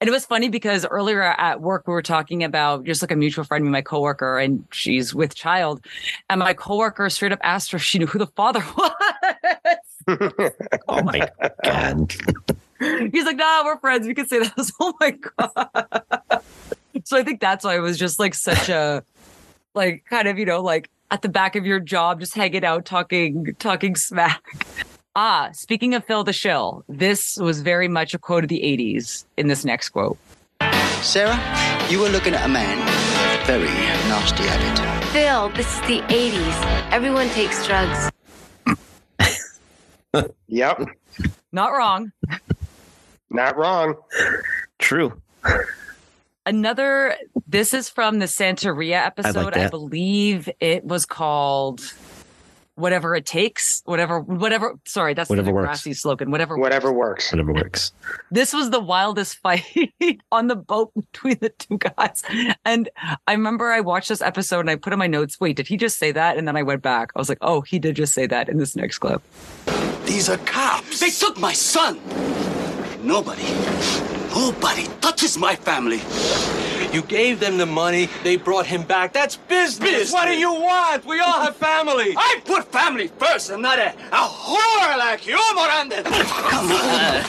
and 0.01 0.09
it 0.09 0.11
was 0.11 0.25
funny 0.25 0.49
because 0.49 0.87
earlier 0.87 1.23
at 1.23 1.61
work 1.61 1.87
we 1.87 1.93
were 1.93 2.01
talking 2.03 2.43
about 2.43 2.85
just 2.85 3.03
like 3.03 3.11
a 3.11 3.17
mutual 3.17 3.45
friend, 3.45 3.71
my 3.71 3.83
coworker, 3.83 4.39
and 4.39 4.65
she's 4.71 5.15
with 5.15 5.35
child. 5.35 5.85
And 6.31 6.39
my 6.39 6.55
coworker 6.55 7.11
straight 7.11 7.33
up 7.33 7.41
asked 7.43 7.73
her 7.73 7.77
if 7.77 7.83
she 7.83 7.99
knew 7.99 8.07
who 8.07 8.19
the 8.19 8.27
father 8.29 8.65
was. 8.77 10.53
Oh 10.89 11.03
my 11.03 11.29
god. 11.63 12.15
He's 13.13 13.27
like, 13.27 13.37
nah, 13.37 13.63
we're 13.63 13.79
friends. 13.79 14.07
We 14.07 14.15
can 14.15 14.27
say 14.27 14.39
that. 14.39 14.73
Oh 14.81 14.95
my 15.01 15.11
God. 15.11 16.43
so 17.05 17.19
I 17.19 17.23
think 17.23 17.41
that's 17.41 17.63
why 17.63 17.77
it 17.77 17.81
was 17.81 17.99
just 17.99 18.19
like 18.19 18.35
such 18.35 18.71
a 18.71 19.05
like 19.75 20.05
kind 20.09 20.29
of, 20.29 20.39
you 20.39 20.47
know, 20.47 20.63
like 20.63 20.89
at 21.11 21.21
the 21.21 21.29
back 21.29 21.57
of 21.57 21.67
your 21.67 21.79
job, 21.79 22.21
just 22.21 22.35
hanging 22.35 22.65
out, 22.65 22.87
talking, 22.87 23.55
talking 23.59 23.97
smack. 23.97 24.43
Ah, 25.17 25.51
speaking 25.53 25.95
of 25.95 26.05
Phil 26.05 26.23
the 26.25 26.33
Shill, 26.33 26.85
this 26.89 27.37
was 27.37 27.63
very 27.63 27.89
much 27.89 28.15
a 28.15 28.19
quote 28.19 28.45
of 28.45 28.49
the 28.49 28.61
80s 28.61 29.25
in 29.37 29.49
this 29.49 29.65
next 29.65 29.89
quote. 29.91 30.17
Sarah, 31.03 31.37
you 31.89 31.99
were 32.01 32.09
looking 32.09 32.35
at 32.35 32.45
a 32.45 32.49
man 32.49 32.79
with 32.79 33.43
a 33.43 33.47
very 33.59 33.65
nasty 34.09 34.45
habit. 34.45 35.07
Phil, 35.09 35.49
this 35.51 35.67
is 35.75 35.81
the 35.89 36.01
80s. 36.03 36.91
Everyone 36.93 37.29
takes 37.31 37.67
drugs. 37.67 38.11
Yep, 40.49 40.87
Not 41.53 41.69
wrong. 41.71 42.11
not 43.31 43.57
wrong. 43.57 43.95
True. 44.81 45.23
Another, 46.45 47.15
this 47.47 47.73
is 47.73 47.89
from 47.89 48.19
the 48.19 48.27
Santeria 48.27 49.07
episode. 49.07 49.55
I 49.55 49.61
that. 49.61 49.71
believe 49.71 50.49
it 50.59 50.83
was 50.85 51.07
called 51.07 51.81
Whatever 52.81 53.15
It 53.15 53.27
Takes. 53.27 53.83
Whatever, 53.85 54.21
whatever, 54.21 54.75
sorry, 54.87 55.15
that's 55.15 55.31
Whatever 55.31 55.47
the 55.51 55.55
works. 55.55 55.83
Slogan. 55.93 56.31
Whatever 56.31 56.57
Whatever 56.59 56.93
works. 56.93 57.31
Whatever 57.31 57.53
works. 57.53 57.93
this 58.31 58.53
was 58.53 58.71
the 58.71 58.81
wildest 58.81 59.37
fight 59.39 59.65
on 60.33 60.49
the 60.49 60.57
boat 60.57 60.93
between 60.95 61.39
the 61.41 61.51
two 61.51 61.79
guys. 61.79 62.23
And 62.65 62.89
I 63.27 63.33
remember 63.33 63.71
I 63.71 63.81
watched 63.81 64.09
this 64.09 64.23
episode 64.23 64.61
and 64.61 64.71
I 64.71 64.77
put 64.77 64.93
in 64.93 64.99
my 64.99 65.07
notes, 65.07 65.39
wait, 65.41 65.57
did 65.57 65.69
he 65.69 65.77
just 65.77 65.99
say 65.99 66.11
that? 66.13 66.37
And 66.37 66.49
then 66.49 66.57
I 66.57 66.63
went 66.63 66.83
back. 66.83 67.11
I 67.15 67.19
was 67.19 67.29
like, 67.29 67.39
oh, 67.41 67.61
he 67.61 67.79
did 67.79 67.97
just 67.97 68.13
say 68.15 68.27
that 68.27 68.49
in 68.49 68.59
this 68.59 68.75
next 68.77 68.99
clip. 68.99 69.23
These 70.05 70.29
are 70.29 70.39
cops. 70.39 71.01
They 71.01 71.11
took 71.11 71.39
my 71.39 71.53
son! 71.53 72.01
Nobody, 73.03 73.43
nobody 74.31 74.87
touches 75.01 75.37
my 75.39 75.55
family. 75.57 76.01
You 76.95 77.03
gave 77.03 77.39
them 77.41 77.59
the 77.59 77.67
money, 77.67 78.09
they 78.25 78.37
brought 78.37 78.67
him 78.67 78.83
back. 78.83 79.13
That's 79.13 79.37
business. 79.37 79.79
business. 79.79 80.13
What 80.13 80.27
do 80.27 80.37
you 80.37 80.53
want? 80.53 81.05
We 81.05 81.21
all 81.21 81.41
have 81.43 81.57
family. 81.57 82.15
I 82.17 82.41
put 82.45 82.65
family 82.73 83.09
first 83.09 83.51
and 83.51 83.63
not 83.63 83.79
a, 83.79 83.91
a 84.13 84.29
whore 84.29 84.99
like 84.99 85.27
you, 85.27 85.39
Miranda. 85.55 86.03
Come 86.03 86.73
on. 86.73 87.25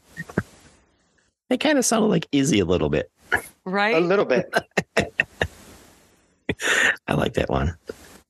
They 1.48 1.56
kind 1.56 1.78
of 1.78 1.84
sounded 1.84 2.08
like 2.08 2.26
Izzy 2.32 2.58
a 2.60 2.64
little 2.64 2.88
bit. 2.88 3.10
Right? 3.64 3.94
A 3.94 4.00
little 4.00 4.24
bit. 4.24 4.52
I 7.06 7.14
like 7.14 7.34
that 7.34 7.48
one. 7.48 7.76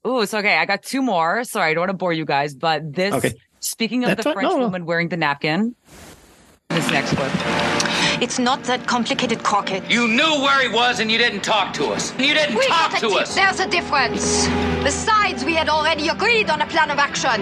Oh, 0.04 0.20
it's 0.20 0.34
okay. 0.34 0.58
I 0.58 0.66
got 0.66 0.82
two 0.82 1.00
more. 1.02 1.42
Sorry, 1.44 1.70
I 1.70 1.74
don't 1.74 1.82
want 1.82 1.90
to 1.90 1.96
bore 1.96 2.12
you 2.12 2.24
guys, 2.24 2.54
but 2.54 2.92
this. 2.92 3.14
Okay. 3.14 3.34
Speaking 3.60 4.04
of 4.04 4.08
That's 4.10 4.18
the 4.18 4.22
fine. 4.24 4.34
French 4.34 4.50
No, 4.50 4.56
no. 4.58 4.64
woman 4.64 4.86
wearing 4.86 5.08
the 5.08 5.16
napkin, 5.16 5.74
this 6.68 6.88
next 6.90 7.14
clip. 7.14 7.32
It's 8.22 8.38
not 8.38 8.64
that 8.64 8.86
complicated, 8.86 9.42
Crockett. 9.42 9.90
You 9.90 10.08
knew 10.08 10.40
where 10.42 10.60
he 10.66 10.74
was 10.74 11.00
and 11.00 11.10
you 11.10 11.18
didn't 11.18 11.42
talk 11.42 11.74
to 11.74 11.86
us. 11.88 12.12
You 12.18 12.32
didn't 12.34 12.56
We 12.56 12.66
talk 12.66 12.98
to 12.98 13.08
a 13.08 13.22
us. 13.22 13.34
There's 13.34 13.60
a 13.60 13.68
difference. 13.68 14.46
Besides, 14.82 15.44
we 15.44 15.54
had 15.54 15.68
already 15.68 16.08
agreed 16.08 16.48
on 16.50 16.62
a 16.62 16.66
plan 16.66 16.90
of 16.90 16.98
action. 16.98 17.40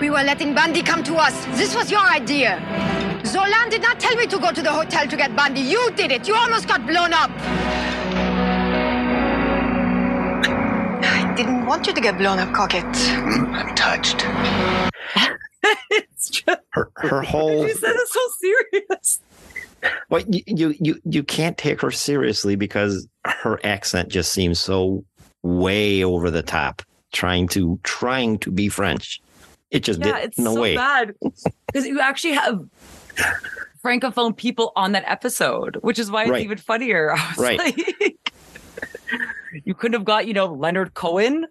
We 0.00 0.10
were 0.10 0.22
letting 0.22 0.54
Bundy 0.54 0.82
come 0.82 1.02
to 1.04 1.16
us. 1.16 1.34
This 1.58 1.74
was 1.74 1.90
your 1.90 2.00
idea. 2.06 2.60
Zolan 3.24 3.70
did 3.70 3.82
not 3.82 3.98
tell 3.98 4.14
me 4.16 4.26
to 4.26 4.38
go 4.38 4.52
to 4.52 4.62
the 4.62 4.72
hotel 4.72 5.06
to 5.06 5.16
get 5.16 5.34
Bundy. 5.34 5.60
You 5.60 5.90
did 5.96 6.12
it. 6.12 6.28
You 6.28 6.34
almost 6.34 6.68
got 6.68 6.86
blown 6.86 7.12
up. 7.12 7.30
Didn't 11.36 11.66
want 11.66 11.86
you 11.86 11.92
to 11.92 12.00
get 12.00 12.16
blown 12.18 12.38
up, 12.38 12.52
Crockett. 12.52 12.84
Mm, 12.84 13.52
I'm 13.54 13.74
touched. 13.74 14.24
it's 15.90 16.30
just, 16.30 16.60
Her 16.72 16.90
her 16.96 17.22
whole 17.22 17.66
she 17.66 17.74
said 17.74 17.94
it 17.94 18.08
so 18.08 18.20
serious. 18.40 19.20
well, 20.10 20.22
you, 20.28 20.42
you 20.46 20.74
you 20.80 21.00
you 21.04 21.22
can't 21.22 21.58
take 21.58 21.80
her 21.82 21.90
seriously 21.90 22.56
because 22.56 23.06
her 23.24 23.60
accent 23.64 24.08
just 24.08 24.32
seems 24.32 24.58
so 24.58 25.04
way 25.42 26.02
over 26.02 26.30
the 26.30 26.42
top, 26.42 26.82
trying 27.12 27.48
to 27.48 27.78
trying 27.82 28.38
to 28.40 28.50
be 28.50 28.68
French. 28.68 29.20
It 29.70 29.80
just 29.80 30.00
Yeah, 30.00 30.16
did 30.18 30.24
it's 30.28 30.38
no 30.38 30.54
so 30.54 30.62
way. 30.62 30.74
bad 30.76 31.14
because 31.66 31.86
you 31.86 32.00
actually 32.00 32.34
have 32.34 32.60
francophone 33.84 34.36
people 34.36 34.72
on 34.76 34.92
that 34.92 35.04
episode, 35.06 35.76
which 35.82 35.98
is 35.98 36.10
why 36.10 36.22
it's 36.22 36.30
Right. 36.30 36.44
even 36.44 36.58
funnier. 36.58 37.12
I 37.16 37.28
was 37.36 37.38
Right. 37.38 37.58
like, 37.58 38.16
you 39.64 39.74
couldn't 39.74 39.94
have 39.94 40.04
got 40.04 40.26
you 40.26 40.34
know 40.34 40.46
Leonard 40.46 40.94
Cohen. 40.94 41.46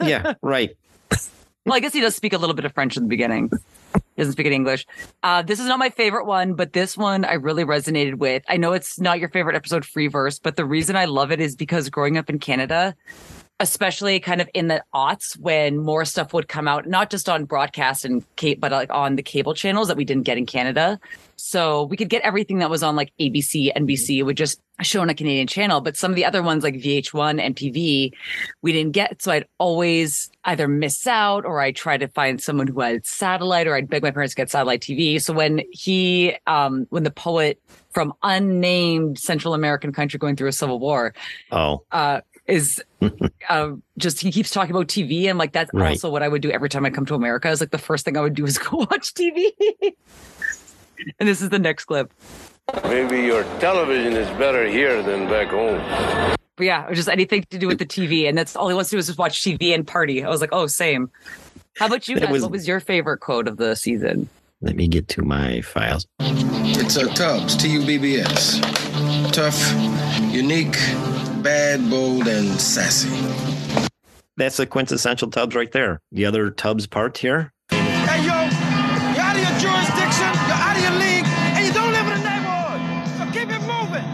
yeah, 0.00 0.34
right. 0.42 0.76
Well, 1.66 1.74
I 1.74 1.80
guess 1.80 1.92
he 1.92 2.00
does 2.00 2.14
speak 2.14 2.32
a 2.32 2.38
little 2.38 2.54
bit 2.54 2.64
of 2.64 2.72
French 2.74 2.96
in 2.96 3.02
the 3.02 3.08
beginning. 3.08 3.50
He 3.92 4.00
doesn't 4.16 4.34
speak 4.34 4.46
any 4.46 4.54
English. 4.54 4.86
Uh, 5.24 5.42
this 5.42 5.58
is 5.58 5.66
not 5.66 5.80
my 5.80 5.90
favorite 5.90 6.24
one, 6.24 6.54
but 6.54 6.72
this 6.72 6.96
one 6.96 7.24
I 7.24 7.32
really 7.32 7.64
resonated 7.64 8.18
with. 8.18 8.44
I 8.48 8.56
know 8.56 8.72
it's 8.72 9.00
not 9.00 9.18
your 9.18 9.28
favorite 9.30 9.56
episode, 9.56 9.84
Free 9.84 10.06
Verse, 10.06 10.38
but 10.38 10.54
the 10.54 10.64
reason 10.64 10.94
I 10.94 11.06
love 11.06 11.32
it 11.32 11.40
is 11.40 11.56
because 11.56 11.90
growing 11.90 12.18
up 12.18 12.30
in 12.30 12.38
Canada, 12.38 12.94
especially 13.60 14.20
kind 14.20 14.40
of 14.40 14.48
in 14.52 14.68
the 14.68 14.82
aughts 14.94 15.38
when 15.38 15.78
more 15.78 16.04
stuff 16.04 16.34
would 16.34 16.46
come 16.46 16.68
out, 16.68 16.86
not 16.86 17.10
just 17.10 17.28
on 17.28 17.44
broadcast 17.44 18.04
and 18.04 18.22
Kate, 18.36 18.60
but 18.60 18.70
like 18.70 18.92
on 18.92 19.16
the 19.16 19.22
cable 19.22 19.54
channels 19.54 19.88
that 19.88 19.96
we 19.96 20.04
didn't 20.04 20.24
get 20.24 20.36
in 20.36 20.44
Canada. 20.44 21.00
So 21.36 21.84
we 21.84 21.96
could 21.96 22.10
get 22.10 22.22
everything 22.22 22.58
that 22.58 22.68
was 22.68 22.82
on 22.82 22.96
like 22.96 23.12
ABC, 23.18 23.72
NBC, 23.74 24.18
it 24.18 24.24
would 24.24 24.36
just 24.36 24.60
show 24.82 25.00
on 25.00 25.08
a 25.08 25.14
Canadian 25.14 25.46
channel. 25.46 25.80
But 25.80 25.96
some 25.96 26.10
of 26.10 26.16
the 26.16 26.24
other 26.24 26.42
ones 26.42 26.62
like 26.62 26.74
VH1, 26.74 27.42
MTV, 27.54 28.12
we 28.60 28.72
didn't 28.72 28.92
get. 28.92 29.22
So 29.22 29.32
I'd 29.32 29.46
always 29.58 30.30
either 30.44 30.68
miss 30.68 31.06
out 31.06 31.46
or 31.46 31.60
I'd 31.60 31.76
try 31.76 31.96
to 31.96 32.08
find 32.08 32.42
someone 32.42 32.66
who 32.66 32.80
had 32.80 33.06
satellite 33.06 33.66
or 33.66 33.74
I'd 33.74 33.88
beg 33.88 34.02
my 34.02 34.10
parents 34.10 34.34
to 34.34 34.36
get 34.36 34.50
satellite 34.50 34.82
TV. 34.82 35.20
So 35.20 35.32
when 35.32 35.62
he, 35.70 36.36
um, 36.46 36.86
when 36.90 37.04
the 37.04 37.10
poet 37.10 37.58
from 37.90 38.12
unnamed 38.22 39.18
Central 39.18 39.54
American 39.54 39.92
country 39.92 40.18
going 40.18 40.36
through 40.36 40.48
a 40.48 40.52
civil 40.52 40.78
war, 40.78 41.14
Oh, 41.50 41.84
uh, 41.90 42.20
is 42.48 42.82
uh, 43.48 43.70
just 43.98 44.20
he 44.20 44.30
keeps 44.32 44.50
talking 44.50 44.70
about 44.74 44.88
TV. 44.88 45.28
And 45.28 45.38
like 45.38 45.52
that's 45.52 45.70
Right. 45.72 45.90
also 45.90 46.10
what 46.10 46.22
I 46.22 46.28
would 46.28 46.42
do 46.42 46.50
every 46.50 46.68
time 46.68 46.84
I 46.86 46.90
come 46.90 47.06
to 47.06 47.14
America. 47.14 47.48
Is 47.50 47.60
like 47.60 47.70
the 47.70 47.78
first 47.78 48.04
thing 48.04 48.16
I 48.16 48.20
would 48.20 48.34
do 48.34 48.44
is 48.46 48.58
go 48.70 48.78
watch 48.78 49.14
TV. 49.14 49.50
and 51.18 51.28
this 51.28 51.42
is 51.42 51.50
the 51.50 51.58
next 51.58 51.84
clip. 51.86 52.12
Maybe 52.84 53.20
your 53.22 53.44
television 53.60 54.14
is 54.14 54.28
better 54.38 54.66
here 54.66 55.02
than 55.02 55.28
back 55.28 55.48
home. 55.48 55.78
But 56.56 56.64
yeah, 56.64 56.88
it 56.88 56.94
just 56.94 57.08
anything 57.08 57.44
to 57.50 57.58
do 57.58 57.66
with 57.66 57.78
the 57.78 57.86
TV, 57.86 58.28
and 58.28 58.36
that's 58.36 58.56
all 58.56 58.68
he 58.68 58.74
wants 58.74 58.90
to 58.90 58.96
do 58.96 58.98
is 58.98 59.06
just 59.06 59.18
watch 59.18 59.42
TV 59.42 59.74
and 59.74 59.86
party. 59.86 60.24
I 60.24 60.28
was 60.28 60.40
like, 60.40 60.50
oh, 60.52 60.66
same. 60.66 61.10
How 61.76 61.86
about 61.86 62.08
you 62.08 62.18
guys? 62.18 62.30
was- 62.30 62.42
what 62.42 62.50
was 62.50 62.66
your 62.66 62.80
favorite 62.80 63.18
quote 63.18 63.46
of 63.46 63.56
the 63.58 63.74
season? 63.76 64.28
let 64.62 64.74
me 64.74 64.88
get 64.88 65.06
to 65.06 65.22
my 65.22 65.60
files. 65.60 66.06
It's 66.20 66.96
a 66.96 67.06
Tubbs, 67.10 67.56
T 67.56 67.68
U 67.68 67.84
B 67.86 67.98
B 67.98 68.16
S. 68.16 68.58
Tough, 69.30 69.60
unique, 70.34 70.74
bad, 71.46 71.88
bold, 71.88 72.26
and 72.26 72.60
sassy. 72.60 73.08
That's 74.36 74.56
the 74.56 74.66
quintessential 74.66 75.30
Tubbs 75.30 75.54
right 75.54 75.70
there. 75.70 76.00
The 76.10 76.24
other 76.26 76.50
Tubbs 76.50 76.88
part 76.88 77.16
here. 77.18 77.52
Hey, 77.70 78.18
yo, 78.18 78.24
you're 78.24 79.22
out 79.22 79.36
of 79.36 79.42
your 79.42 79.56
jurisdiction, 79.62 80.26
you're 80.48 80.58
out 80.58 80.76
of 80.76 80.82
your 80.82 80.96
league, 80.98 81.24
and 81.54 81.64
you 81.64 81.72
don't 81.72 81.92
live 81.92 82.06
in 82.08 82.18
the 82.18 82.28
neighborhood. 82.28 82.80
So 83.16 83.24
keep 83.30 83.48
it 83.48 83.62
moving. 83.62 84.06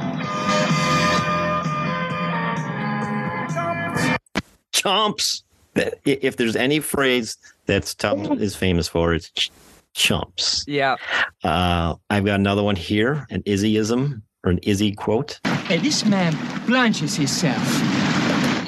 Chumps. 4.73 5.43
That- 5.75 5.95
i- 6.07 6.19
If 6.21 6.37
there's 6.37 6.55
any 6.57 6.81
phrase 6.81 7.39
that's 7.65 7.95
Tubbs 7.95 8.29
is 8.43 8.55
famous 8.55 8.89
for, 8.89 9.15
it's 9.15 9.31
ch- 9.31 9.51
chumps. 9.95 10.65
Yeah. 10.69 10.97
Uh, 11.43 11.95
I've 12.11 12.27
got 12.27 12.39
another 12.41 12.63
one 12.63 12.77
here, 12.77 13.27
an 13.31 13.43
Izzyism 13.45 14.21
or 14.45 14.51
an 14.51 14.59
Izzy 14.63 14.93
quote. 14.93 15.41
Hey, 15.67 15.79
this 15.79 16.05
man 16.05 16.35
plunges 16.67 17.17
himself 17.17 17.63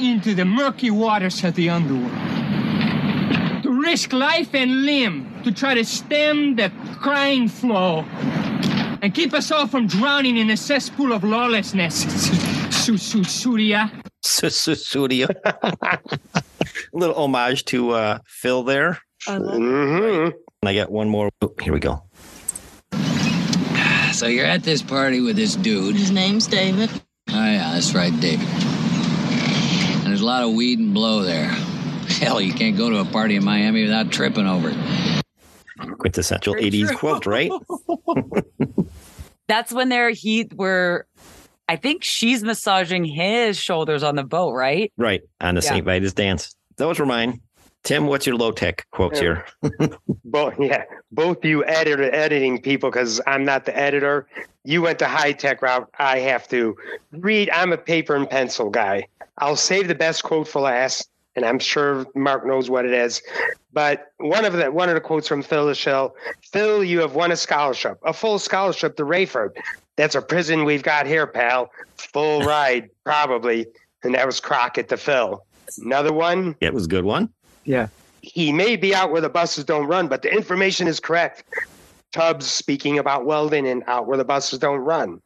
into 0.01 0.35
the 0.35 0.45
murky 0.45 0.91
waters 0.91 1.43
of 1.45 1.55
the 1.55 1.71
underworld 1.71 2.13
to 3.63 3.71
risk 3.71 4.13
life 4.13 4.55
and 4.55 4.85
limb 4.85 5.43
to 5.45 5.53
try 5.53 5.75
to 5.75 5.85
stem 5.85 6.57
the 6.57 6.71
crying 7.01 7.49
flow 7.49 8.05
and 9.03 9.15
keep 9.15 9.33
us 9.35 9.51
all 9.51 9.67
from 9.67 9.87
drowning 9.87 10.37
in 10.37 10.51
a 10.51 10.57
cesspool 10.57 11.13
of 11.13 11.25
lawlessness. 11.25 12.03
Su- 12.71 12.99
su- 12.99 13.25
Surya. 13.25 13.91
Susudia. 14.25 15.29
A 15.83 15.99
little 16.93 17.15
homage 17.17 17.65
to 17.67 17.91
uh, 17.91 18.19
Phil 18.27 18.63
there. 18.63 18.99
Mm-hmm. 19.27 20.31
And 20.63 20.69
I 20.69 20.75
got 20.75 20.91
one 20.91 21.09
more. 21.09 21.31
Oh, 21.43 21.55
here 21.63 21.73
we 21.73 21.81
go. 21.81 22.03
So 24.15 24.29
you're 24.29 24.47
at 24.47 24.63
this 24.63 24.81
party 24.81 25.21
with 25.21 25.35
this 25.35 25.57
dude. 25.57 25.97
His 25.97 26.13
name's 26.13 26.47
David. 26.47 26.89
Oh 27.31 27.35
yeah, 27.35 27.73
that's 27.75 27.95
right, 27.95 28.13
David. 28.21 28.47
And 28.49 30.07
there's 30.07 30.21
a 30.21 30.25
lot 30.27 30.45
of 30.45 30.55
weed 30.55 30.79
and 30.79 30.95
blow 30.95 31.23
there. 31.23 31.49
Hell, 32.21 32.41
you 32.41 32.53
can't 32.55 32.77
go 32.77 32.91
to 32.91 32.99
a 33.01 33.05
party 33.05 33.35
in 33.35 33.45
Miami 33.45 33.83
without 33.83 34.13
tripping 34.13 34.47
over 34.47 34.71
it. 34.71 34.77
Quintessential 35.99 36.55
Very 36.55 36.71
80s 36.71 36.87
true. 36.89 36.97
quote, 36.97 37.27
right? 37.27 37.51
That's 39.49 39.73
when 39.73 39.89
they're 39.89 40.11
he 40.11 40.49
were 40.55 41.07
I 41.69 41.75
think 41.77 42.05
she's 42.05 42.45
massaging 42.45 43.05
his 43.05 43.59
shoulders 43.59 44.05
on 44.05 44.15
the 44.15 44.23
boat, 44.25 44.53
right? 44.53 44.93
Right. 44.97 45.23
On 45.41 45.57
the 45.57 45.61
Yeah. 45.61 45.71
St. 45.71 45.85
Vitus 45.85 46.13
dance. 46.13 46.55
Those 46.77 47.01
were 47.01 47.07
mine. 47.07 47.41
Tim, 47.85 48.07
what's 48.07 48.27
your 48.27 48.37
low 48.37 48.51
tech 48.51 48.87
quotes 48.93 49.21
here? 49.21 49.45
Both, 50.25 50.59
yeah, 50.59 50.85
both 51.13 51.45
you 51.45 51.65
editor 51.67 52.13
editing 52.13 52.61
people, 52.61 52.91
because 52.91 53.21
I'm 53.27 53.45
not 53.45 53.67
the 53.67 53.79
editor. 53.79 54.27
You 54.65 54.83
went 54.83 54.99
the 54.99 55.07
high 55.07 55.33
tech 55.33 55.63
route. 55.63 55.89
I 55.99 56.19
have 56.21 56.49
to 56.49 56.77
read. 57.13 57.51
I'm 57.51 57.73
a 57.73 57.77
paper 57.77 58.17
and 58.17 58.29
pencil 58.29 58.69
guy. 58.69 59.07
I'll 59.39 59.55
save 59.55 59.87
the 59.87 59.95
best 59.95 60.25
quote 60.25 60.49
for 60.49 60.63
last, 60.63 61.09
and 61.37 61.45
I'm 61.45 61.61
sure 61.61 62.07
Mark 62.17 62.45
knows 62.47 62.69
what 62.69 62.85
it 62.85 62.93
is. 62.93 63.23
But 63.73 64.13
one 64.17 64.45
of 64.45 64.55
the 64.55 64.73
one 64.73 64.89
of 64.89 64.95
the 64.95 65.01
quotes 65.01 65.29
from 65.29 65.43
Phil 65.43 65.67
the 65.67 65.75
Shill, 65.75 66.17
Phil, 66.43 66.83
you 66.83 66.99
have 67.01 67.15
won 67.15 67.31
a 67.31 67.37
scholarship, 67.37 67.99
a 68.05 68.13
full 68.13 68.39
scholarship 68.39 68.97
to 68.97 69.05
Raiford. 69.05 69.51
That's 69.97 70.15
a 70.15 70.23
prison 70.23 70.65
we've 70.65 70.83
got 70.83 71.07
here, 71.07 71.27
pal. 71.27 71.71
Full 71.97 72.41
ride, 72.47 72.91
probably. 73.05 73.67
And 74.03 74.15
that 74.15 74.27
was 74.27 74.41
Crockett 74.41 74.89
to 74.89 74.97
Phil. 74.97 75.45
Another 75.79 76.13
one, 76.13 76.57
it 76.61 76.75
was 76.75 76.87
a 76.87 76.89
good 76.89 77.05
one. 77.05 77.31
Yeah. 77.65 77.89
he 78.23 78.53
may 78.53 78.77
be 78.77 78.95
out 78.95 79.11
where 79.11 79.21
the 79.21 79.29
buses 79.29 79.65
don't 79.65 79.87
run, 79.87 80.09
but 80.09 80.23
the 80.23 80.33
information 80.33 80.89
is 80.89 80.99
correct. 80.99 81.45
Tubbs 82.13 82.47
speaking 82.47 82.99
about 82.99 83.27
Weldon 83.27 83.67
and 83.67 83.83
out 83.87 84.07
where 84.07 84.17
the 84.17 84.25
buses 84.25 84.59
don't 84.59 84.79
run. 84.79 85.21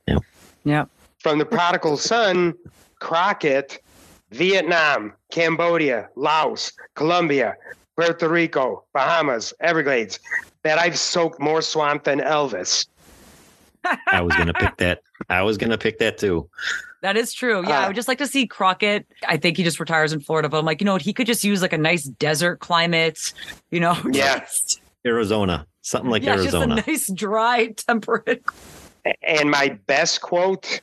Yeah. 0.64 0.86
From 1.20 1.38
the 1.38 1.44
prodigal 1.44 1.96
son, 1.96 2.54
Crockett, 2.98 3.80
Vietnam, 4.30 5.12
Cambodia, 5.30 6.08
Laos, 6.16 6.72
Colombia, 6.94 7.56
Puerto 7.96 8.28
Rico, 8.28 8.84
Bahamas, 8.92 9.52
Everglades, 9.60 10.18
that 10.62 10.78
I've 10.78 10.98
soaked 10.98 11.40
more 11.40 11.62
swamp 11.62 12.04
than 12.04 12.20
Elvis. 12.20 12.86
I 14.10 14.20
was 14.20 14.34
gonna 14.36 14.52
pick 14.54 14.76
that. 14.78 15.02
I 15.28 15.42
was 15.42 15.56
gonna 15.56 15.78
pick 15.78 15.98
that 16.00 16.18
too. 16.18 16.48
That 17.02 17.16
is 17.16 17.32
true. 17.32 17.62
Yeah, 17.66 17.80
I 17.80 17.84
Uh, 17.84 17.86
would 17.88 17.96
just 17.96 18.08
like 18.08 18.18
to 18.18 18.26
see 18.26 18.46
Crockett. 18.46 19.06
I 19.26 19.36
think 19.36 19.56
he 19.56 19.62
just 19.64 19.78
retires 19.78 20.12
in 20.12 20.20
Florida, 20.20 20.48
but 20.48 20.58
I'm 20.58 20.64
like, 20.64 20.80
you 20.80 20.84
know 20.84 20.94
what? 20.94 21.02
He 21.02 21.12
could 21.12 21.26
just 21.26 21.44
use 21.44 21.62
like 21.62 21.72
a 21.72 21.78
nice 21.78 22.04
desert 22.04 22.58
climate, 22.60 23.18
you 23.70 23.80
know? 23.80 23.96
Yeah. 24.12 24.44
Arizona. 25.06 25.66
Something 25.82 26.10
like 26.10 26.22
yeah, 26.22 26.34
Arizona. 26.34 26.76
just 26.76 26.88
a 26.88 26.90
nice, 26.90 27.12
dry, 27.12 27.66
temperate. 27.76 28.42
And 29.22 29.50
my 29.50 29.78
best 29.86 30.20
quote 30.20 30.80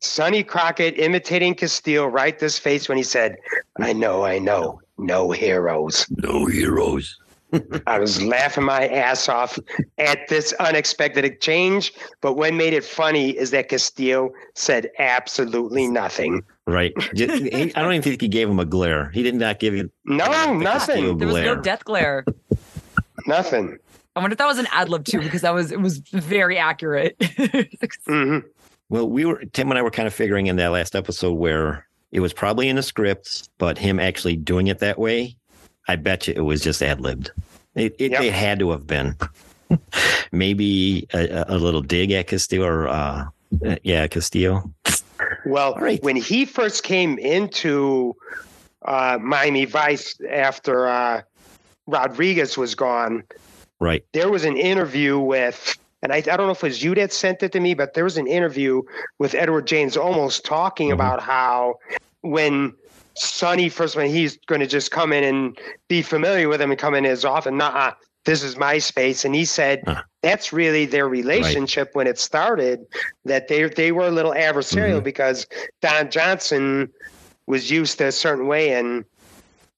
Sonny 0.00 0.44
Crockett 0.44 0.98
imitating 0.98 1.54
Castile 1.54 2.06
right 2.08 2.38
this 2.38 2.58
face 2.58 2.88
when 2.88 2.98
he 2.98 3.02
said, 3.02 3.36
I 3.80 3.94
know, 3.94 4.22
I 4.22 4.38
know, 4.38 4.80
no 4.98 5.30
heroes. 5.30 6.06
no 6.10 6.44
heroes. 6.44 7.18
I 7.86 7.98
was 7.98 8.22
laughing 8.22 8.64
my 8.64 8.88
ass 8.88 9.28
off 9.28 9.58
at 9.98 10.28
this 10.28 10.52
unexpected 10.54 11.24
exchange. 11.24 11.92
But 12.20 12.34
what 12.34 12.54
made 12.54 12.72
it 12.72 12.84
funny 12.84 13.30
is 13.30 13.50
that 13.50 13.68
Castillo 13.68 14.30
said 14.54 14.90
absolutely 14.98 15.86
nothing. 15.86 16.42
Right. 16.66 16.92
I 16.96 17.72
don't 17.74 17.92
even 17.92 18.02
think 18.02 18.20
he 18.20 18.28
gave 18.28 18.48
him 18.48 18.58
a 18.58 18.64
glare. 18.64 19.10
He 19.10 19.22
did 19.22 19.34
not 19.34 19.58
give 19.58 19.74
you 19.74 19.90
no 20.04 20.54
nothing. 20.54 21.18
There 21.18 21.28
was 21.28 21.36
no 21.36 21.56
death 21.56 21.84
glare. 21.84 22.24
nothing. 23.26 23.78
I 24.16 24.20
wonder 24.20 24.34
if 24.34 24.38
that 24.38 24.46
was 24.46 24.58
an 24.58 24.68
ad 24.70 24.88
lib 24.88 25.04
too, 25.04 25.20
because 25.20 25.42
that 25.42 25.54
was 25.54 25.72
it 25.72 25.80
was 25.80 25.98
very 25.98 26.56
accurate. 26.56 27.18
mm-hmm. 27.18 28.46
Well, 28.88 29.08
we 29.08 29.24
were 29.24 29.44
Tim 29.52 29.70
and 29.70 29.78
I 29.78 29.82
were 29.82 29.90
kind 29.90 30.06
of 30.06 30.14
figuring 30.14 30.46
in 30.46 30.56
that 30.56 30.68
last 30.68 30.94
episode 30.94 31.32
where 31.32 31.86
it 32.12 32.20
was 32.20 32.32
probably 32.32 32.68
in 32.68 32.76
the 32.76 32.82
script, 32.82 33.48
but 33.58 33.76
him 33.76 33.98
actually 33.98 34.36
doing 34.36 34.68
it 34.68 34.78
that 34.78 34.98
way, 34.98 35.36
I 35.88 35.96
bet 35.96 36.28
you 36.28 36.34
it 36.34 36.40
was 36.40 36.60
just 36.60 36.82
ad 36.82 37.00
libbed. 37.00 37.30
It, 37.74 37.94
it, 37.98 38.12
yep. 38.12 38.22
it, 38.22 38.32
had 38.32 38.58
to 38.60 38.70
have 38.70 38.86
been. 38.86 39.16
Maybe 40.32 41.06
a, 41.12 41.44
a, 41.48 41.58
little 41.58 41.82
dig 41.82 42.12
at 42.12 42.28
Castillo 42.28 42.66
or 42.66 42.88
uh, 42.88 43.26
yeah, 43.82 44.06
Castillo. 44.06 44.70
Well, 45.46 45.74
right. 45.74 46.02
when 46.02 46.16
he 46.16 46.44
first 46.44 46.82
came 46.82 47.18
into 47.18 48.14
uh, 48.84 49.18
Miami 49.20 49.64
Vice 49.64 50.18
after 50.30 50.86
uh, 50.86 51.22
Rodriguez 51.86 52.56
was 52.56 52.74
gone, 52.74 53.24
right? 53.80 54.04
There 54.12 54.30
was 54.30 54.44
an 54.44 54.56
interview 54.56 55.18
with, 55.18 55.76
and 56.02 56.12
I, 56.12 56.16
I 56.16 56.20
don't 56.20 56.46
know 56.46 56.50
if 56.50 56.62
it 56.62 56.68
was 56.68 56.82
you 56.82 56.94
that 56.94 57.12
sent 57.12 57.42
it 57.42 57.52
to 57.52 57.60
me, 57.60 57.74
but 57.74 57.94
there 57.94 58.04
was 58.04 58.16
an 58.16 58.26
interview 58.26 58.82
with 59.18 59.34
Edward 59.34 59.66
James 59.66 59.96
Olmos 59.96 60.42
talking 60.42 60.88
mm-hmm. 60.88 60.94
about 60.94 61.20
how 61.20 61.76
when 62.22 62.74
Sonny 63.16 63.68
first 63.68 63.96
when 63.96 64.10
he's 64.10 64.36
going 64.46 64.60
to 64.60 64.66
just 64.66 64.90
come 64.90 65.12
in 65.12 65.24
and 65.24 65.58
be 65.88 66.02
familiar 66.02 66.48
with 66.48 66.60
him 66.60 66.70
and 66.70 66.78
come 66.78 66.94
in 66.94 67.06
as 67.06 67.24
often. 67.24 67.56
Nah, 67.56 67.92
this 68.24 68.42
is 68.42 68.56
my 68.56 68.78
space. 68.78 69.24
And 69.24 69.34
he 69.34 69.44
said 69.44 69.82
uh, 69.86 70.02
that's 70.22 70.52
really 70.52 70.86
their 70.86 71.08
relationship 71.08 71.88
right. 71.88 71.94
when 71.94 72.06
it 72.06 72.18
started. 72.18 72.86
That 73.24 73.48
they 73.48 73.64
they 73.64 73.92
were 73.92 74.06
a 74.06 74.10
little 74.10 74.32
adversarial 74.32 74.96
mm-hmm. 74.96 75.04
because 75.04 75.46
Don 75.80 76.10
Johnson 76.10 76.90
was 77.46 77.70
used 77.70 77.98
to 77.98 78.06
a 78.06 78.12
certain 78.12 78.46
way 78.46 78.72
and 78.72 79.04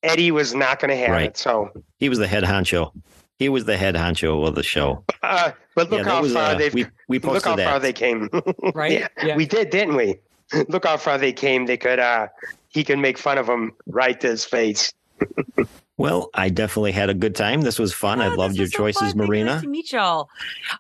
Eddie 0.03 0.31
was 0.31 0.55
not 0.55 0.81
going 0.81 0.91
to 0.91 0.97
have 0.97 1.11
right. 1.11 1.27
it. 1.27 1.37
So 1.37 1.71
he 1.99 2.09
was 2.09 2.19
the 2.19 2.29
head 2.29 2.45
honcho. 2.45 2.93
He 3.39 3.49
was 3.49 3.65
the 3.65 3.77
head 3.77 3.97
honcho 3.97 4.47
of 4.47 4.55
the 4.55 4.63
show. 4.63 5.05
Uh, 5.23 5.51
but 5.75 5.91
look 5.91 6.07
yeah, 6.07 6.13
how 6.13 6.23
was, 6.23 6.33
far 6.33 6.53
uh, 6.53 6.55
they've 6.55 6.73
we, 6.73 6.87
we 7.09 7.19
look 7.19 7.45
how 7.45 7.57
that. 7.57 7.69
far 7.69 7.81
they 7.81 7.93
came. 7.93 8.31
right? 8.75 8.93
yeah, 8.93 9.09
yeah, 9.23 9.37
we 9.37 9.45
did, 9.45 9.71
didn't 9.71 9.97
we? 9.97 10.17
Look 10.69 10.87
how 10.87 10.97
far 10.97 11.19
they 11.19 11.33
came. 11.33 11.67
They 11.67 11.77
could 11.77 11.99
uh 11.99 12.29
he 12.77 12.85
can 12.85 13.01
make 13.01 13.17
fun 13.17 13.39
of 13.39 13.49
him 13.49 13.73
right 13.87 14.21
to 14.21 14.29
his 14.29 14.45
face. 14.45 14.93
well, 15.97 16.29
I 16.35 16.51
definitely 16.51 16.93
had 16.93 17.09
a 17.09 17.15
good 17.15 17.35
time. 17.35 17.63
This 17.63 17.79
was 17.79 17.95
fun. 17.95 18.21
I 18.21 18.29
loved 18.29 18.55
your 18.57 18.67
so 18.67 18.77
choices, 18.77 19.15
fun. 19.15 19.27
Marina. 19.27 19.55
Nice 19.55 19.63
to 19.63 19.69
meet 19.69 19.93
y'all. 19.93 20.29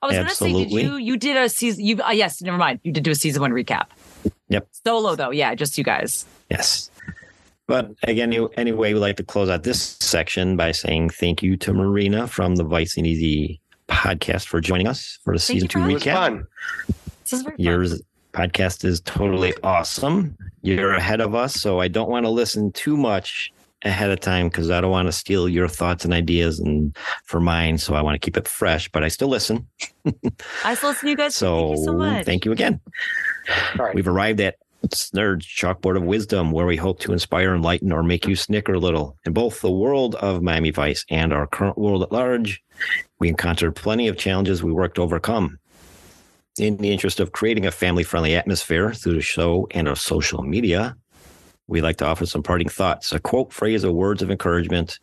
I 0.02 0.06
was 0.06 0.14
going 0.14 0.28
to 0.28 0.34
say, 0.34 0.52
did 0.52 0.70
you 0.70 0.96
you 0.96 1.16
did 1.16 1.38
a 1.38 1.48
season? 1.48 1.86
You 1.86 2.02
uh, 2.02 2.10
yes, 2.10 2.42
never 2.42 2.58
mind. 2.58 2.80
You 2.82 2.92
did 2.92 3.02
do 3.02 3.12
a 3.12 3.14
season 3.14 3.40
one 3.40 3.50
recap. 3.50 3.86
Yep. 4.50 4.68
Solo 4.84 5.16
though, 5.16 5.30
yeah, 5.30 5.54
just 5.54 5.78
you 5.78 5.84
guys. 5.84 6.26
Yes. 6.50 6.90
But 7.66 7.92
again, 8.02 8.30
anyway, 8.58 8.92
we'd 8.92 9.00
like 9.00 9.16
to 9.16 9.24
close 9.24 9.48
out 9.48 9.62
this 9.62 9.96
section 9.98 10.54
by 10.54 10.72
saying 10.72 11.10
thank 11.10 11.42
you 11.42 11.56
to 11.56 11.72
Marina 11.72 12.28
from 12.28 12.56
the 12.56 12.62
Vice 12.62 12.98
and 12.98 13.06
Easy 13.06 13.58
podcast 13.88 14.46
for 14.46 14.60
joining 14.60 14.86
us 14.86 15.18
for 15.24 15.32
the 15.32 15.40
thank 15.40 15.62
season 15.62 15.68
two 15.68 15.78
recap. 15.78 16.46
This 17.24 17.32
is 17.32 17.42
very 17.42 17.56
Yours 17.58 17.92
fun 17.92 18.00
podcast 18.36 18.84
is 18.84 19.00
totally 19.00 19.54
awesome. 19.62 20.36
You're 20.62 20.92
ahead 20.92 21.20
of 21.20 21.34
us, 21.34 21.54
so 21.54 21.80
I 21.80 21.88
don't 21.88 22.10
want 22.10 22.26
to 22.26 22.30
listen 22.30 22.70
too 22.72 22.96
much 22.96 23.50
ahead 23.82 24.10
of 24.10 24.20
time 24.20 24.48
because 24.48 24.70
I 24.70 24.80
don't 24.80 24.90
want 24.90 25.08
to 25.08 25.12
steal 25.12 25.48
your 25.48 25.68
thoughts 25.68 26.04
and 26.04 26.12
ideas 26.12 26.58
and 26.60 26.94
for 27.24 27.40
mine. 27.40 27.78
So 27.78 27.94
I 27.94 28.02
want 28.02 28.14
to 28.14 28.18
keep 28.18 28.36
it 28.36 28.46
fresh, 28.46 28.90
but 28.90 29.02
I 29.02 29.08
still 29.08 29.28
listen. 29.28 29.66
I 30.64 30.74
still 30.74 30.90
listen 30.90 31.06
to 31.06 31.10
you 31.10 31.16
guys. 31.16 31.34
So 31.34 31.68
thank 31.68 31.78
you 31.78 31.84
so 31.84 31.92
much. 31.94 32.26
Thank 32.26 32.44
you 32.44 32.52
again. 32.52 32.80
We've 33.94 34.08
arrived 34.08 34.40
at 34.40 34.56
Nerd's 34.84 35.46
Chalkboard 35.46 35.96
of 35.96 36.02
Wisdom, 36.02 36.52
where 36.52 36.66
we 36.66 36.76
hope 36.76 37.00
to 37.00 37.12
inspire, 37.12 37.54
enlighten, 37.54 37.90
or 37.90 38.02
make 38.02 38.26
you 38.26 38.36
snicker 38.36 38.74
a 38.74 38.78
little. 38.78 39.16
In 39.24 39.32
both 39.32 39.60
the 39.60 39.70
world 39.70 40.14
of 40.16 40.42
Miami 40.42 40.70
Vice 40.70 41.04
and 41.10 41.32
our 41.32 41.46
current 41.46 41.78
world 41.78 42.02
at 42.02 42.12
large, 42.12 42.62
we 43.18 43.28
encountered 43.28 43.74
plenty 43.74 44.08
of 44.08 44.18
challenges 44.18 44.62
we 44.62 44.72
worked 44.72 44.96
to 44.96 45.02
overcome 45.02 45.58
in 46.58 46.76
the 46.78 46.90
interest 46.90 47.20
of 47.20 47.32
creating 47.32 47.66
a 47.66 47.70
family 47.70 48.02
friendly 48.02 48.34
atmosphere 48.34 48.92
through 48.92 49.14
the 49.14 49.20
show 49.20 49.66
and 49.72 49.88
our 49.88 49.96
social 49.96 50.42
media, 50.42 50.96
we'd 51.66 51.82
like 51.82 51.96
to 51.98 52.06
offer 52.06 52.26
some 52.26 52.42
parting 52.42 52.68
thoughts, 52.68 53.12
a 53.12 53.20
quote, 53.20 53.52
phrase, 53.52 53.84
or 53.84 53.92
words 53.92 54.22
of 54.22 54.30
encouragement, 54.30 54.98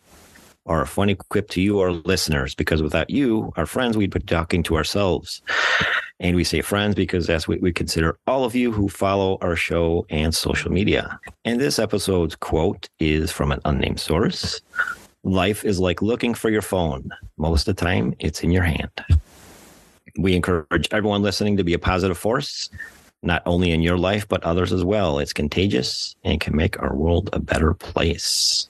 or 0.66 0.82
a 0.82 0.88
funny 0.88 1.16
quip 1.16 1.50
to 1.50 1.62
you, 1.62 1.80
our 1.80 1.92
listeners, 1.92 2.56
because 2.56 2.82
without 2.82 3.10
you, 3.10 3.52
our 3.58 3.66
friends, 3.66 3.98
we'd 3.98 4.14
be 4.14 4.20
talking 4.20 4.64
to 4.64 4.76
ourselves. 4.76 5.42
And 6.20 6.36
we 6.36 6.44
say 6.44 6.62
friends 6.62 6.96
because 6.96 7.28
that's 7.28 7.48
what 7.48 7.60
we 7.60 7.74
consider 7.74 8.18
all 8.28 8.46
of 8.46 8.56
you 8.56 8.72
who 8.72 8.88
follow 8.88 9.38
our 9.42 9.58
show 9.58 10.06
and 10.10 10.34
social 10.34 10.72
media. 10.72 11.20
And 11.44 11.60
this 11.60 11.80
episode's 11.80 12.36
quote 12.36 12.88
is 13.00 13.32
from 13.32 13.52
an 13.52 13.60
unnamed 13.66 14.00
source 14.00 14.62
Life 15.26 15.64
is 15.64 15.80
like 15.80 16.02
looking 16.02 16.34
for 16.34 16.50
your 16.50 16.62
phone. 16.62 17.10
Most 17.38 17.66
of 17.70 17.78
the 17.78 17.82
time, 17.82 18.14
it's 18.20 18.44
in 18.44 18.52
your 18.52 18.64
hand 18.64 18.92
we 20.18 20.36
encourage 20.36 20.88
everyone 20.92 21.22
listening 21.22 21.58
to 21.58 21.64
be 21.64 21.74
a 21.74 21.80
positive 21.80 22.18
force, 22.18 22.70
not 23.22 23.42
only 23.46 23.72
in 23.72 23.82
your 23.82 23.98
life, 23.98 24.28
but 24.28 24.44
others 24.44 24.72
as 24.72 24.84
well. 24.84 25.20
It's 25.20 25.34
contagious 25.34 26.16
and 26.24 26.40
can 26.40 26.56
make 26.56 26.82
our 26.82 26.96
world 26.96 27.30
a 27.34 27.40
better 27.40 27.74
place. 27.74 28.70